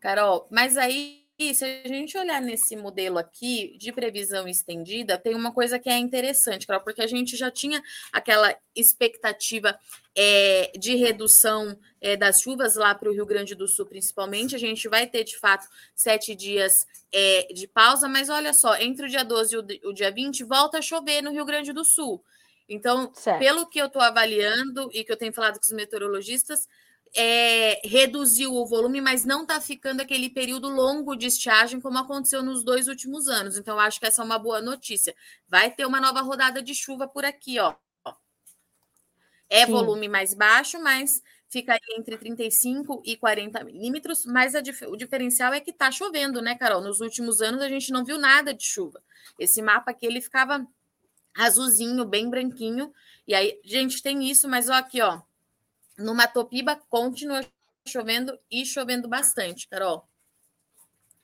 Carol, 0.00 0.46
mas 0.50 0.76
aí, 0.76 1.21
se 1.38 1.64
a 1.64 1.88
gente 1.88 2.16
olhar 2.16 2.40
nesse 2.40 2.76
modelo 2.76 3.18
aqui 3.18 3.76
de 3.78 3.92
previsão 3.92 4.46
estendida, 4.46 5.18
tem 5.18 5.34
uma 5.34 5.52
coisa 5.52 5.78
que 5.78 5.88
é 5.88 5.98
interessante, 5.98 6.66
Carol, 6.66 6.82
porque 6.82 7.02
a 7.02 7.06
gente 7.06 7.36
já 7.36 7.50
tinha 7.50 7.82
aquela 8.12 8.54
expectativa 8.76 9.78
é, 10.16 10.70
de 10.78 10.94
redução 10.94 11.76
é, 12.00 12.16
das 12.16 12.40
chuvas 12.40 12.76
lá 12.76 12.94
para 12.94 13.08
o 13.08 13.12
Rio 13.12 13.26
Grande 13.26 13.54
do 13.54 13.66
Sul, 13.66 13.86
principalmente. 13.86 14.54
A 14.54 14.58
gente 14.58 14.88
vai 14.88 15.06
ter, 15.06 15.24
de 15.24 15.38
fato, 15.38 15.66
sete 15.94 16.34
dias 16.34 16.72
é, 17.12 17.48
de 17.52 17.66
pausa, 17.66 18.08
mas 18.08 18.28
olha 18.28 18.52
só, 18.52 18.76
entre 18.76 19.06
o 19.06 19.08
dia 19.08 19.24
12 19.24 19.54
e 19.54 19.58
o, 19.58 19.90
o 19.90 19.92
dia 19.92 20.10
20, 20.10 20.44
volta 20.44 20.78
a 20.78 20.82
chover 20.82 21.22
no 21.22 21.32
Rio 21.32 21.44
Grande 21.44 21.72
do 21.72 21.84
Sul. 21.84 22.22
Então, 22.68 23.12
certo. 23.14 23.38
pelo 23.38 23.66
que 23.66 23.80
eu 23.80 23.86
estou 23.86 24.00
avaliando 24.00 24.88
e 24.92 25.04
que 25.04 25.12
eu 25.12 25.16
tenho 25.16 25.32
falado 25.32 25.58
com 25.58 25.66
os 25.66 25.72
meteorologistas, 25.72 26.68
é, 27.14 27.80
reduziu 27.86 28.54
o 28.54 28.66
volume, 28.66 29.00
mas 29.00 29.24
não 29.24 29.42
está 29.42 29.60
ficando 29.60 30.00
aquele 30.00 30.30
período 30.30 30.68
longo 30.68 31.14
de 31.14 31.26
estiagem 31.26 31.80
como 31.80 31.98
aconteceu 31.98 32.42
nos 32.42 32.64
dois 32.64 32.88
últimos 32.88 33.28
anos. 33.28 33.58
Então, 33.58 33.78
acho 33.78 34.00
que 34.00 34.06
essa 34.06 34.22
é 34.22 34.24
uma 34.24 34.38
boa 34.38 34.62
notícia. 34.62 35.14
Vai 35.46 35.70
ter 35.70 35.84
uma 35.84 36.00
nova 36.00 36.22
rodada 36.22 36.62
de 36.62 36.74
chuva 36.74 37.06
por 37.06 37.24
aqui, 37.24 37.58
ó. 37.58 37.74
É 39.50 39.66
Sim. 39.66 39.72
volume 39.72 40.08
mais 40.08 40.32
baixo, 40.32 40.82
mas 40.82 41.22
fica 41.50 41.78
entre 41.98 42.16
35 42.16 43.02
e 43.04 43.14
40 43.14 43.62
milímetros. 43.62 44.24
Mas 44.24 44.54
dif 44.62 44.86
o 44.86 44.96
diferencial 44.96 45.52
é 45.52 45.60
que 45.60 45.70
está 45.70 45.90
chovendo, 45.90 46.40
né, 46.40 46.54
Carol? 46.54 46.80
Nos 46.80 47.00
últimos 47.00 47.42
anos 47.42 47.60
a 47.60 47.68
gente 47.68 47.92
não 47.92 48.02
viu 48.02 48.16
nada 48.16 48.54
de 48.54 48.64
chuva. 48.64 49.02
Esse 49.38 49.60
mapa 49.60 49.90
aqui 49.90 50.06
ele 50.06 50.22
ficava 50.22 50.66
azulzinho, 51.36 52.06
bem 52.06 52.30
branquinho. 52.30 52.90
E 53.28 53.34
aí, 53.34 53.60
gente, 53.62 54.02
tem 54.02 54.24
isso, 54.30 54.48
mas 54.48 54.70
ó, 54.70 54.72
aqui, 54.72 55.02
ó 55.02 55.20
no 55.98 56.14
Matopiba 56.14 56.76
continua 56.88 57.40
chovendo 57.86 58.38
e 58.50 58.64
chovendo 58.64 59.08
bastante, 59.08 59.66
Carol. 59.68 60.06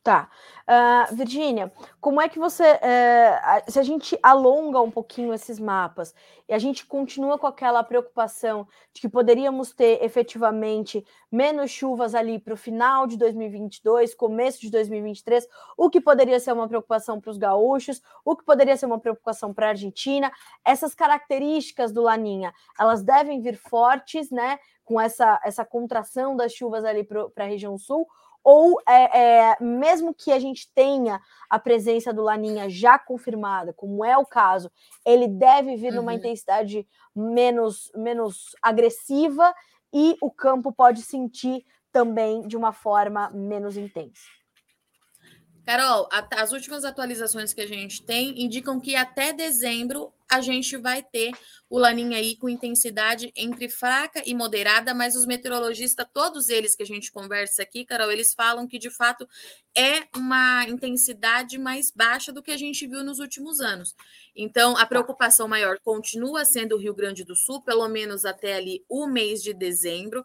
Tá. 0.03 0.31
Uh, 0.63 1.15
Virgínia, 1.15 1.73
como 2.01 2.21
é 2.21 2.29
que 2.29 2.39
você. 2.39 2.63
Uh, 2.63 3.71
se 3.71 3.79
a 3.79 3.83
gente 3.83 4.19
alonga 4.23 4.81
um 4.81 4.91
pouquinho 4.91 5.35
esses 5.35 5.59
mapas 5.59 6.15
e 6.49 6.55
a 6.55 6.59
gente 6.59 6.87
continua 6.87 7.37
com 7.37 7.47
aquela 7.47 7.83
preocupação 7.83 8.67
de 8.93 9.01
que 9.01 9.09
poderíamos 9.09 9.73
ter 9.73 10.03
efetivamente 10.03 11.05
menos 11.31 11.71
chuvas 11.71 12.15
ali 12.15 12.39
para 12.39 12.55
o 12.55 12.57
final 12.57 13.07
de 13.07 13.19
2022, 13.19 14.15
começo 14.15 14.61
de 14.61 14.71
2023, 14.71 15.47
o 15.77 15.91
que 15.91 16.01
poderia 16.01 16.39
ser 16.41 16.53
uma 16.53 16.69
preocupação 16.69 17.21
para 17.21 17.31
os 17.31 17.37
gaúchos, 17.37 18.01
o 18.25 18.37
que 18.37 18.45
poderia 18.45 18.77
ser 18.77 18.87
uma 18.87 19.01
preocupação 19.01 19.53
para 19.53 19.67
a 19.67 19.71
Argentina, 19.71 20.33
essas 20.65 20.95
características 20.95 21.93
do 21.93 22.03
Laninha, 22.03 22.55
elas 22.79 23.03
devem 23.03 23.43
vir 23.43 23.57
fortes, 23.57 24.31
né? 24.31 24.59
Com 24.85 24.99
essa, 24.99 25.39
essa 25.45 25.67
contração 25.67 26.35
das 26.35 26.53
chuvas 26.53 26.83
ali 26.83 27.05
para 27.05 27.45
a 27.45 27.49
região 27.49 27.77
sul, 27.77 28.07
ou 28.43 28.81
é, 28.87 29.19
é, 29.19 29.57
mesmo 29.61 30.15
que 30.15 30.33
a 30.33 30.39
gente 30.39 30.71
tenha 30.75 31.21
a 31.51 31.59
presença 31.59 32.13
do 32.13 32.23
Laninha 32.23 32.69
já 32.69 32.99
confirmada, 32.99 33.73
como 33.73 34.05
é 34.05 34.17
o 34.17 34.25
caso, 34.25 34.71
ele 35.05 35.29
deve 35.29 35.77
vir 35.77 35.91
uhum. 35.91 35.97
numa 35.97 36.15
intensidade 36.15 36.87
menos, 37.15 37.91
menos 37.95 38.57
agressiva 38.63 39.55
e 39.93 40.17
o 40.21 40.31
campo 40.31 40.73
pode 40.73 41.03
sentir 41.03 41.65
também 41.93 42.47
de 42.47 42.57
uma 42.57 42.73
forma 42.73 43.31
menos 43.31 43.77
intensa. 43.77 44.38
Carol, 45.69 46.09
as 46.31 46.53
últimas 46.53 46.83
atualizações 46.83 47.53
que 47.53 47.61
a 47.61 47.67
gente 47.67 48.03
tem 48.03 48.43
indicam 48.43 48.81
que 48.81 48.97
até 48.97 49.35
dezembro 49.35 50.11
a 50.27 50.41
gente 50.41 50.79
vai 50.79 51.03
ter 51.03 51.31
o 51.69 51.79
laninha 51.79 52.17
aí 52.17 52.37
com 52.37 52.49
intensidade 52.49 53.31
entre 53.37 53.69
fraca 53.69 54.23
e 54.25 54.35
moderada, 54.35 54.95
mas 54.95 55.15
os 55.15 55.27
meteorologistas, 55.27 56.07
todos 56.11 56.49
eles 56.49 56.75
que 56.75 56.83
a 56.83 56.87
gente 56.87 57.13
conversa 57.13 57.61
aqui, 57.61 57.85
Carol, 57.85 58.11
eles 58.11 58.33
falam 58.33 58.67
que 58.67 58.79
de 58.79 58.89
fato 58.89 59.29
é 59.77 60.09
uma 60.17 60.67
intensidade 60.67 61.59
mais 61.59 61.91
baixa 61.91 62.33
do 62.33 62.43
que 62.43 62.51
a 62.51 62.57
gente 62.57 62.87
viu 62.87 63.05
nos 63.05 63.19
últimos 63.19 63.61
anos. 63.61 63.95
Então, 64.35 64.75
a 64.75 64.87
preocupação 64.87 65.47
maior 65.47 65.79
continua 65.81 66.47
sendo 66.47 66.77
o 66.77 66.79
Rio 66.79 66.95
Grande 66.95 67.25
do 67.25 67.37
Sul, 67.37 67.61
pelo 67.61 67.87
menos 67.89 68.25
até 68.25 68.55
ali 68.55 68.83
o 68.89 69.07
mês 69.07 69.43
de 69.43 69.53
dezembro. 69.53 70.25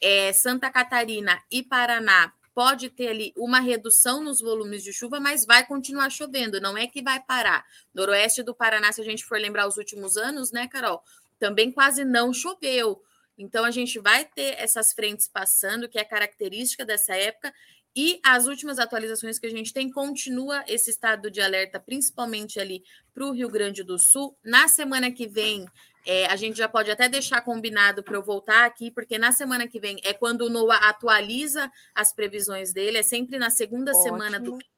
É, 0.00 0.32
Santa 0.32 0.70
Catarina 0.70 1.42
e 1.50 1.64
Paraná 1.64 2.32
pode 2.54 2.88
ter 2.88 3.08
ali 3.08 3.32
uma 3.36 3.58
redução 3.60 4.22
nos 4.22 4.40
volumes 4.40 4.82
de 4.82 4.92
chuva, 4.92 5.18
mas 5.18 5.44
vai 5.44 5.66
continuar 5.66 6.08
chovendo, 6.10 6.60
não 6.60 6.78
é 6.78 6.86
que 6.86 7.02
vai 7.02 7.20
parar. 7.20 7.64
Noroeste 7.92 8.42
do 8.42 8.54
Paraná, 8.54 8.92
se 8.92 9.00
a 9.00 9.04
gente 9.04 9.24
for 9.24 9.38
lembrar 9.38 9.66
os 9.66 9.76
últimos 9.76 10.16
anos, 10.16 10.52
né, 10.52 10.68
Carol? 10.68 11.02
Também 11.38 11.72
quase 11.72 12.04
não 12.04 12.32
choveu. 12.32 13.02
Então 13.36 13.64
a 13.64 13.70
gente 13.70 13.98
vai 13.98 14.24
ter 14.24 14.54
essas 14.58 14.92
frentes 14.92 15.28
passando, 15.28 15.88
que 15.88 15.98
é 15.98 16.04
característica 16.04 16.84
dessa 16.84 17.16
época, 17.16 17.52
e 17.96 18.20
as 18.24 18.46
últimas 18.46 18.78
atualizações 18.78 19.38
que 19.38 19.46
a 19.46 19.50
gente 19.50 19.72
tem 19.72 19.90
continua 19.90 20.64
esse 20.66 20.90
estado 20.90 21.30
de 21.30 21.40
alerta, 21.40 21.78
principalmente 21.78 22.58
ali 22.58 22.82
para 23.12 23.24
o 23.24 23.32
Rio 23.32 23.48
Grande 23.48 23.84
do 23.84 23.98
Sul. 23.98 24.36
Na 24.44 24.66
semana 24.66 25.12
que 25.12 25.28
vem, 25.28 25.66
é, 26.06 26.26
a 26.26 26.36
gente 26.36 26.58
já 26.58 26.68
pode 26.68 26.90
até 26.90 27.08
deixar 27.08 27.40
combinado 27.40 28.02
para 28.02 28.14
eu 28.14 28.22
voltar 28.22 28.66
aqui, 28.66 28.90
porque 28.90 29.16
na 29.18 29.32
semana 29.32 29.66
que 29.66 29.80
vem 29.80 29.98
é 30.04 30.12
quando 30.12 30.42
o 30.42 30.50
NOAA 30.50 30.76
atualiza 30.88 31.70
as 31.94 32.12
previsões 32.12 32.72
dele, 32.72 32.98
é 32.98 33.02
sempre 33.02 33.38
na 33.38 33.48
segunda 33.48 33.90
Ótimo. 33.92 34.04
semana 34.04 34.38
do 34.38 34.52
mês. 34.52 34.74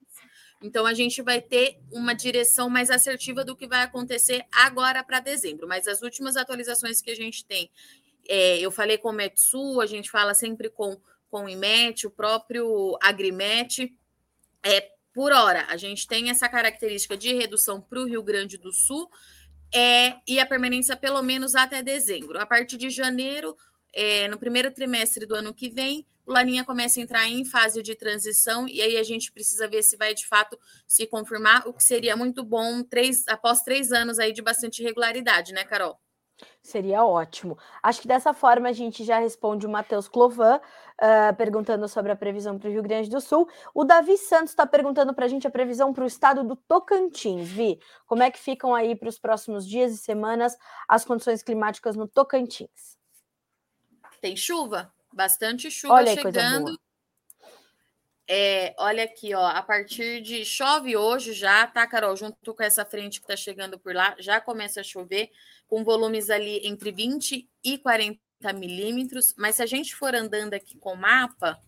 Então 0.63 0.87
a 0.87 0.95
gente 0.95 1.21
vai 1.23 1.41
ter 1.41 1.79
uma 1.93 2.15
direção 2.15 2.71
mais 2.71 2.91
assertiva 2.91 3.45
do 3.45 3.57
que 3.57 3.67
vai 3.67 3.83
acontecer 3.83 4.45
agora 4.53 5.03
para 5.03 5.21
dezembro. 5.21 5.67
Mas 5.69 5.87
as 5.87 6.01
últimas 6.01 6.37
atualizações 6.37 7.01
que 7.03 7.11
a 7.11 7.17
gente 7.17 7.45
tem, 7.45 7.71
é, 8.29 8.59
eu 8.59 8.71
falei 8.71 8.97
com 8.97 9.11
o 9.11 9.13
Metsu, 9.13 9.81
a 9.81 9.87
gente 9.87 10.11
fala 10.11 10.33
sempre 10.33 10.71
com, 10.71 10.97
com 11.29 11.45
o 11.45 11.49
IMET, 11.49 12.07
o 12.07 12.11
próprio 12.11 12.97
Agrimet. 13.03 13.93
É, 14.63 14.93
por 15.13 15.33
hora, 15.33 15.67
a 15.69 15.77
gente 15.77 16.07
tem 16.07 16.31
essa 16.31 16.49
característica 16.49 17.17
de 17.17 17.35
redução 17.35 17.81
para 17.81 18.01
o 18.01 18.07
Rio 18.07 18.23
Grande 18.23 18.57
do 18.57 18.73
Sul 18.73 19.11
é, 19.75 20.17
e 20.27 20.39
a 20.41 20.47
permanência 20.47 20.97
pelo 20.97 21.23
menos 21.23 21.55
até 21.55 21.83
dezembro. 21.83 22.39
A 22.41 22.47
partir 22.47 22.77
de 22.77 22.91
janeiro, 22.91 23.57
é, 23.93 24.29
no 24.29 24.39
primeiro 24.39 24.71
trimestre 24.71 25.27
do 25.27 25.35
ano 25.35 25.55
que 25.55 25.69
vem, 25.69 26.07
o 26.27 26.33
Laninha 26.33 26.65
começa 26.65 26.99
a 26.99 27.03
entrar 27.03 27.29
em 27.29 27.45
fase 27.45 27.83
de 27.83 27.95
transição 27.95 28.69
e 28.69 28.83
aí 28.83 28.97
a 28.97 29.03
gente 29.03 29.31
precisa 29.31 29.69
ver 29.69 29.83
se 29.83 29.97
vai 29.97 30.13
de 30.13 30.27
fato 30.27 30.59
se 30.87 31.07
confirmar, 31.07 31.67
o 31.69 31.73
que 31.73 31.83
seria 31.83 32.17
muito 32.17 32.45
bom 32.45 32.83
três, 32.83 33.27
após 33.29 33.63
três 33.63 33.93
anos 33.93 34.19
aí 34.19 34.33
de 34.33 34.43
bastante 34.43 34.83
regularidade, 34.83 35.53
né, 35.53 35.65
Carol? 35.65 35.99
Seria 36.63 37.05
ótimo. 37.05 37.57
Acho 37.83 38.01
que 38.03 38.09
dessa 38.09 38.35
forma 38.35 38.69
a 38.69 38.73
gente 38.73 39.05
já 39.05 39.19
responde 39.19 39.67
o 39.67 39.71
Matheus 39.71 40.09
Clovan, 40.09 40.57
uh, 40.57 41.37
perguntando 41.37 41.89
sobre 41.89 42.13
a 42.13 42.17
previsão 42.17 42.59
para 42.59 42.69
o 42.69 42.73
Rio 42.73 42.83
Grande 42.83 43.09
do 43.09 43.21
Sul. 43.21 43.49
O 43.75 43.85
Davi 43.85 44.19
Santos 44.19 44.51
está 44.51 44.67
perguntando 44.67 45.15
para 45.15 45.25
a 45.25 45.29
gente 45.29 45.47
a 45.47 45.51
previsão 45.51 45.93
para 45.93 46.05
o 46.05 46.07
estado 46.07 46.45
do 46.45 46.57
Tocantins. 46.57 47.49
Vi, 47.49 47.81
como 48.07 48.23
é 48.23 48.31
que 48.31 48.39
ficam 48.39 48.75
aí 48.75 48.95
para 48.95 49.09
os 49.09 49.19
próximos 49.19 49.67
dias 49.67 49.93
e 49.93 49.99
semanas 49.99 50.57
as 50.89 51.05
condições 51.05 51.43
climáticas 51.43 51.97
no 51.97 52.07
Tocantins? 52.07 52.97
Tem 54.21 54.37
chuva, 54.37 54.93
bastante 55.13 55.71
chuva 55.71 55.95
Olha 55.95 56.15
chegando. 56.15 56.79
É, 58.29 58.75
olha 58.79 59.05
aqui, 59.05 59.33
ó, 59.35 59.47
a 59.47 59.63
partir 59.63 60.21
de 60.21 60.45
chove 60.45 60.97
hoje 60.97 61.33
já, 61.33 61.65
tá, 61.67 61.87
Carol? 61.87 62.17
Junto 62.17 62.55
com 62.55 62.63
essa 62.63 62.85
frente 62.85 63.21
que 63.21 63.27
tá 63.27 63.37
chegando 63.37 63.79
por 63.79 63.95
lá, 63.95 64.17
já 64.19 64.41
começa 64.41 64.81
a 64.81 64.85
chover, 64.85 65.31
com 65.69 65.85
volumes 65.85 66.29
ali 66.29 66.61
entre 66.67 66.91
20 66.91 67.49
e 67.63 67.79
40 67.79 68.19
milímetros. 68.55 69.33
Mas 69.39 69.57
se 69.57 69.63
a 69.63 69.67
gente 69.67 69.95
for 69.95 70.13
andando 70.13 70.55
aqui 70.55 70.77
com 70.77 70.95
o 70.95 70.97
mapa, 70.97 71.63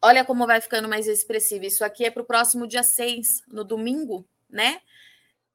olha 0.00 0.24
como 0.24 0.46
vai 0.46 0.60
ficando 0.62 0.88
mais 0.88 1.06
expressivo. 1.06 1.66
Isso 1.66 1.84
aqui 1.84 2.06
é 2.06 2.10
para 2.10 2.22
o 2.22 2.26
próximo 2.26 2.66
dia 2.66 2.82
6, 2.82 3.42
no 3.46 3.62
domingo, 3.62 4.26
né? 4.48 4.80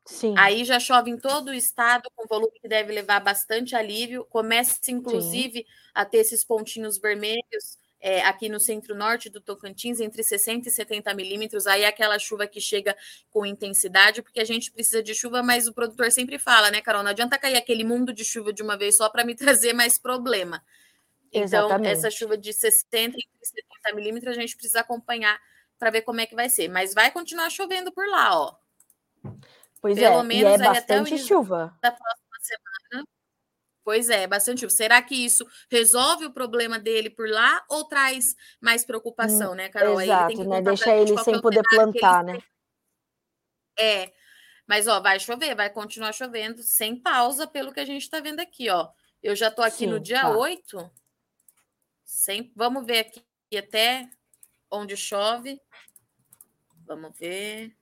Sim. 0.06 0.36
Aí 0.38 0.64
já 0.64 0.80
chove 0.80 1.10
em 1.10 1.18
todo 1.18 1.50
o 1.50 1.54
estado, 1.54 2.08
com 2.16 2.28
volume 2.28 2.60
que 2.60 2.68
deve 2.68 2.94
levar 2.94 3.20
bastante 3.20 3.76
alívio. 3.76 4.26
Começa, 4.26 4.92
inclusive, 4.92 5.60
Sim. 5.60 5.66
a 5.94 6.06
ter 6.06 6.18
esses 6.20 6.44
pontinhos 6.44 7.00
vermelhos 7.00 7.79
é, 8.02 8.22
aqui 8.22 8.48
no 8.48 8.60
centro-norte 8.60 9.30
do 9.30 9.42
Tocantins, 9.42 10.00
entre 10.00 10.24
60 10.24 10.70
e 10.70 10.72
70 10.72 11.14
milímetros. 11.14 11.68
Aí 11.68 11.84
é 11.84 11.88
aquela 11.88 12.18
chuva 12.18 12.48
que 12.48 12.62
chega 12.62 12.96
com 13.30 13.46
intensidade, 13.46 14.22
porque 14.22 14.40
a 14.40 14.46
gente 14.46 14.72
precisa 14.72 15.04
de 15.04 15.14
chuva, 15.14 15.44
mas 15.44 15.68
o 15.68 15.74
produtor 15.74 16.12
sempre 16.12 16.40
fala, 16.40 16.72
né, 16.72 16.82
Carol? 16.82 17.04
Não 17.04 17.12
adianta 17.12 17.38
cair 17.38 17.58
aquele 17.58 17.84
mundo 17.84 18.14
de 18.14 18.24
chuva 18.24 18.54
de 18.54 18.64
uma 18.64 18.78
vez 18.78 18.98
só 18.98 19.10
para 19.10 19.26
me 19.26 19.36
trazer 19.36 19.74
mais 19.74 19.98
problema. 19.98 20.64
Então, 21.32 21.44
Exatamente. 21.44 21.92
essa 21.92 22.10
chuva 22.10 22.38
de 22.38 22.54
60 22.54 23.18
e 23.18 23.46
70 23.46 23.96
milímetros 23.96 24.36
a 24.36 24.40
gente 24.40 24.56
precisa 24.56 24.80
acompanhar 24.80 25.40
para 25.78 25.92
ver 25.92 26.02
como 26.02 26.20
é 26.22 26.26
que 26.26 26.36
vai 26.36 26.50
ser. 26.50 26.68
Mas 26.68 26.94
vai 26.94 27.12
continuar 27.12 27.50
chovendo 27.50 27.92
por 27.92 28.08
lá, 28.08 28.40
ó. 28.40 28.56
Pois 29.82 29.98
Pelo 29.98 30.20
é, 30.20 30.24
menos 30.24 30.52
e 30.52 30.56
é 30.56 30.58
bastante 30.58 31.18
chuva. 31.18 31.78
Da 31.82 31.92
próxima 31.92 32.29
Pois 33.90 34.08
é, 34.08 34.28
bastante. 34.28 34.70
Será 34.70 35.02
que 35.02 35.16
isso 35.16 35.44
resolve 35.68 36.28
o 36.28 36.32
problema 36.32 36.78
dele 36.78 37.10
por 37.10 37.28
lá 37.28 37.66
ou 37.68 37.86
traz 37.86 38.36
mais 38.62 38.86
preocupação, 38.86 39.54
hum, 39.54 39.56
né, 39.56 39.68
Carol? 39.68 40.00
Exato, 40.00 40.44
né? 40.44 40.62
Deixa 40.62 40.96
ele 40.96 41.18
sem 41.24 41.42
poder 41.42 41.64
plantar, 41.68 42.24
né? 42.24 42.38
É, 43.80 44.14
mas 44.68 44.88
ó, 44.88 45.02
vai 45.02 45.20
chover, 45.20 45.56
vai 45.56 45.72
continuar 45.72 46.14
chovendo 46.14 46.62
sem 46.62 47.02
pausa, 47.02 47.48
pelo 47.48 47.74
que 47.74 47.80
a 47.80 47.86
gente 47.86 48.04
está 48.04 48.20
vendo 48.20 48.40
aqui, 48.42 48.70
ó. 48.70 48.90
Eu 49.24 49.36
já 49.36 49.48
estou 49.48 49.66
aqui 49.66 49.78
Sim, 49.78 49.88
no 49.88 50.00
dia 50.00 50.22
tá. 50.22 50.38
8. 50.38 50.92
Sem... 52.06 52.54
Vamos 52.56 52.86
ver 52.86 53.00
aqui 53.00 53.24
até 53.58 54.08
onde 54.70 54.96
chove. 54.96 55.60
Vamos 56.86 57.18
ver. 57.18 57.76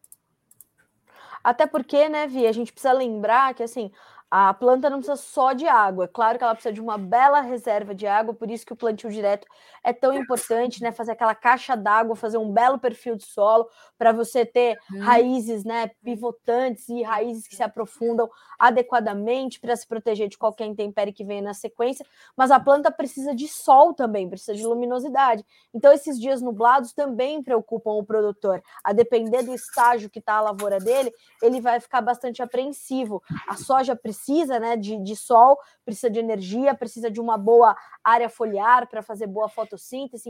Até 1.43 1.67
porque, 1.67 2.07
né, 2.07 2.27
Vi, 2.27 2.47
a 2.47 2.53
gente 2.53 2.71
precisa 2.71 2.93
lembrar 2.93 3.53
que 3.53 3.63
assim, 3.63 3.91
a 4.29 4.53
planta 4.53 4.89
não 4.89 4.97
precisa 4.97 5.15
só 5.15 5.53
de 5.53 5.65
água, 5.65 6.03
é 6.03 6.07
claro 6.07 6.37
que 6.37 6.43
ela 6.43 6.53
precisa 6.53 6.73
de 6.73 6.81
uma 6.81 6.97
bela 6.97 7.39
reserva 7.39 7.95
de 7.95 8.05
água, 8.05 8.33
por 8.33 8.51
isso 8.51 8.65
que 8.65 8.73
o 8.73 8.75
plantio 8.75 9.09
direto 9.09 9.47
é 9.81 9.93
tão 9.93 10.13
importante, 10.13 10.83
né? 10.83 10.91
Fazer 10.91 11.13
aquela 11.13 11.33
caixa 11.33 11.77
d'água, 11.77 12.13
fazer 12.13 12.37
um 12.37 12.51
belo 12.51 12.77
perfil 12.77 13.15
de 13.15 13.23
solo 13.23 13.69
para 13.97 14.11
você 14.11 14.45
ter 14.45 14.77
hum. 14.91 14.99
raízes, 14.99 15.63
né, 15.63 15.91
pivotantes 16.03 16.89
e 16.89 17.03
raízes 17.03 17.47
que 17.47 17.55
se 17.55 17.63
aprofundam 17.63 18.29
adequadamente 18.59 19.61
para 19.61 19.75
se 19.75 19.87
proteger 19.87 20.27
de 20.27 20.37
qualquer 20.37 20.65
intempérie 20.65 21.13
que 21.13 21.23
venha 21.23 21.41
na 21.41 21.53
sequência. 21.53 22.05
Mas 22.35 22.51
a 22.51 22.59
planta 22.59 22.91
precisa 22.91 23.33
de 23.33 23.47
sol 23.47 23.93
também, 23.93 24.29
precisa 24.29 24.53
de 24.53 24.65
luminosidade. 24.65 25.45
Então 25.73 25.93
esses 25.93 26.19
dias 26.19 26.41
nublados 26.41 26.91
também 26.91 27.41
preocupam 27.41 27.91
o 27.91 28.03
produtor. 28.03 28.61
A 28.83 28.91
depender 28.91 29.43
do 29.43 29.53
estágio 29.53 30.09
que 30.09 30.19
está 30.19 30.33
a 30.33 30.41
lavoura 30.41 30.79
dele, 30.79 31.13
ele 31.41 31.61
vai 31.61 31.79
ficar 31.79 32.01
bastante 32.01 32.41
apreensivo. 32.41 33.23
A 33.47 33.55
soja 33.55 33.95
precisa 33.95 34.16
precisa 34.17 34.59
né, 34.59 34.75
de, 34.75 34.97
de 34.97 35.15
sol, 35.15 35.59
precisa 35.85 36.09
de 36.09 36.19
energia, 36.19 36.73
precisa 36.73 37.09
de 37.09 37.21
uma 37.21 37.37
boa 37.37 37.77
área 38.03 38.27
foliar 38.27 38.87
para 38.87 39.03
fazer 39.03 39.27
boa 39.27 39.47
fotossíntese, 39.47 40.29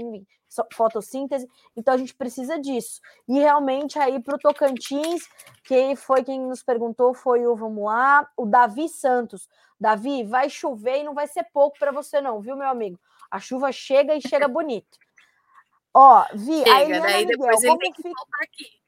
fotossíntese, 0.73 1.47
então 1.75 1.93
a 1.93 1.97
gente 1.97 2.13
precisa 2.13 2.59
disso. 2.59 2.99
E 3.27 3.39
realmente 3.39 3.97
aí 3.97 4.21
para 4.21 4.35
o 4.35 4.39
Tocantins, 4.39 5.27
quem 5.63 5.95
foi 5.95 6.23
quem 6.23 6.41
nos 6.41 6.61
perguntou 6.61 7.13
foi 7.13 7.47
o, 7.47 7.55
vamos 7.55 7.85
lá, 7.85 8.29
o 8.35 8.45
Davi 8.45 8.89
Santos. 8.89 9.47
Davi, 9.79 10.23
vai 10.23 10.49
chover 10.49 10.99
e 10.99 11.03
não 11.03 11.13
vai 11.13 11.27
ser 11.27 11.45
pouco 11.53 11.77
para 11.79 11.91
você 11.91 12.19
não, 12.19 12.41
viu, 12.41 12.55
meu 12.55 12.67
amigo? 12.67 12.99
A 13.29 13.39
chuva 13.39 13.71
chega 13.71 14.15
e 14.15 14.21
chega 14.21 14.47
bonito. 14.47 14.97
Ó, 15.93 16.25
Vi, 16.33 16.59
chega, 16.59 16.75
a 16.75 16.83
Eliana 16.83 17.07
daí 17.07 17.25
Miguel, 17.25 17.37
depois 17.37 17.63
ele 17.63 17.77
tem 17.77 17.93
que 17.93 18.01
fica... 18.01 18.21
aqui. 18.41 18.86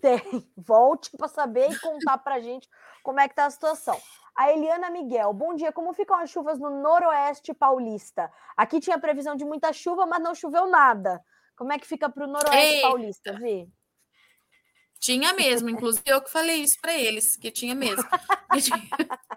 Tem. 0.00 0.20
Volte 0.56 1.10
para 1.16 1.28
saber 1.28 1.70
e 1.70 1.78
contar 1.78 2.18
para 2.18 2.40
gente 2.40 2.68
como 3.02 3.20
é 3.20 3.28
que 3.28 3.34
tá 3.34 3.46
a 3.46 3.50
situação. 3.50 4.00
A 4.36 4.50
Eliana 4.50 4.90
Miguel, 4.90 5.32
bom 5.32 5.54
dia. 5.54 5.72
Como 5.72 5.92
ficam 5.92 6.16
as 6.16 6.30
chuvas 6.30 6.58
no 6.58 6.70
noroeste 6.70 7.52
paulista? 7.52 8.32
Aqui 8.56 8.80
tinha 8.80 8.98
previsão 8.98 9.36
de 9.36 9.44
muita 9.44 9.72
chuva, 9.72 10.06
mas 10.06 10.22
não 10.22 10.34
choveu 10.34 10.66
nada. 10.68 11.22
Como 11.56 11.72
é 11.72 11.78
que 11.78 11.86
fica 11.86 12.08
para 12.08 12.24
o 12.24 12.26
noroeste 12.26 12.74
Eita. 12.74 12.88
paulista, 12.88 13.32
Vi? 13.34 13.70
Tinha 14.98 15.32
mesmo, 15.32 15.68
inclusive 15.68 16.04
eu 16.06 16.22
que 16.22 16.30
falei 16.30 16.62
isso 16.62 16.78
para 16.80 16.96
eles, 16.96 17.36
que 17.36 17.50
tinha 17.50 17.74
mesmo. 17.74 18.04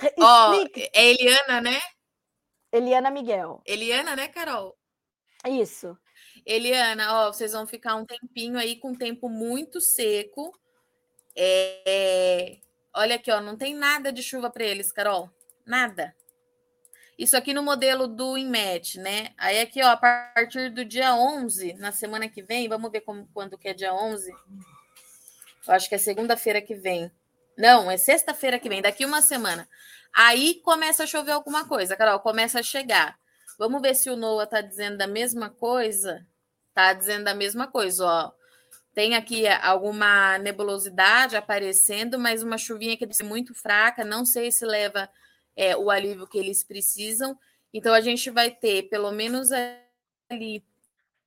Ó, 0.20 0.50
oh, 0.50 0.66
é 0.76 1.10
Eliana, 1.10 1.60
né? 1.60 1.80
Eliana 2.72 3.10
Miguel. 3.10 3.62
Eliana, 3.66 4.14
né, 4.14 4.28
Carol? 4.28 4.78
Isso. 5.46 5.96
Eliana, 6.46 7.14
ó, 7.14 7.32
vocês 7.32 7.52
vão 7.52 7.66
ficar 7.66 7.94
um 7.96 8.04
tempinho 8.04 8.58
aí 8.58 8.76
com 8.76 8.94
tempo 8.94 9.28
muito 9.28 9.80
seco. 9.80 10.52
É... 11.36 12.58
Olha 12.94 13.16
aqui, 13.16 13.30
ó, 13.30 13.40
não 13.40 13.56
tem 13.56 13.74
nada 13.74 14.12
de 14.12 14.22
chuva 14.22 14.50
para 14.50 14.64
eles, 14.64 14.90
Carol. 14.90 15.30
Nada. 15.64 16.14
Isso 17.18 17.36
aqui 17.36 17.52
no 17.52 17.62
modelo 17.62 18.08
do 18.08 18.38
INMET, 18.38 18.98
né? 18.98 19.34
Aí 19.36 19.60
aqui, 19.60 19.82
ó, 19.82 19.88
a 19.88 19.96
partir 19.96 20.70
do 20.70 20.84
dia 20.84 21.14
11, 21.14 21.74
na 21.74 21.92
semana 21.92 22.28
que 22.28 22.42
vem, 22.42 22.68
vamos 22.68 22.90
ver 22.90 23.02
como, 23.02 23.28
quando 23.34 23.58
que 23.58 23.68
é 23.68 23.74
dia 23.74 23.92
11. 23.92 24.30
Eu 25.68 25.74
acho 25.74 25.88
que 25.88 25.94
é 25.94 25.98
segunda-feira 25.98 26.62
que 26.62 26.74
vem. 26.74 27.12
Não, 27.58 27.90
é 27.90 27.98
sexta-feira 27.98 28.58
que 28.58 28.70
vem, 28.70 28.80
daqui 28.80 29.04
uma 29.04 29.20
semana. 29.20 29.68
Aí 30.14 30.60
começa 30.62 31.04
a 31.04 31.06
chover 31.06 31.32
alguma 31.32 31.68
coisa, 31.68 31.94
Carol, 31.94 32.20
começa 32.20 32.60
a 32.60 32.62
chegar. 32.62 33.18
Vamos 33.58 33.82
ver 33.82 33.94
se 33.94 34.08
o 34.08 34.16
Noah 34.16 34.46
tá 34.46 34.62
dizendo 34.62 34.96
da 34.96 35.06
mesma 35.06 35.50
coisa. 35.50 36.26
Tá 36.80 36.94
dizendo 36.94 37.28
a 37.28 37.34
mesma 37.34 37.66
coisa, 37.66 38.06
ó. 38.06 38.32
Tem 38.94 39.14
aqui 39.14 39.46
alguma 39.46 40.38
nebulosidade 40.38 41.36
aparecendo, 41.36 42.18
mas 42.18 42.42
uma 42.42 42.56
chuvinha 42.56 42.96
que 42.96 43.04
é 43.04 43.22
muito 43.22 43.54
fraca. 43.54 44.02
Não 44.02 44.24
sei 44.24 44.50
se 44.50 44.64
leva 44.64 45.06
é, 45.54 45.76
o 45.76 45.90
alívio 45.90 46.26
que 46.26 46.38
eles 46.38 46.64
precisam. 46.64 47.38
Então, 47.70 47.92
a 47.92 48.00
gente 48.00 48.30
vai 48.30 48.50
ter, 48.50 48.84
pelo 48.84 49.12
menos 49.12 49.50
ali 50.30 50.64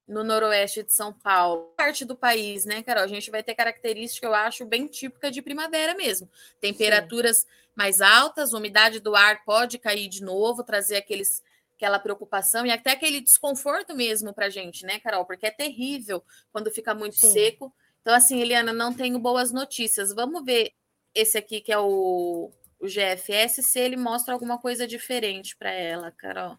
no 0.08 0.24
noroeste 0.24 0.82
de 0.82 0.92
São 0.92 1.14
Paulo, 1.14 1.72
parte 1.78 2.04
do 2.04 2.16
país, 2.16 2.66
né, 2.66 2.82
Carol? 2.82 3.04
A 3.04 3.08
gente 3.08 3.30
vai 3.30 3.44
ter 3.44 3.54
característica, 3.54 4.26
eu 4.26 4.34
acho, 4.34 4.66
bem 4.66 4.88
típica 4.88 5.30
de 5.30 5.40
primavera 5.40 5.94
mesmo. 5.94 6.28
Temperaturas 6.60 7.38
Sim. 7.38 7.48
mais 7.76 8.02
altas, 8.02 8.54
umidade 8.54 9.00
do 9.00 9.16
ar 9.16 9.46
pode 9.46 9.78
cair 9.78 10.10
de 10.10 10.24
novo, 10.24 10.64
trazer 10.64 10.96
aqueles 10.96 11.44
aquela 11.84 12.00
preocupação 12.00 12.66
e 12.66 12.72
até 12.72 12.92
aquele 12.92 13.20
desconforto 13.20 13.94
mesmo 13.94 14.34
para 14.34 14.46
a 14.46 14.50
gente, 14.50 14.86
né, 14.86 15.00
Carol? 15.00 15.26
Porque 15.26 15.46
é 15.46 15.52
terrível 15.52 16.24
quando 16.50 16.72
fica 16.72 16.96
muito 16.96 17.18
Sim. 17.18 17.34
seco. 17.34 17.76
Então, 18.02 18.16
assim, 18.16 18.40
Eliana, 18.40 18.72
não 18.72 18.94
tenho 18.94 19.20
boas 19.20 19.52
notícias. 19.52 20.14
Vamos 20.14 20.46
ver 20.46 20.72
esse 21.14 21.38
aqui 21.38 21.60
que 21.60 21.74
é 21.74 21.78
o, 21.78 22.52
o 22.80 22.88
GFS, 22.88 23.62
se 23.64 23.80
ele 23.80 23.98
mostra 23.98 24.34
alguma 24.34 24.58
coisa 24.58 24.88
diferente 24.88 25.58
para 25.58 25.72
ela, 25.72 26.10
Carol. 26.10 26.58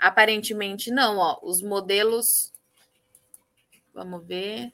Aparentemente 0.00 0.90
não, 0.90 1.18
ó. 1.18 1.38
Os 1.42 1.62
modelos. 1.62 2.52
Vamos 3.94 4.26
ver. 4.26 4.72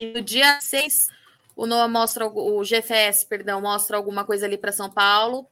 E 0.00 0.12
no 0.12 0.20
dia 0.20 0.60
6 0.60 1.06
o 1.54 1.66
NOA 1.66 1.88
mostra, 1.88 2.26
o 2.26 2.62
GFS, 2.62 3.24
perdão, 3.24 3.60
mostra 3.60 3.96
alguma 3.96 4.24
coisa 4.24 4.46
ali 4.46 4.56
para 4.56 4.72
São 4.72 4.90
Paulo. 4.90 5.46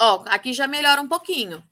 Ó, 0.00 0.24
aqui 0.26 0.52
já 0.52 0.66
melhora 0.66 1.00
um 1.00 1.08
pouquinho. 1.08 1.62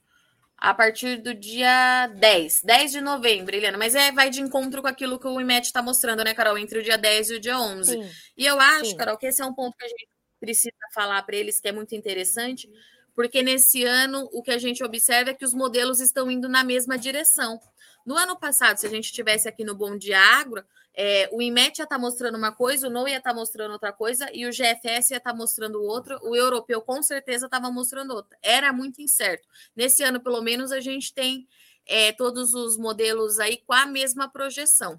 A 0.59 0.73
partir 0.73 1.19
do 1.19 1.35
dia 1.35 2.07
10, 2.17 2.63
10 2.63 2.93
de 2.93 3.01
novembro, 3.01 3.55
Eliana, 3.55 3.77
mas 3.77 3.95
é, 3.95 4.11
vai 4.11 4.31
de 4.31 4.41
encontro 4.41 4.81
com 4.81 4.89
aquilo 4.89 5.19
que 5.19 5.27
o 5.27 5.41
IMET 5.41 5.67
está 5.67 5.83
mostrando, 5.83 6.25
né, 6.25 6.33
Carol? 6.33 6.57
Entre 6.57 6.79
o 6.79 6.83
dia 6.83 6.97
10 6.97 7.31
e 7.31 7.35
o 7.35 7.41
dia 7.41 7.59
11. 7.59 7.93
Sim. 7.93 8.11
E 8.37 8.47
eu 8.47 8.59
acho, 8.59 8.87
Sim. 8.87 8.97
Carol, 8.97 9.19
que 9.19 9.27
esse 9.27 9.43
é 9.43 9.45
um 9.45 9.55
ponto 9.55 9.77
que 9.77 9.85
a 9.85 9.89
gente 9.89 10.09
precisa 10.41 10.73
falar 10.95 11.23
para 11.23 11.37
eles, 11.37 11.61
que 11.61 11.69
é 11.69 11.73
muito 11.73 11.95
interessante, 11.95 12.69
porque 13.15 13.43
nesse 13.43 13.85
ano 13.85 14.29
o 14.33 14.43
que 14.43 14.51
a 14.51 14.59
gente 14.59 14.83
observa 14.83 15.31
é 15.31 15.35
que 15.35 15.45
os 15.45 15.53
modelos 15.53 16.01
estão 16.01 16.31
indo 16.31 16.49
na 16.49 16.65
mesma 16.65 16.99
direção. 16.99 17.61
No 18.05 18.17
ano 18.17 18.39
passado, 18.39 18.79
se 18.79 18.87
a 18.87 18.91
gente 18.91 19.13
tivesse 19.13 19.49
aqui 19.49 19.65
no 19.65 19.75
Bom 19.75 19.97
Dia 19.97 20.21
Agro, 20.21 20.65
é, 20.97 21.29
o 21.31 21.43
IMET 21.43 21.79
ia 21.79 21.85
estar 21.85 21.97
tá 21.97 21.99
mostrando 21.99 22.39
uma 22.39 22.53
coisa, 22.53 22.89
o 22.89 22.91
NO 22.91 23.07
ia 23.07 23.19
estar 23.19 23.31
tá 23.31 23.37
mostrando 23.37 23.73
outra 23.73 23.93
coisa 23.93 24.31
e 24.33 24.47
o 24.47 24.51
GFS 24.51 25.11
ia 25.11 25.19
estar 25.19 25.33
tá 25.33 25.35
mostrando 25.35 25.83
outra, 25.83 26.19
o 26.23 26.35
europeu 26.35 26.81
com 26.81 27.03
certeza 27.03 27.45
estava 27.45 27.71
mostrando 27.71 28.15
outra. 28.15 28.39
Era 28.43 28.73
muito 28.73 29.03
incerto. 29.03 29.47
Nesse 29.75 30.03
ano, 30.03 30.21
pelo 30.21 30.41
menos, 30.41 30.73
a 30.73 30.81
gente 30.81 31.13
tem 31.13 31.47
é, 31.87 32.13
todos 32.13 32.55
os 32.55 32.79
modelos 32.79 33.39
aí 33.39 33.59
com 33.59 33.75
a 33.75 33.85
mesma 33.85 34.27
projeção. 34.29 34.99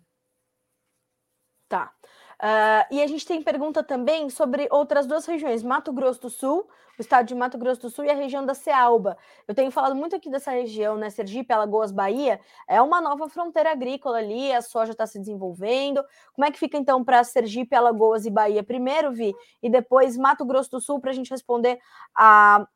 Tá. 1.68 1.92
Uh, 2.40 2.86
e 2.92 3.02
a 3.02 3.08
gente 3.08 3.26
tem 3.26 3.42
pergunta 3.42 3.84
também 3.84 4.30
sobre 4.30 4.68
outras 4.70 5.08
duas 5.08 5.26
regiões, 5.26 5.64
Mato 5.64 5.92
Grosso 5.92 6.22
do 6.22 6.30
Sul, 6.30 6.68
o 6.98 7.02
estado 7.02 7.26
de 7.26 7.34
Mato 7.34 7.58
Grosso 7.58 7.82
do 7.82 7.90
Sul 7.90 8.06
e 8.06 8.12
a 8.12 8.14
região 8.14 8.46
da 8.46 8.54
Cealba. 8.54 9.18
Eu 9.48 9.56
tenho 9.56 9.72
falado 9.72 9.96
muito 9.96 10.16
aqui 10.16 10.30
dessa 10.30 10.52
região, 10.52 10.98
né? 10.98 11.10
Sergipe, 11.10 11.52
Alagoas, 11.52 11.92
Bahia, 11.92 12.40
é 12.68 12.80
uma 12.80 13.02
nova 13.02 13.28
fronteira 13.28 13.72
agrícola 13.72 14.20
ali, 14.20 14.52
a 14.52 14.62
soja 14.62 14.92
está 14.92 15.08
se 15.08 15.18
desenvolvendo. 15.18 16.04
Como 16.34 16.46
é 16.46 16.52
que 16.52 16.60
fica 16.60 16.78
então 16.78 17.04
para 17.04 17.24
Sergipe, 17.24 17.76
Alagoas 17.76 18.26
e 18.26 18.30
Bahia 18.30 18.64
primeiro, 18.64 19.12
Vi, 19.12 19.34
e 19.62 19.70
depois 19.70 20.16
Mato 20.16 20.46
Grosso 20.46 20.72
do 20.72 20.80
Sul 20.80 21.00
para 21.00 21.10
a 21.12 21.14
gente 21.14 21.32
responder 21.32 21.80
a 22.16 22.68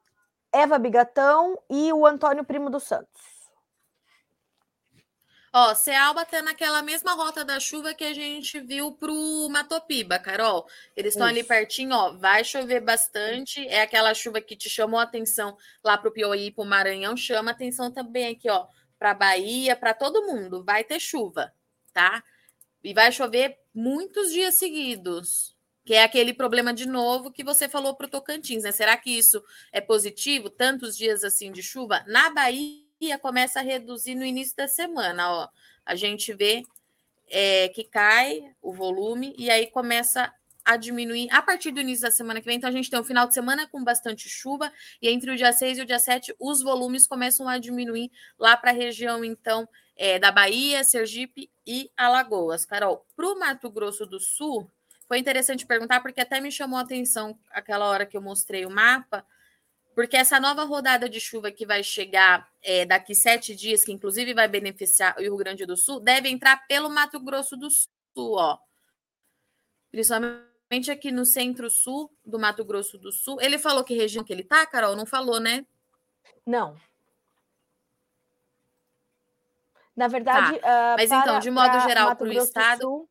Eva 0.51 0.79
Bigatão 0.79 1.57
e 1.69 1.93
o 1.93 2.05
Antônio 2.05 2.43
Primo 2.43 2.69
dos 2.69 2.83
Santos. 2.83 3.30
Ó, 5.53 5.75
Cealba 5.75 6.23
tá 6.23 6.41
naquela 6.41 6.81
mesma 6.81 7.13
rota 7.13 7.43
da 7.43 7.59
chuva 7.59 7.93
que 7.93 8.05
a 8.05 8.13
gente 8.13 8.57
viu 8.61 8.93
pro 8.93 9.49
Matopiba, 9.49 10.17
Carol. 10.17 10.65
Eles 10.95 11.13
estão 11.13 11.27
ali 11.27 11.43
pertinho, 11.43 11.93
ó. 11.93 12.13
Vai 12.13 12.45
chover 12.45 12.79
bastante. 12.79 13.67
É 13.67 13.81
aquela 13.81 14.13
chuva 14.13 14.39
que 14.39 14.55
te 14.55 14.69
chamou 14.69 14.97
a 14.97 15.03
atenção 15.03 15.57
lá 15.83 15.97
pro 15.97 16.11
Piauí 16.11 16.45
e 16.47 16.51
pro 16.51 16.63
Maranhão. 16.63 17.17
Chama 17.17 17.51
atenção 17.51 17.91
também 17.91 18.33
aqui, 18.33 18.49
ó, 18.49 18.65
pra 18.97 19.13
Bahia, 19.13 19.75
para 19.75 19.93
todo 19.93 20.25
mundo. 20.25 20.63
Vai 20.63 20.85
ter 20.85 21.01
chuva, 21.01 21.53
tá? 21.91 22.23
E 22.81 22.93
vai 22.93 23.11
chover 23.11 23.59
muitos 23.75 24.31
dias 24.31 24.55
seguidos. 24.55 25.53
Que 25.83 25.95
é 25.95 26.03
aquele 26.03 26.33
problema 26.33 26.73
de 26.73 26.87
novo 26.87 27.29
que 27.29 27.43
você 27.43 27.67
falou 27.67 27.93
pro 27.95 28.07
Tocantins, 28.07 28.63
né? 28.63 28.71
Será 28.71 28.95
que 28.95 29.09
isso 29.09 29.43
é 29.73 29.81
positivo? 29.81 30.49
Tantos 30.49 30.95
dias 30.95 31.25
assim 31.25 31.51
de 31.51 31.61
chuva? 31.61 32.05
Na 32.07 32.29
Bahia 32.29 32.80
começa 33.17 33.59
a 33.59 33.63
reduzir 33.63 34.15
no 34.15 34.25
início 34.25 34.55
da 34.55 34.67
semana. 34.67 35.31
Ó. 35.31 35.47
A 35.85 35.95
gente 35.95 36.33
vê 36.33 36.63
é, 37.29 37.69
que 37.69 37.83
cai 37.83 38.53
o 38.61 38.73
volume 38.73 39.33
e 39.37 39.49
aí 39.49 39.67
começa 39.67 40.33
a 40.63 40.77
diminuir 40.77 41.27
a 41.31 41.41
partir 41.41 41.71
do 41.71 41.79
início 41.79 42.03
da 42.03 42.11
semana 42.11 42.39
que 42.39 42.45
vem. 42.45 42.57
Então, 42.57 42.69
a 42.69 42.73
gente 42.73 42.89
tem 42.89 42.99
um 42.99 43.03
final 43.03 43.27
de 43.27 43.33
semana 43.33 43.67
com 43.67 43.83
bastante 43.83 44.29
chuva, 44.29 44.71
e 45.01 45.09
entre 45.09 45.31
o 45.31 45.35
dia 45.35 45.51
6 45.51 45.79
e 45.79 45.81
o 45.81 45.85
dia 45.85 45.99
7, 45.99 46.35
os 46.39 46.61
volumes 46.61 47.07
começam 47.07 47.47
a 47.47 47.57
diminuir 47.57 48.11
lá 48.37 48.55
para 48.55 48.71
a 48.71 48.73
região, 48.73 49.25
então, 49.25 49.67
é, 49.95 50.19
da 50.19 50.31
Bahia, 50.31 50.83
Sergipe 50.83 51.49
e 51.65 51.91
Alagoas. 51.97 52.65
Carol, 52.65 53.05
para 53.15 53.27
o 53.27 53.39
Mato 53.39 53.69
Grosso 53.69 54.05
do 54.05 54.19
Sul, 54.19 54.69
foi 55.07 55.17
interessante 55.17 55.65
perguntar, 55.65 55.99
porque 56.01 56.21
até 56.21 56.39
me 56.39 56.51
chamou 56.51 56.77
a 56.77 56.83
atenção 56.83 57.37
aquela 57.49 57.85
hora 57.87 58.05
que 58.05 58.15
eu 58.15 58.21
mostrei 58.21 58.65
o 58.65 58.69
mapa 58.69 59.25
porque 59.93 60.15
essa 60.15 60.39
nova 60.39 60.63
rodada 60.63 61.09
de 61.09 61.19
chuva 61.19 61.51
que 61.51 61.65
vai 61.65 61.83
chegar 61.83 62.49
é, 62.61 62.85
daqui 62.85 63.13
sete 63.13 63.55
dias, 63.55 63.83
que 63.83 63.91
inclusive 63.91 64.33
vai 64.33 64.47
beneficiar 64.47 65.15
o 65.17 65.21
Rio 65.21 65.37
Grande 65.37 65.65
do 65.65 65.75
Sul, 65.75 65.99
deve 65.99 66.29
entrar 66.29 66.65
pelo 66.67 66.89
Mato 66.89 67.19
Grosso 67.19 67.57
do 67.57 67.69
Sul, 67.69 67.89
ó. 68.15 68.57
Principalmente 69.91 70.89
aqui 70.89 71.11
no 71.11 71.25
centro-sul 71.25 72.09
do 72.25 72.39
Mato 72.39 72.63
Grosso 72.63 72.97
do 72.97 73.11
Sul. 73.11 73.41
Ele 73.41 73.57
falou 73.57 73.83
que 73.83 73.93
região 73.93 74.23
que 74.23 74.31
ele 74.31 74.43
tá, 74.43 74.65
Carol? 74.65 74.95
Não 74.95 75.05
falou, 75.05 75.39
né? 75.39 75.65
Não. 76.45 76.77
Na 79.93 80.07
verdade. 80.07 80.57
Tá. 80.59 80.67
Uh, 80.67 80.95
Mas 80.97 81.09
para, 81.09 81.21
então, 81.21 81.39
de 81.39 81.51
modo 81.51 81.79
geral, 81.81 82.15
para 82.15 82.27
o 82.27 82.31
estado. 82.31 82.81
Sul... 82.81 83.09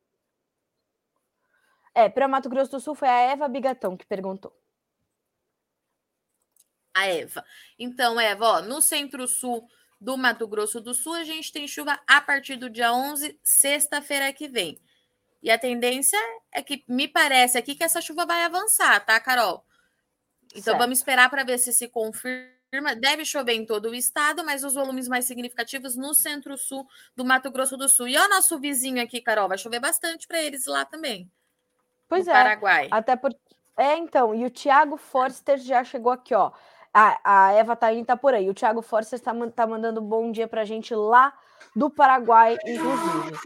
É, 1.93 2.09
para 2.09 2.27
Mato 2.27 2.49
Grosso 2.49 2.71
do 2.71 2.79
Sul 2.79 2.95
foi 2.95 3.07
a 3.07 3.19
Eva 3.19 3.47
Bigatão 3.47 3.95
que 3.95 4.05
perguntou 4.05 4.60
a 6.93 7.07
Eva. 7.07 7.43
Então, 7.77 8.19
Eva, 8.19 8.45
ó, 8.45 8.61
no 8.61 8.81
centro-sul 8.81 9.67
do 9.99 10.17
Mato 10.17 10.47
Grosso 10.47 10.81
do 10.81 10.93
Sul, 10.93 11.13
a 11.13 11.23
gente 11.23 11.51
tem 11.51 11.67
chuva 11.67 11.99
a 12.07 12.19
partir 12.19 12.55
do 12.55 12.69
dia 12.69 12.91
11, 12.91 13.39
sexta-feira 13.43 14.33
que 14.33 14.47
vem. 14.47 14.79
E 15.43 15.49
a 15.49 15.57
tendência 15.57 16.19
é 16.51 16.61
que 16.61 16.83
me 16.87 17.07
parece 17.07 17.57
aqui 17.57 17.75
que 17.75 17.83
essa 17.83 18.01
chuva 18.01 18.25
vai 18.25 18.43
avançar, 18.43 19.03
tá, 19.05 19.19
Carol? 19.19 19.65
Então 20.51 20.63
certo. 20.63 20.77
vamos 20.77 20.97
esperar 20.97 21.29
para 21.29 21.43
ver 21.43 21.57
se 21.57 21.73
se 21.73 21.87
confirma. 21.87 22.95
Deve 22.97 23.25
chover 23.25 23.53
em 23.53 23.65
todo 23.65 23.89
o 23.89 23.95
estado, 23.95 24.45
mas 24.45 24.63
os 24.63 24.75
volumes 24.75 25.07
mais 25.07 25.25
significativos 25.25 25.95
no 25.95 26.13
centro-sul 26.13 26.87
do 27.15 27.25
Mato 27.25 27.51
Grosso 27.51 27.75
do 27.75 27.89
Sul. 27.89 28.07
E 28.07 28.17
o 28.17 28.29
nosso 28.29 28.59
vizinho 28.59 29.01
aqui, 29.03 29.19
Carol, 29.19 29.49
vai 29.49 29.57
chover 29.57 29.79
bastante 29.79 30.27
para 30.27 30.41
eles 30.41 30.65
lá 30.65 30.85
também. 30.85 31.29
Pois 32.07 32.27
é. 32.27 32.31
Paraguai. 32.31 32.87
Até 32.91 33.15
porque. 33.15 33.39
É, 33.77 33.97
então, 33.97 34.35
e 34.35 34.45
o 34.45 34.49
Thiago 34.49 34.97
Forster 34.97 35.57
já 35.57 35.83
chegou 35.83 36.11
aqui, 36.11 36.35
ó. 36.35 36.51
A, 36.93 37.19
a 37.23 37.51
Eva 37.53 37.75
Taine 37.75 38.03
tá 38.03 38.17
por 38.17 38.33
aí. 38.33 38.49
O 38.49 38.53
Thiago 38.53 38.81
Força 38.81 39.15
está 39.15 39.33
tá 39.49 39.67
mandando 39.67 40.01
bom 40.01 40.31
dia 40.31 40.47
para 40.47 40.61
a 40.61 40.65
gente 40.65 40.93
lá 40.93 41.33
do 41.75 41.89
Paraguai, 41.89 42.57
inclusive. 42.65 43.37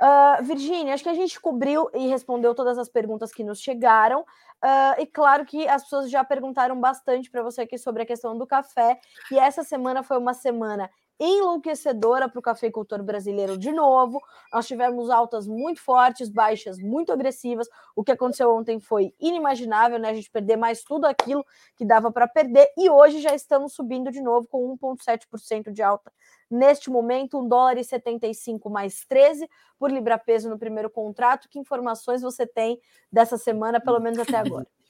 Uh, 0.00 0.42
Virgínia, 0.42 0.94
acho 0.94 1.02
que 1.02 1.10
a 1.10 1.14
gente 1.14 1.38
cobriu 1.38 1.90
e 1.92 2.08
respondeu 2.08 2.54
todas 2.54 2.78
as 2.78 2.88
perguntas 2.88 3.32
que 3.32 3.44
nos 3.44 3.60
chegaram. 3.60 4.22
Uh, 4.22 5.00
e 5.00 5.06
claro 5.06 5.44
que 5.44 5.68
as 5.68 5.82
pessoas 5.82 6.10
já 6.10 6.24
perguntaram 6.24 6.78
bastante 6.80 7.30
para 7.30 7.42
você 7.42 7.62
aqui 7.62 7.76
sobre 7.76 8.02
a 8.02 8.06
questão 8.06 8.36
do 8.36 8.46
café. 8.46 8.98
E 9.30 9.38
essa 9.38 9.62
semana 9.62 10.02
foi 10.02 10.18
uma 10.18 10.34
semana 10.34 10.90
enlouquecedora 11.20 12.30
para 12.30 12.38
o 12.38 12.42
cafeicultor 12.42 13.02
brasileiro 13.02 13.58
de 13.58 13.70
novo. 13.70 14.22
Nós 14.50 14.66
tivemos 14.66 15.10
altas 15.10 15.46
muito 15.46 15.80
fortes, 15.82 16.30
baixas 16.30 16.78
muito 16.78 17.12
agressivas. 17.12 17.68
O 17.94 18.02
que 18.02 18.10
aconteceu 18.10 18.50
ontem 18.50 18.80
foi 18.80 19.14
inimaginável, 19.20 19.98
né? 19.98 20.08
A 20.08 20.14
gente 20.14 20.30
perder 20.30 20.56
mais 20.56 20.82
tudo 20.82 21.04
aquilo 21.04 21.44
que 21.76 21.84
dava 21.84 22.10
para 22.10 22.26
perder. 22.26 22.72
E 22.76 22.88
hoje 22.88 23.20
já 23.20 23.34
estamos 23.34 23.74
subindo 23.74 24.10
de 24.10 24.22
novo 24.22 24.48
com 24.48 24.76
1,7% 24.78 25.70
de 25.70 25.82
alta. 25.82 26.10
Neste 26.50 26.88
momento, 26.88 27.38
1 27.38 27.46
dólar 27.46 27.76
e 27.76 27.84
75 27.84 28.70
mais 28.70 29.04
13 29.04 29.46
por 29.78 29.92
libra 29.92 30.16
peso 30.16 30.48
no 30.48 30.58
primeiro 30.58 30.88
contrato. 30.88 31.48
Que 31.50 31.58
informações 31.58 32.22
você 32.22 32.46
tem 32.46 32.80
dessa 33.12 33.36
semana, 33.36 33.78
pelo 33.78 34.00
menos 34.00 34.18
até 34.18 34.38
agora? 34.38 34.66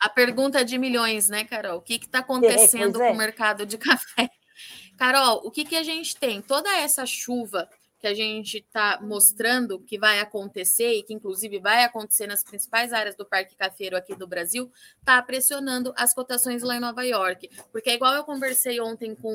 A 0.00 0.08
pergunta 0.08 0.64
de 0.64 0.78
milhões, 0.78 1.28
né, 1.28 1.44
Carol? 1.44 1.78
O 1.78 1.82
que 1.82 1.94
está 1.94 2.20
acontecendo 2.20 3.02
é, 3.02 3.06
é. 3.06 3.08
com 3.08 3.14
o 3.14 3.18
mercado 3.18 3.66
de 3.66 3.76
café? 3.76 4.30
Carol, 4.96 5.42
o 5.44 5.50
que, 5.50 5.64
que 5.64 5.76
a 5.76 5.82
gente 5.82 6.16
tem? 6.16 6.40
Toda 6.42 6.70
essa 6.76 7.04
chuva 7.06 7.68
que 8.04 8.08
a 8.08 8.12
gente 8.12 8.58
está 8.58 9.00
mostrando 9.00 9.80
que 9.80 9.98
vai 9.98 10.20
acontecer 10.20 10.92
e 10.92 11.02
que 11.02 11.14
inclusive 11.14 11.58
vai 11.58 11.84
acontecer 11.84 12.26
nas 12.26 12.44
principais 12.44 12.92
áreas 12.92 13.16
do 13.16 13.24
Parque 13.24 13.56
Cafeiro 13.56 13.96
aqui 13.96 14.14
do 14.14 14.26
Brasil, 14.26 14.70
está 14.98 15.22
pressionando 15.22 15.90
as 15.96 16.12
cotações 16.12 16.62
lá 16.62 16.76
em 16.76 16.80
Nova 16.80 17.02
York. 17.02 17.48
Porque 17.72 17.88
é 17.88 17.94
igual 17.94 18.14
eu 18.14 18.22
conversei 18.22 18.78
ontem 18.78 19.14
com, 19.14 19.34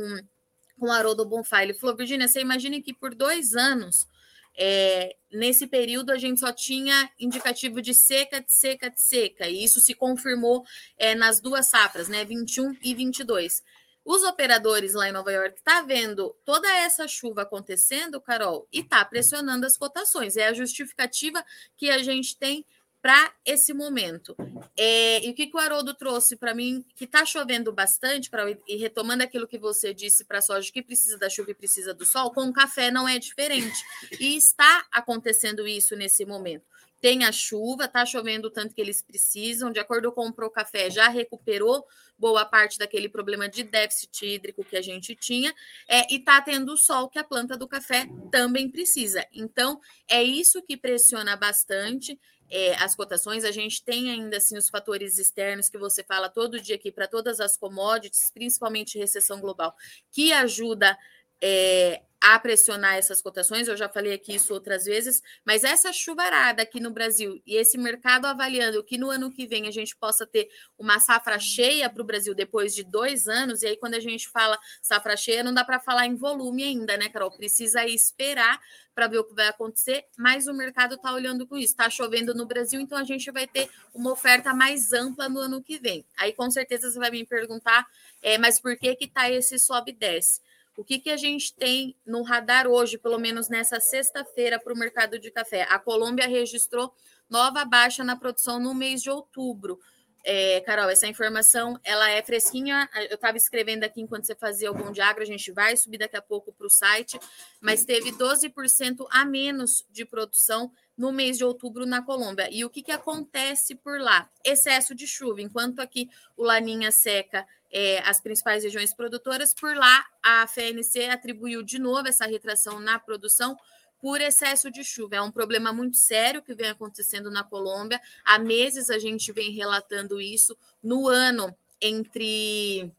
com 0.80 0.86
o 0.86 0.92
Haroldo 0.92 1.26
Bonfá, 1.26 1.64
ele 1.64 1.74
falou, 1.74 1.96
Virginia, 1.96 2.28
você 2.28 2.42
imagina 2.42 2.80
que 2.80 2.94
por 2.94 3.16
dois 3.16 3.56
anos, 3.56 4.08
é, 4.56 5.16
nesse 5.32 5.66
período, 5.66 6.12
a 6.12 6.20
gente 6.20 6.40
só 6.40 6.52
tinha 6.54 7.10
indicativo 7.20 7.82
de 7.82 7.96
seca, 7.96 8.40
de 8.40 8.52
seca, 8.52 8.92
de 8.92 9.02
seca, 9.02 9.50
e 9.50 9.64
isso 9.64 9.80
se 9.80 9.96
confirmou 9.96 10.64
é, 10.96 11.16
nas 11.16 11.42
duas 11.42 11.66
safras, 11.66 12.08
né, 12.08 12.24
21 12.24 12.78
e 12.84 12.94
22. 12.94 13.64
Os 14.10 14.24
operadores 14.24 14.96
lá 14.96 15.08
em 15.08 15.12
Nova 15.12 15.32
York 15.32 15.62
tá 15.62 15.84
vendo 15.84 16.36
toda 16.44 16.68
essa 16.68 17.08
chuva 17.08 17.44
acontecendo, 17.44 18.20
Carol, 18.20 18.68
e 18.74 18.82
tá 18.82 19.06
pressionando 19.06 19.68
as 19.68 19.78
cotações. 19.78 20.36
É 20.36 20.48
a 20.48 20.54
justificativa 20.54 21.46
que 21.78 21.92
a 21.92 22.02
gente 22.02 22.36
tem 22.36 22.66
para 23.04 23.32
esse 23.46 23.72
momento. 23.72 24.36
É, 24.76 25.24
e 25.24 25.30
o 25.30 25.36
que, 25.36 25.46
que 25.46 25.56
o 25.56 25.60
Haroldo 25.60 25.94
trouxe 25.94 26.36
para 26.36 26.56
mim, 26.56 26.84
que 26.96 27.06
está 27.06 27.24
chovendo 27.24 27.72
bastante, 27.72 28.32
para 28.32 28.50
e 28.68 28.78
retomando 28.78 29.22
aquilo 29.22 29.48
que 29.48 29.60
você 29.60 29.94
disse 29.94 30.26
para 30.26 30.40
a 30.40 30.42
soja, 30.42 30.72
que 30.72 30.82
precisa 30.82 31.16
da 31.16 31.30
chuva 31.30 31.52
e 31.52 31.54
precisa 31.54 31.94
do 31.94 32.04
sol, 32.04 32.32
com 32.34 32.46
o 32.46 32.54
café 32.54 32.90
não 32.90 33.08
é 33.08 33.20
diferente. 33.20 33.78
E 34.20 34.36
está 34.36 34.88
acontecendo 34.92 35.68
isso 35.68 35.96
nesse 35.96 36.26
momento 36.26 36.66
tem 37.02 37.24
a 37.24 37.32
chuva, 37.32 37.86
está 37.86 38.06
chovendo 38.06 38.48
o 38.48 38.52
tanto 38.52 38.74
que 38.74 38.82
eles 38.82 39.02
precisam, 39.02 39.72
de 39.72 39.80
acordo 39.80 40.12
com 40.12 40.28
o 40.28 40.34
Procafé, 40.34 40.90
já 40.90 41.08
recuperou 41.08 41.86
boa 42.18 42.46
parte 42.46 42.78
daquele 42.78 43.08
problema 43.08 43.48
de 43.48 43.64
déficit 43.64 44.26
hídrico 44.26 44.64
que 44.64 44.76
a 44.76 44.82
gente 44.82 45.16
tinha, 45.16 45.54
é, 45.88 46.12
e 46.14 46.18
está 46.18 46.42
tendo 46.42 46.74
o 46.74 46.78
sol 46.78 47.10
que 47.10 47.18
a 47.18 47.24
planta 47.24 47.58
do 47.58 47.68
café 47.68 48.08
também 48.32 48.70
precisa. 48.70 49.26
Então, 49.34 49.80
é 50.08 50.22
isso 50.22 50.62
que 50.62 50.76
pressiona 50.76 51.38
bastante 51.38 52.20
é, 52.50 52.76
as 52.76 52.96
cotações. 52.96 53.44
A 53.44 53.52
gente 53.52 53.84
tem 53.84 54.12
ainda 54.12 54.38
assim 54.38 54.58
os 54.58 54.70
fatores 54.70 55.18
externos 55.18 55.70
que 55.70 55.78
você 55.78 56.04
fala 56.04 56.30
todo 56.30 56.60
dia 56.60 56.76
aqui 56.76 56.92
para 56.92 57.08
todas 57.08 57.40
as 57.40 57.56
commodities, 57.56 58.32
principalmente 58.34 58.98
recessão 58.98 59.40
global, 59.40 59.74
que 60.12 60.34
ajuda 60.34 60.98
é, 61.42 62.02
a 62.22 62.38
pressionar 62.38 62.96
essas 62.96 63.22
cotações, 63.22 63.68
eu 63.68 63.78
já 63.78 63.88
falei 63.88 64.14
aqui 64.14 64.36
isso 64.36 64.54
outras 64.54 64.84
vezes, 64.84 65.22
mas 65.46 65.64
essa 65.64 65.94
chuvarada 65.94 66.62
aqui 66.62 66.80
no 66.80 66.92
Brasil 66.92 67.42
e 67.48 67.56
esse 67.56 67.78
mercado 67.78 68.26
avaliando 68.26 68.84
que 68.84 68.98
no 68.98 69.10
ano 69.10 69.32
que 69.32 69.48
vem 69.48 69.68
a 69.68 69.72
gente 69.72 69.96
possa 69.96 70.28
ter 70.28 70.50
uma 70.78 71.00
safra 71.00 71.40
cheia 71.40 71.90
para 71.90 72.02
o 72.02 72.06
Brasil 72.06 72.36
depois 72.36 72.76
de 72.76 72.84
dois 72.84 73.28
anos, 73.28 73.64
e 73.64 73.68
aí 73.68 73.78
quando 73.78 73.94
a 73.94 74.00
gente 74.02 74.28
fala 74.28 74.60
safra 74.82 75.16
cheia, 75.16 75.44
não 75.44 75.54
dá 75.54 75.64
para 75.64 75.80
falar 75.80 76.08
em 76.08 76.16
volume 76.16 76.64
ainda, 76.64 76.98
né, 76.98 77.08
Carol? 77.08 77.32
Precisa 77.32 77.86
esperar 77.86 78.60
para 78.94 79.08
ver 79.08 79.20
o 79.20 79.24
que 79.24 79.34
vai 79.34 79.48
acontecer, 79.48 80.04
mas 80.18 80.46
o 80.46 80.54
mercado 80.54 80.96
está 80.96 81.14
olhando 81.14 81.48
com 81.48 81.56
isso. 81.56 81.72
Está 81.72 81.90
chovendo 81.90 82.34
no 82.34 82.46
Brasil, 82.46 82.82
então 82.82 82.98
a 82.98 83.04
gente 83.06 83.32
vai 83.32 83.48
ter 83.48 83.70
uma 83.94 84.12
oferta 84.12 84.54
mais 84.54 84.92
ampla 84.92 85.30
no 85.30 85.40
ano 85.40 85.64
que 85.64 85.80
vem. 85.80 86.06
Aí 86.18 86.34
com 86.34 86.52
certeza 86.52 86.92
você 86.92 87.00
vai 87.00 87.10
me 87.10 87.26
perguntar, 87.26 87.88
é, 88.22 88.38
mas 88.38 88.60
por 88.60 88.76
que 88.78 88.94
que 88.98 89.06
está 89.06 89.32
esse 89.32 89.58
sobe 89.58 89.92
e 89.92 89.96
desce? 89.96 90.42
O 90.80 90.84
que, 90.86 90.98
que 90.98 91.10
a 91.10 91.18
gente 91.18 91.54
tem 91.54 91.94
no 92.06 92.22
radar 92.22 92.66
hoje, 92.66 92.98
pelo 92.98 93.20
menos 93.20 93.50
nessa 93.50 93.82
sexta-feira, 93.82 94.58
para 94.58 94.74
o 94.74 94.78
mercado 94.78 95.20
de 95.20 95.30
café? 95.30 95.64
A 95.64 95.78
Colômbia 95.78 96.26
registrou 96.26 96.94
nova 97.30 97.66
baixa 97.66 98.02
na 98.02 98.16
produção 98.16 98.62
no 98.62 98.74
mês 98.74 99.04
de 99.04 99.10
outubro. 99.10 99.78
É, 100.24 100.62
Carol, 100.62 100.90
essa 100.90 101.06
informação 101.06 101.78
ela 101.84 102.10
é 102.10 102.24
fresquinha. 102.24 102.90
Eu 103.10 103.16
estava 103.16 103.36
escrevendo 103.36 103.84
aqui 103.84 104.00
enquanto 104.00 104.24
você 104.24 104.34
fazia 104.34 104.72
o 104.72 104.74
Bom 104.74 104.90
Diagro, 104.90 105.22
a 105.22 105.26
gente 105.26 105.52
vai 105.52 105.76
subir 105.76 105.98
daqui 105.98 106.16
a 106.16 106.22
pouco 106.22 106.54
para 106.54 106.68
o 106.68 106.70
site, 106.70 107.20
mas 107.60 107.84
teve 107.84 108.14
12% 108.14 109.06
a 109.12 109.26
menos 109.26 109.86
de 109.92 110.06
produção 110.06 110.72
no 110.98 111.12
mês 111.12 111.38
de 111.38 111.44
outubro 111.44 111.86
na 111.86 112.02
Colômbia. 112.02 112.48
E 112.50 112.64
o 112.64 112.70
que, 112.70 112.82
que 112.82 112.92
acontece 112.94 113.76
por 113.76 114.00
lá? 114.00 114.30
Excesso 114.46 114.96
de 114.96 115.06
chuva. 115.06 115.42
Enquanto 115.42 115.82
aqui 115.82 116.10
o 116.38 116.44
Laninha 116.44 116.90
seca 116.90 117.46
é, 117.72 118.00
as 118.00 118.20
principais 118.20 118.64
regiões 118.64 118.94
produtoras. 118.94 119.54
Por 119.54 119.76
lá, 119.76 120.06
a 120.24 120.48
FNC 120.48 121.06
atribuiu 121.10 121.64
de 121.64 121.80
novo 121.80 122.08
essa 122.08 122.26
retração 122.26 122.80
na 122.80 123.00
produção 123.00 123.58
por 124.00 124.22
excesso 124.22 124.72
de 124.72 124.84
chuva. 124.84 125.18
É 125.18 125.22
um 125.22 125.32
problema 125.32 125.74
muito 125.74 125.98
sério 125.98 126.42
que 126.42 126.54
vem 126.54 126.70
acontecendo 126.70 127.30
na 127.30 127.44
Colômbia. 127.44 128.02
Há 128.24 128.40
meses 128.40 128.90
a 128.90 128.98
gente 128.98 129.32
vem 129.32 129.52
relatando 129.52 130.22
isso. 130.22 130.58
No 130.82 131.08
ano 131.08 131.56
entre 131.82 132.92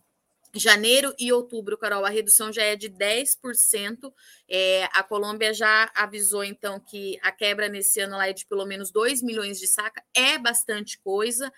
janeiro 0.53 1.15
e 1.19 1.33
outubro, 1.33 1.79
Carol, 1.79 2.05
a 2.05 2.11
redução 2.11 2.53
já 2.53 2.63
é 2.63 2.77
de 2.77 2.91
10%. 2.91 4.13
É, 4.49 4.89
a 4.93 5.03
Colômbia 5.03 5.55
já 5.55 5.91
avisou, 5.95 6.43
então, 6.43 6.81
que 6.81 7.19
a 7.23 7.31
quebra 7.31 7.69
nesse 7.69 8.01
ano 8.01 8.17
lá 8.17 8.29
é 8.29 8.33
de 8.33 8.47
pelo 8.47 8.67
menos 8.67 8.91
2 8.91 9.23
milhões 9.23 9.59
de 9.59 9.67
saca. 9.67 10.03
É 10.13 10.39
bastante 10.39 10.99
coisa. 10.99 11.53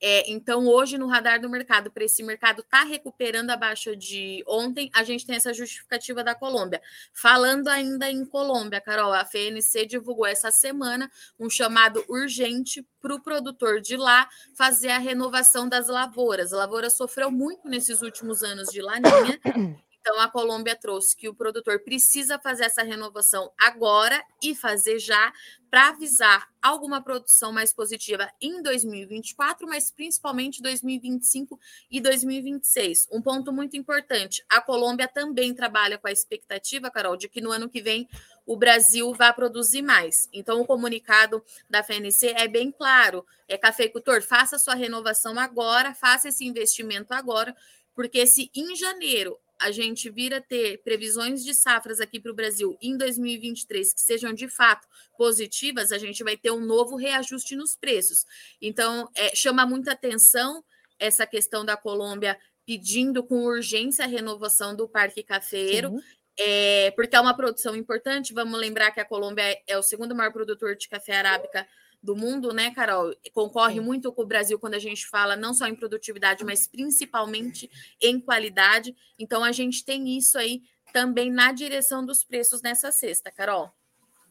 É, 0.00 0.30
então, 0.30 0.66
hoje, 0.66 0.98
no 0.98 1.06
radar 1.06 1.40
do 1.40 1.48
mercado, 1.48 1.90
para 1.90 2.04
esse 2.04 2.22
mercado 2.22 2.60
estar 2.60 2.82
tá 2.82 2.84
recuperando 2.84 3.50
a 3.50 3.56
baixa 3.56 3.96
de 3.96 4.44
ontem, 4.46 4.90
a 4.94 5.02
gente 5.02 5.26
tem 5.26 5.36
essa 5.36 5.54
justificativa 5.54 6.22
da 6.22 6.34
Colômbia. 6.34 6.82
Falando 7.12 7.68
ainda 7.68 8.10
em 8.10 8.24
Colômbia, 8.24 8.80
Carol, 8.80 9.12
a 9.12 9.24
FNC 9.24 9.86
divulgou 9.86 10.26
essa 10.26 10.50
semana 10.50 11.10
um 11.38 11.48
chamado 11.48 12.04
urgente 12.08 12.86
para 13.00 13.14
o 13.14 13.20
produtor 13.20 13.80
de 13.80 13.96
lá 13.96 14.28
fazer 14.54 14.90
a 14.90 14.98
renovação 14.98 15.68
das 15.68 15.88
lavouras. 15.88 16.52
A 16.52 16.56
lavoura 16.56 16.90
sofreu 16.90 17.30
muito 17.30 17.68
nesses 17.68 18.02
últimos 18.02 18.42
anos 18.42 18.68
de 18.68 18.82
laninha 18.82 19.40
então, 20.06 20.20
a 20.20 20.30
Colômbia 20.30 20.76
trouxe 20.76 21.16
que 21.16 21.28
o 21.28 21.34
produtor 21.34 21.80
precisa 21.80 22.38
fazer 22.38 22.66
essa 22.66 22.84
renovação 22.84 23.50
agora 23.58 24.24
e 24.40 24.54
fazer 24.54 25.00
já 25.00 25.32
para 25.68 25.88
avisar 25.88 26.48
alguma 26.62 27.02
produção 27.02 27.50
mais 27.50 27.72
positiva 27.72 28.30
em 28.40 28.62
2024, 28.62 29.66
mas 29.66 29.90
principalmente 29.90 30.62
2025 30.62 31.58
e 31.90 32.00
2026. 32.00 33.08
Um 33.10 33.20
ponto 33.20 33.52
muito 33.52 33.76
importante: 33.76 34.44
a 34.48 34.60
Colômbia 34.60 35.08
também 35.08 35.52
trabalha 35.52 35.98
com 35.98 36.06
a 36.06 36.12
expectativa, 36.12 36.88
Carol, 36.88 37.16
de 37.16 37.28
que 37.28 37.40
no 37.40 37.50
ano 37.50 37.68
que 37.68 37.82
vem 37.82 38.08
o 38.46 38.56
Brasil 38.56 39.12
vai 39.12 39.34
produzir 39.34 39.82
mais. 39.82 40.28
Então, 40.32 40.60
o 40.60 40.64
comunicado 40.64 41.42
da 41.68 41.82
FNC 41.82 42.28
é 42.36 42.46
bem 42.46 42.70
claro: 42.70 43.26
é 43.48 43.58
cafeicultor, 43.58 44.22
faça 44.22 44.56
sua 44.56 44.76
renovação 44.76 45.36
agora, 45.36 45.92
faça 45.94 46.28
esse 46.28 46.44
investimento 46.44 47.12
agora, 47.12 47.56
porque 47.92 48.24
se 48.24 48.52
em 48.54 48.76
janeiro 48.76 49.36
a 49.58 49.70
gente 49.70 50.10
vir 50.10 50.34
a 50.34 50.40
ter 50.40 50.82
previsões 50.82 51.44
de 51.44 51.54
safras 51.54 52.00
aqui 52.00 52.20
para 52.20 52.30
o 52.30 52.34
Brasil 52.34 52.76
em 52.80 52.96
2023 52.96 53.94
que 53.94 54.00
sejam 54.00 54.32
de 54.32 54.48
fato 54.48 54.86
positivas, 55.16 55.92
a 55.92 55.98
gente 55.98 56.22
vai 56.22 56.36
ter 56.36 56.50
um 56.50 56.60
novo 56.60 56.96
reajuste 56.96 57.56
nos 57.56 57.74
preços. 57.74 58.26
Então, 58.60 59.10
é, 59.14 59.34
chama 59.34 59.66
muita 59.66 59.92
atenção 59.92 60.62
essa 60.98 61.26
questão 61.26 61.64
da 61.64 61.76
Colômbia 61.76 62.38
pedindo 62.66 63.22
com 63.22 63.44
urgência 63.44 64.04
a 64.04 64.08
renovação 64.08 64.74
do 64.74 64.88
parque 64.88 65.22
cafeiro. 65.22 66.02
É, 66.38 66.90
porque 66.90 67.16
é 67.16 67.20
uma 67.20 67.34
produção 67.34 67.74
importante. 67.74 68.34
Vamos 68.34 68.60
lembrar 68.60 68.90
que 68.90 69.00
a 69.00 69.04
Colômbia 69.04 69.42
é, 69.42 69.62
é 69.66 69.78
o 69.78 69.82
segundo 69.82 70.14
maior 70.14 70.32
produtor 70.32 70.76
de 70.76 70.88
café 70.88 71.16
arábica 71.16 71.66
do 72.02 72.14
mundo, 72.16 72.52
né, 72.52 72.70
Carol? 72.70 73.14
Concorre 73.32 73.80
muito 73.80 74.12
com 74.12 74.22
o 74.22 74.26
Brasil 74.26 74.58
quando 74.58 74.74
a 74.74 74.78
gente 74.78 75.06
fala 75.06 75.36
não 75.36 75.54
só 75.54 75.66
em 75.66 75.74
produtividade, 75.74 76.44
mas 76.44 76.66
principalmente 76.66 77.70
em 78.00 78.20
qualidade. 78.20 78.94
Então 79.18 79.42
a 79.42 79.52
gente 79.52 79.84
tem 79.84 80.16
isso 80.16 80.38
aí 80.38 80.62
também 80.92 81.30
na 81.30 81.52
direção 81.52 82.04
dos 82.04 82.24
preços 82.24 82.62
nessa 82.62 82.90
sexta, 82.90 83.30
Carol. 83.30 83.70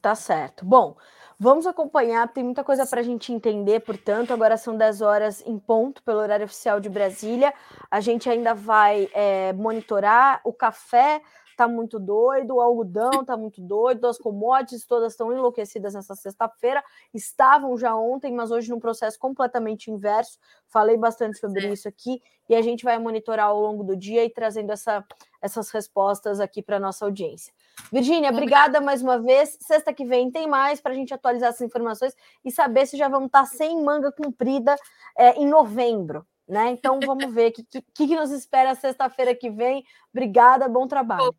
Tá 0.01 0.15
certo. 0.15 0.63
Bom, 0.63 0.95
vamos 1.39 1.65
acompanhar, 1.65 2.27
tem 2.27 2.43
muita 2.43 2.63
coisa 2.63 2.85
para 2.85 3.01
a 3.01 3.03
gente 3.03 3.33
entender, 3.33 3.79
portanto, 3.81 4.31
agora 4.31 4.55
são 4.55 4.77
10 4.77 5.01
horas 5.01 5.43
em 5.45 5.57
ponto 5.57 6.03
pelo 6.03 6.19
horário 6.19 6.45
oficial 6.45 6.79
de 6.79 6.89
Brasília. 6.89 7.53
A 7.89 7.99
gente 7.99 8.29
ainda 8.29 8.53
vai 8.53 9.09
é, 9.13 9.51
monitorar 9.53 10.41
o 10.43 10.53
café 10.53 11.21
tá 11.55 11.67
muito 11.67 11.99
doido, 11.99 12.55
o 12.55 12.61
algodão 12.61 13.23
tá 13.23 13.37
muito 13.37 13.61
doido, 13.61 14.07
as 14.07 14.17
commodities 14.17 14.85
todas 14.85 15.13
estão 15.13 15.31
enlouquecidas 15.31 15.93
nessa 15.93 16.15
sexta-feira, 16.15 16.83
estavam 17.13 17.77
já 17.77 17.95
ontem, 17.95 18.33
mas 18.33 18.51
hoje 18.51 18.69
num 18.69 18.79
processo 18.79 19.17
completamente 19.17 19.89
inverso. 19.89 20.37
Falei 20.67 20.97
bastante 20.97 21.37
sobre 21.37 21.67
é. 21.67 21.73
isso 21.73 21.87
aqui 21.87 22.21
e 22.49 22.55
a 22.55 22.61
gente 22.61 22.83
vai 22.83 22.97
monitorar 22.99 23.47
ao 23.47 23.59
longo 23.59 23.83
do 23.83 23.95
dia 23.95 24.23
e 24.23 24.29
trazendo 24.29 24.71
essa, 24.71 25.05
essas 25.41 25.69
respostas 25.69 26.39
aqui 26.39 26.61
para 26.61 26.79
nossa 26.79 27.05
audiência. 27.05 27.53
Virgínia, 27.91 28.31
obrigada 28.31 28.79
mais 28.81 29.01
uma 29.01 29.19
vez. 29.19 29.57
Sexta 29.61 29.93
que 29.93 30.05
vem 30.05 30.31
tem 30.31 30.47
mais 30.47 30.79
para 30.81 30.91
a 30.91 30.95
gente 30.95 31.13
atualizar 31.13 31.49
essas 31.49 31.61
informações 31.61 32.15
e 32.43 32.51
saber 32.51 32.85
se 32.85 32.97
já 32.97 33.07
vamos 33.07 33.27
estar 33.27 33.41
tá 33.41 33.45
sem 33.45 33.83
manga 33.83 34.11
comprida 34.11 34.75
é, 35.17 35.39
em 35.39 35.47
novembro 35.47 36.25
né? 36.47 36.69
Então 36.71 36.99
vamos 36.99 37.33
ver 37.33 37.49
o 37.49 37.53
que, 37.53 37.63
que, 37.63 37.81
que, 38.07 38.15
nos 38.15 38.31
espera 38.31 38.75
sexta-feira 38.75 39.35
que 39.35 39.49
vem. 39.49 39.83
Obrigada, 40.11 40.67
bom 40.67 40.87
trabalho. 40.87 41.35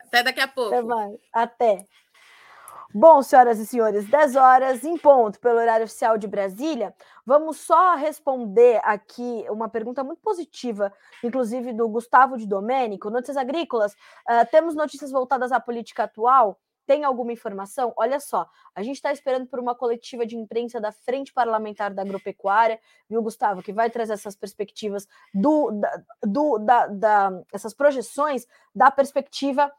Até 0.00 0.22
daqui 0.22 0.40
a 0.40 0.48
pouco. 0.48 0.74
Até. 0.74 0.82
Mais. 0.82 1.18
Até. 1.32 1.86
Bom, 2.94 3.22
senhoras 3.22 3.58
e 3.58 3.66
senhores, 3.66 4.08
10 4.08 4.34
horas 4.34 4.82
em 4.82 4.96
ponto 4.96 5.38
pelo 5.40 5.58
horário 5.58 5.84
oficial 5.84 6.16
de 6.16 6.26
Brasília. 6.26 6.94
Vamos 7.26 7.58
só 7.58 7.94
responder 7.96 8.80
aqui 8.82 9.44
uma 9.50 9.68
pergunta 9.68 10.02
muito 10.02 10.22
positiva, 10.22 10.90
inclusive 11.22 11.74
do 11.74 11.86
Gustavo 11.86 12.38
de 12.38 12.46
Domênico. 12.46 13.10
Notícias 13.10 13.36
agrícolas, 13.36 13.92
uh, 13.92 14.50
temos 14.50 14.74
notícias 14.74 15.10
voltadas 15.10 15.52
à 15.52 15.60
política 15.60 16.04
atual? 16.04 16.58
Tem 16.88 17.04
alguma 17.04 17.30
informação? 17.30 17.92
Olha 17.98 18.18
só, 18.18 18.48
a 18.74 18.82
gente 18.82 18.96
está 18.96 19.12
esperando 19.12 19.46
por 19.46 19.60
uma 19.60 19.74
coletiva 19.74 20.24
de 20.24 20.34
imprensa 20.34 20.80
da 20.80 20.90
Frente 20.90 21.34
Parlamentar 21.34 21.92
da 21.92 22.00
Agropecuária, 22.00 22.80
viu, 23.10 23.20
Gustavo, 23.20 23.62
que 23.62 23.74
vai 23.74 23.90
trazer 23.90 24.14
essas 24.14 24.34
perspectivas 24.34 25.06
do, 25.34 25.70
da, 25.72 26.02
do, 26.22 26.58
da, 26.58 26.86
da 26.86 27.42
essas 27.52 27.74
projeções 27.74 28.46
da 28.74 28.90
perspectiva 28.90 29.70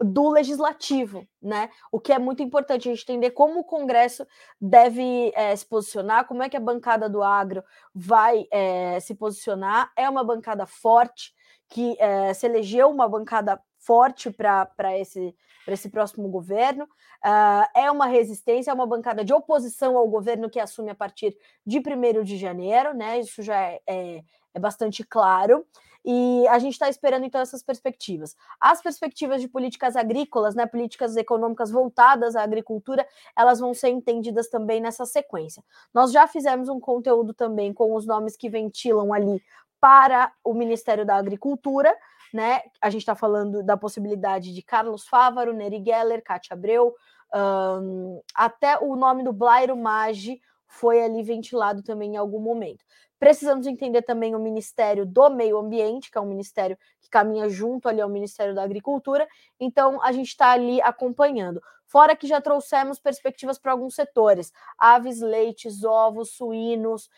do 0.00 0.30
legislativo, 0.30 1.28
né? 1.40 1.68
O 1.92 2.00
que 2.00 2.14
é 2.14 2.18
muito 2.18 2.42
importante 2.42 2.88
a 2.88 2.92
gente 2.92 3.02
entender 3.02 3.32
como 3.32 3.60
o 3.60 3.64
Congresso 3.64 4.26
deve 4.58 5.32
é, 5.34 5.54
se 5.54 5.66
posicionar, 5.66 6.26
como 6.26 6.42
é 6.42 6.48
que 6.48 6.56
a 6.56 6.60
bancada 6.60 7.10
do 7.10 7.22
agro 7.22 7.62
vai 7.94 8.46
é, 8.50 8.98
se 9.00 9.14
posicionar. 9.14 9.92
É 9.94 10.08
uma 10.08 10.24
bancada 10.24 10.64
forte 10.64 11.34
que 11.68 11.94
é, 12.00 12.32
se 12.32 12.46
elegeu 12.46 12.88
uma 12.88 13.06
bancada 13.06 13.60
forte 13.84 14.30
para 14.30 14.98
esse, 14.98 15.34
esse 15.66 15.88
próximo 15.88 16.28
governo. 16.28 16.84
Uh, 16.84 17.66
é 17.74 17.90
uma 17.90 18.06
resistência, 18.06 18.70
é 18.70 18.74
uma 18.74 18.86
bancada 18.86 19.24
de 19.24 19.32
oposição 19.32 19.96
ao 19.96 20.08
governo 20.08 20.50
que 20.50 20.60
assume 20.60 20.90
a 20.90 20.94
partir 20.94 21.36
de 21.66 21.78
1 21.78 22.22
de 22.22 22.36
janeiro, 22.36 22.94
né? 22.94 23.20
Isso 23.20 23.42
já 23.42 23.56
é, 23.60 23.80
é, 23.86 24.24
é 24.54 24.58
bastante 24.58 25.02
claro. 25.04 25.64
E 26.06 26.46
a 26.48 26.58
gente 26.58 26.74
está 26.74 26.88
esperando 26.88 27.24
então 27.24 27.40
essas 27.40 27.62
perspectivas. 27.62 28.36
As 28.60 28.82
perspectivas 28.82 29.40
de 29.40 29.48
políticas 29.48 29.96
agrícolas, 29.96 30.54
né, 30.54 30.66
políticas 30.66 31.16
econômicas 31.16 31.70
voltadas 31.70 32.36
à 32.36 32.42
agricultura, 32.42 33.06
elas 33.34 33.58
vão 33.58 33.72
ser 33.72 33.88
entendidas 33.88 34.48
também 34.48 34.82
nessa 34.82 35.06
sequência. 35.06 35.64
Nós 35.94 36.12
já 36.12 36.26
fizemos 36.26 36.68
um 36.68 36.78
conteúdo 36.78 37.32
também 37.32 37.72
com 37.72 37.94
os 37.94 38.04
nomes 38.04 38.36
que 38.36 38.50
ventilam 38.50 39.14
ali 39.14 39.42
para 39.80 40.30
o 40.42 40.52
Ministério 40.52 41.06
da 41.06 41.16
Agricultura, 41.16 41.94
né? 42.32 42.62
A 42.80 42.90
gente 42.90 43.02
está 43.02 43.14
falando 43.14 43.62
da 43.62 43.76
possibilidade 43.76 44.54
de 44.54 44.62
Carlos 44.62 45.06
Fávaro, 45.06 45.52
Neri 45.52 45.82
Geller, 45.84 46.22
Cátia 46.22 46.54
Abreu, 46.54 46.94
um, 47.34 48.20
até 48.34 48.78
o 48.78 48.94
nome 48.94 49.24
do 49.24 49.32
Blairo 49.32 49.76
Maggi 49.76 50.40
foi 50.66 51.02
ali 51.02 51.22
ventilado 51.22 51.82
também 51.82 52.14
em 52.14 52.16
algum 52.16 52.40
momento. 52.40 52.84
Precisamos 53.18 53.66
entender 53.66 54.02
também 54.02 54.34
o 54.34 54.38
Ministério 54.38 55.06
do 55.06 55.30
Meio 55.30 55.58
Ambiente, 55.58 56.10
que 56.10 56.18
é 56.18 56.20
um 56.20 56.26
ministério 56.26 56.76
que 57.00 57.08
caminha 57.08 57.48
junto 57.48 57.88
ali 57.88 58.00
ao 58.00 58.08
Ministério 58.08 58.54
da 58.54 58.62
Agricultura. 58.62 59.26
Então, 59.58 60.02
a 60.02 60.12
gente 60.12 60.28
está 60.28 60.50
ali 60.50 60.80
acompanhando. 60.82 61.60
Fora 61.86 62.16
que 62.16 62.26
já 62.26 62.40
trouxemos 62.40 62.98
perspectivas 62.98 63.58
para 63.58 63.72
alguns 63.72 63.94
setores: 63.94 64.52
aves, 64.76 65.20
leites, 65.20 65.84
ovos, 65.84 66.32
suínos, 66.32 67.08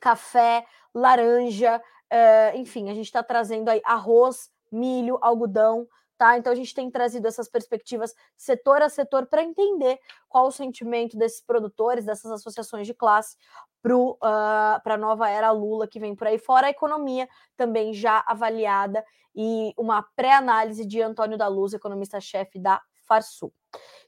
café, 0.00 0.64
laranja, 0.94 1.82
uh, 2.14 2.56
enfim, 2.56 2.88
a 2.90 2.94
gente 2.94 3.06
está 3.06 3.22
trazendo 3.22 3.68
aí 3.68 3.82
arroz, 3.84 4.50
milho, 4.70 5.18
algodão, 5.20 5.86
tá? 6.16 6.38
Então 6.38 6.52
a 6.52 6.56
gente 6.56 6.74
tem 6.74 6.90
trazido 6.90 7.26
essas 7.26 7.48
perspectivas 7.48 8.14
setor 8.36 8.82
a 8.82 8.88
setor 8.88 9.26
para 9.26 9.42
entender 9.42 9.98
qual 10.28 10.46
o 10.46 10.52
sentimento 10.52 11.16
desses 11.16 11.40
produtores, 11.40 12.04
dessas 12.04 12.30
associações 12.30 12.86
de 12.86 12.94
classe 12.94 13.36
para 13.82 13.96
uh, 13.96 14.80
a 14.82 14.96
nova 14.96 15.28
era 15.28 15.50
Lula 15.50 15.86
que 15.86 16.00
vem 16.00 16.14
por 16.14 16.26
aí 16.26 16.38
fora, 16.38 16.68
a 16.68 16.70
economia 16.70 17.28
também 17.56 17.92
já 17.92 18.24
avaliada 18.26 19.04
e 19.34 19.74
uma 19.76 20.02
pré-análise 20.16 20.86
de 20.86 21.02
Antônio 21.02 21.36
da 21.36 21.48
Luz, 21.48 21.74
economista-chefe 21.74 22.58
da 22.58 22.80
Farsul. 23.06 23.52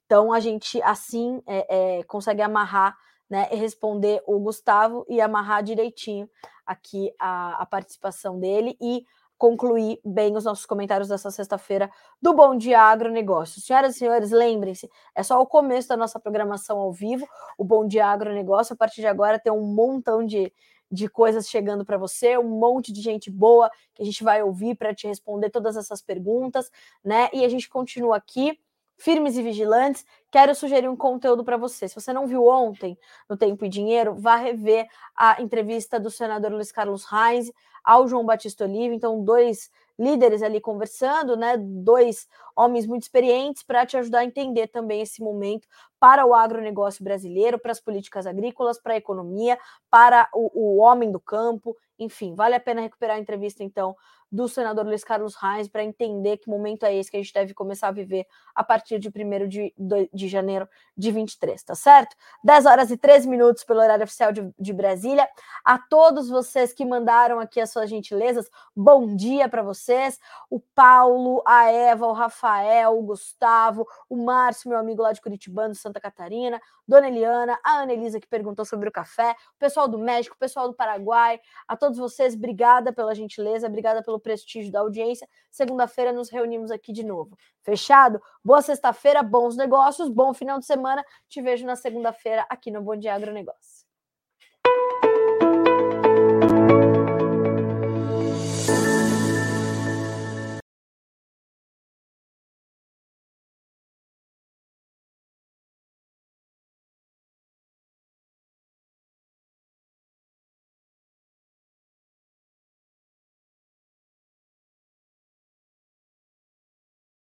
Então 0.07 0.33
a 0.33 0.41
gente 0.41 0.81
assim 0.83 1.43
é, 1.47 1.99
é, 1.99 2.03
consegue 2.05 2.41
amarrar 2.41 2.97
né, 3.29 3.49
responder 3.51 4.22
o 4.27 4.39
Gustavo 4.39 5.05
e 5.09 5.20
amarrar 5.20 5.62
direitinho 5.62 6.29
aqui 6.64 7.12
a, 7.18 7.62
a 7.62 7.66
participação 7.66 8.39
dele 8.39 8.77
e 8.81 9.05
concluir 9.39 10.01
bem 10.05 10.35
os 10.37 10.45
nossos 10.45 10.64
comentários 10.64 11.09
dessa 11.09 11.31
sexta-feira 11.31 11.91
do 12.20 12.33
Bom 12.33 12.57
Dia 12.57 12.81
Agronegócio. 12.81 13.61
Senhoras 13.61 13.95
e 13.95 13.99
senhores, 13.99 14.31
lembrem-se, 14.31 14.89
é 15.14 15.22
só 15.22 15.41
o 15.41 15.47
começo 15.47 15.89
da 15.89 15.97
nossa 15.97 16.18
programação 16.18 16.79
ao 16.79 16.93
vivo, 16.93 17.27
o 17.59 17.64
Bom 17.64 17.87
Dia 17.87 18.07
Agronegócio. 18.07 18.72
A 18.72 18.77
partir 18.77 19.03
de 19.03 19.07
agora 19.07 19.39
tem 19.39 19.53
um 19.53 19.74
montão 19.74 20.24
de, 20.24 20.53
de 20.91 21.09
coisas 21.09 21.49
chegando 21.49 21.85
para 21.85 21.99
você, 21.99 22.39
um 22.39 22.59
monte 22.59 22.93
de 22.93 23.03
gente 23.03 23.31
boa 23.31 23.70
que 23.95 24.03
a 24.03 24.07
gente 24.07 24.24
vai 24.24 24.43
ouvir 24.43 24.74
para 24.74 24.95
te 24.95 25.07
responder 25.07 25.51
todas 25.51 25.77
essas 25.77 26.01
perguntas, 26.01 26.70
né? 27.05 27.29
E 27.33 27.45
a 27.45 27.49
gente 27.49 27.68
continua 27.68 28.16
aqui 28.16 28.59
firmes 28.97 29.37
e 29.37 29.43
vigilantes, 29.43 30.05
quero 30.31 30.55
sugerir 30.55 30.89
um 30.89 30.97
conteúdo 30.97 31.45
para 31.45 31.57
você. 31.57 31.89
Se 31.89 31.95
você 31.95 32.13
não 32.13 32.27
viu 32.27 32.47
ontem 32.47 32.99
no 33.29 33.37
Tempo 33.37 33.65
e 33.65 33.69
Dinheiro, 33.69 34.15
vá 34.15 34.37
rever 34.37 34.87
a 35.17 35.41
entrevista 35.41 36.01
do 36.01 36.11
senador 36.11 36.53
Luiz 36.53 36.73
Carlos 36.73 37.05
Reis 37.05 37.53
ao 37.85 38.09
João 38.09 38.25
Batista 38.25 38.65
Olive. 38.65 38.95
Então, 38.95 39.23
dois 39.23 39.71
líderes 39.99 40.43
ali 40.43 40.61
conversando, 40.61 41.37
né? 41.37 41.57
Dois 41.57 42.29
homens 42.55 42.87
muito 42.87 43.03
experientes 43.03 43.63
para 43.63 43.87
te 43.87 43.97
ajudar 43.97 44.21
a 44.21 44.25
entender 44.25 44.67
também 44.69 45.01
esse 45.01 45.23
momento 45.23 45.67
para 45.99 46.27
o 46.27 46.35
agronegócio 46.35 47.03
brasileiro, 47.03 47.59
para 47.59 47.73
as 47.73 47.81
políticas 47.81 48.27
agrícolas, 48.27 48.79
para 48.79 48.95
a 48.95 48.97
economia, 48.97 49.59
para 49.91 50.29
o, 50.35 50.77
o 50.77 50.77
homem 50.79 51.11
do 51.11 51.21
campo, 51.21 51.77
enfim, 51.99 52.35
vale 52.35 52.55
a 52.55 52.61
pena 52.61 52.83
recuperar 52.83 53.17
a 53.17 53.21
entrevista, 53.21 53.65
então, 53.65 53.97
do 54.31 54.49
senador 54.49 54.85
Luiz 54.85 55.05
Carlos 55.05 55.35
Reis 55.37 55.68
para 55.68 55.85
entender 55.85 56.39
que 56.39 56.49
momento 56.49 56.85
é 56.85 56.95
esse 56.95 57.11
que 57.11 57.16
a 57.16 57.20
gente 57.20 57.33
deve 57.33 57.55
começar 57.55 57.89
a 57.89 57.93
viver 57.93 58.27
a 58.55 58.64
partir 58.64 58.99
de 58.99 59.09
1 59.09 59.49
de, 59.49 59.74
de 60.12 60.29
janeiro 60.29 60.68
de 60.97 61.11
23, 61.11 61.62
tá 61.62 61.74
certo? 61.74 62.16
10 62.43 62.66
horas 62.66 62.91
e 62.91 62.97
13 62.97 63.29
minutos 63.29 63.64
pelo 63.64 63.81
horário 63.81 64.05
oficial 64.05 64.33
de, 64.33 64.53
de 64.59 64.72
Brasília. 64.72 65.29
A 65.64 65.79
todos 65.79 66.29
vocês 66.29 66.72
que 66.72 66.85
mandaram 66.85 67.39
aqui 67.39 67.61
as 67.61 67.70
suas 67.70 67.89
gentilezas, 67.89 68.51
bom 68.74 69.14
dia 69.14 69.49
para 69.49 69.62
vocês. 69.62 70.18
O 70.51 70.59
Paulo, 70.59 71.43
a 71.47 71.70
Eva, 71.70 72.07
o 72.07 72.12
Rafael, 72.12 72.99
o 72.99 73.03
Gustavo, 73.03 73.87
o 74.09 74.16
Márcio, 74.16 74.70
meu 74.70 74.79
amigo 74.79 75.03
lá 75.03 75.12
de 75.12 75.20
Curitibano, 75.20 75.74
Santa 75.74 76.01
Catarina, 76.01 76.61
Dona 76.87 77.09
Eliana, 77.09 77.59
a 77.64 77.81
Ana 77.81 77.93
Elisa 77.93 78.20
que 78.20 78.27
perguntou 78.27 78.64
sobre 78.64 78.89
o 78.89 78.93
café, 78.93 79.35
o 79.55 79.59
pessoal 79.59 79.89
do 79.89 79.99
México, 79.99 80.37
o 80.37 80.39
pessoal 80.39 80.68
do 80.68 80.74
Paraguai, 80.74 81.41
a 81.66 81.77
todos 81.77 81.99
vocês, 81.99 82.35
obrigada 82.35 82.93
pela 82.93 83.14
gentileza, 83.14 83.66
obrigada 83.66 84.03
pelo 84.17 84.21
prestígio 84.21 84.73
da 84.73 84.81
audiência. 84.81 85.29
Segunda-feira 85.51 86.12
nos 86.12 86.31
reunimos 86.31 86.71
aqui 86.71 86.93
de 86.93 87.05
novo. 87.05 87.37
Fechado? 87.62 88.21
Boa 88.45 88.62
sexta-feira, 88.62 89.23
bons 89.23 89.57
negócios, 89.57 90.09
bom 90.09 90.33
final 90.33 90.59
de 90.59 90.67
semana. 90.67 91.05
Te 91.29 91.43
vejo 91.43 91.67
na 91.67 91.77
segunda-feira 91.77 92.47
aqui 92.49 92.71
no 92.71 92.83
Bom 92.83 92.97
Dia 92.97 93.14
Agronegócio. 93.14 93.86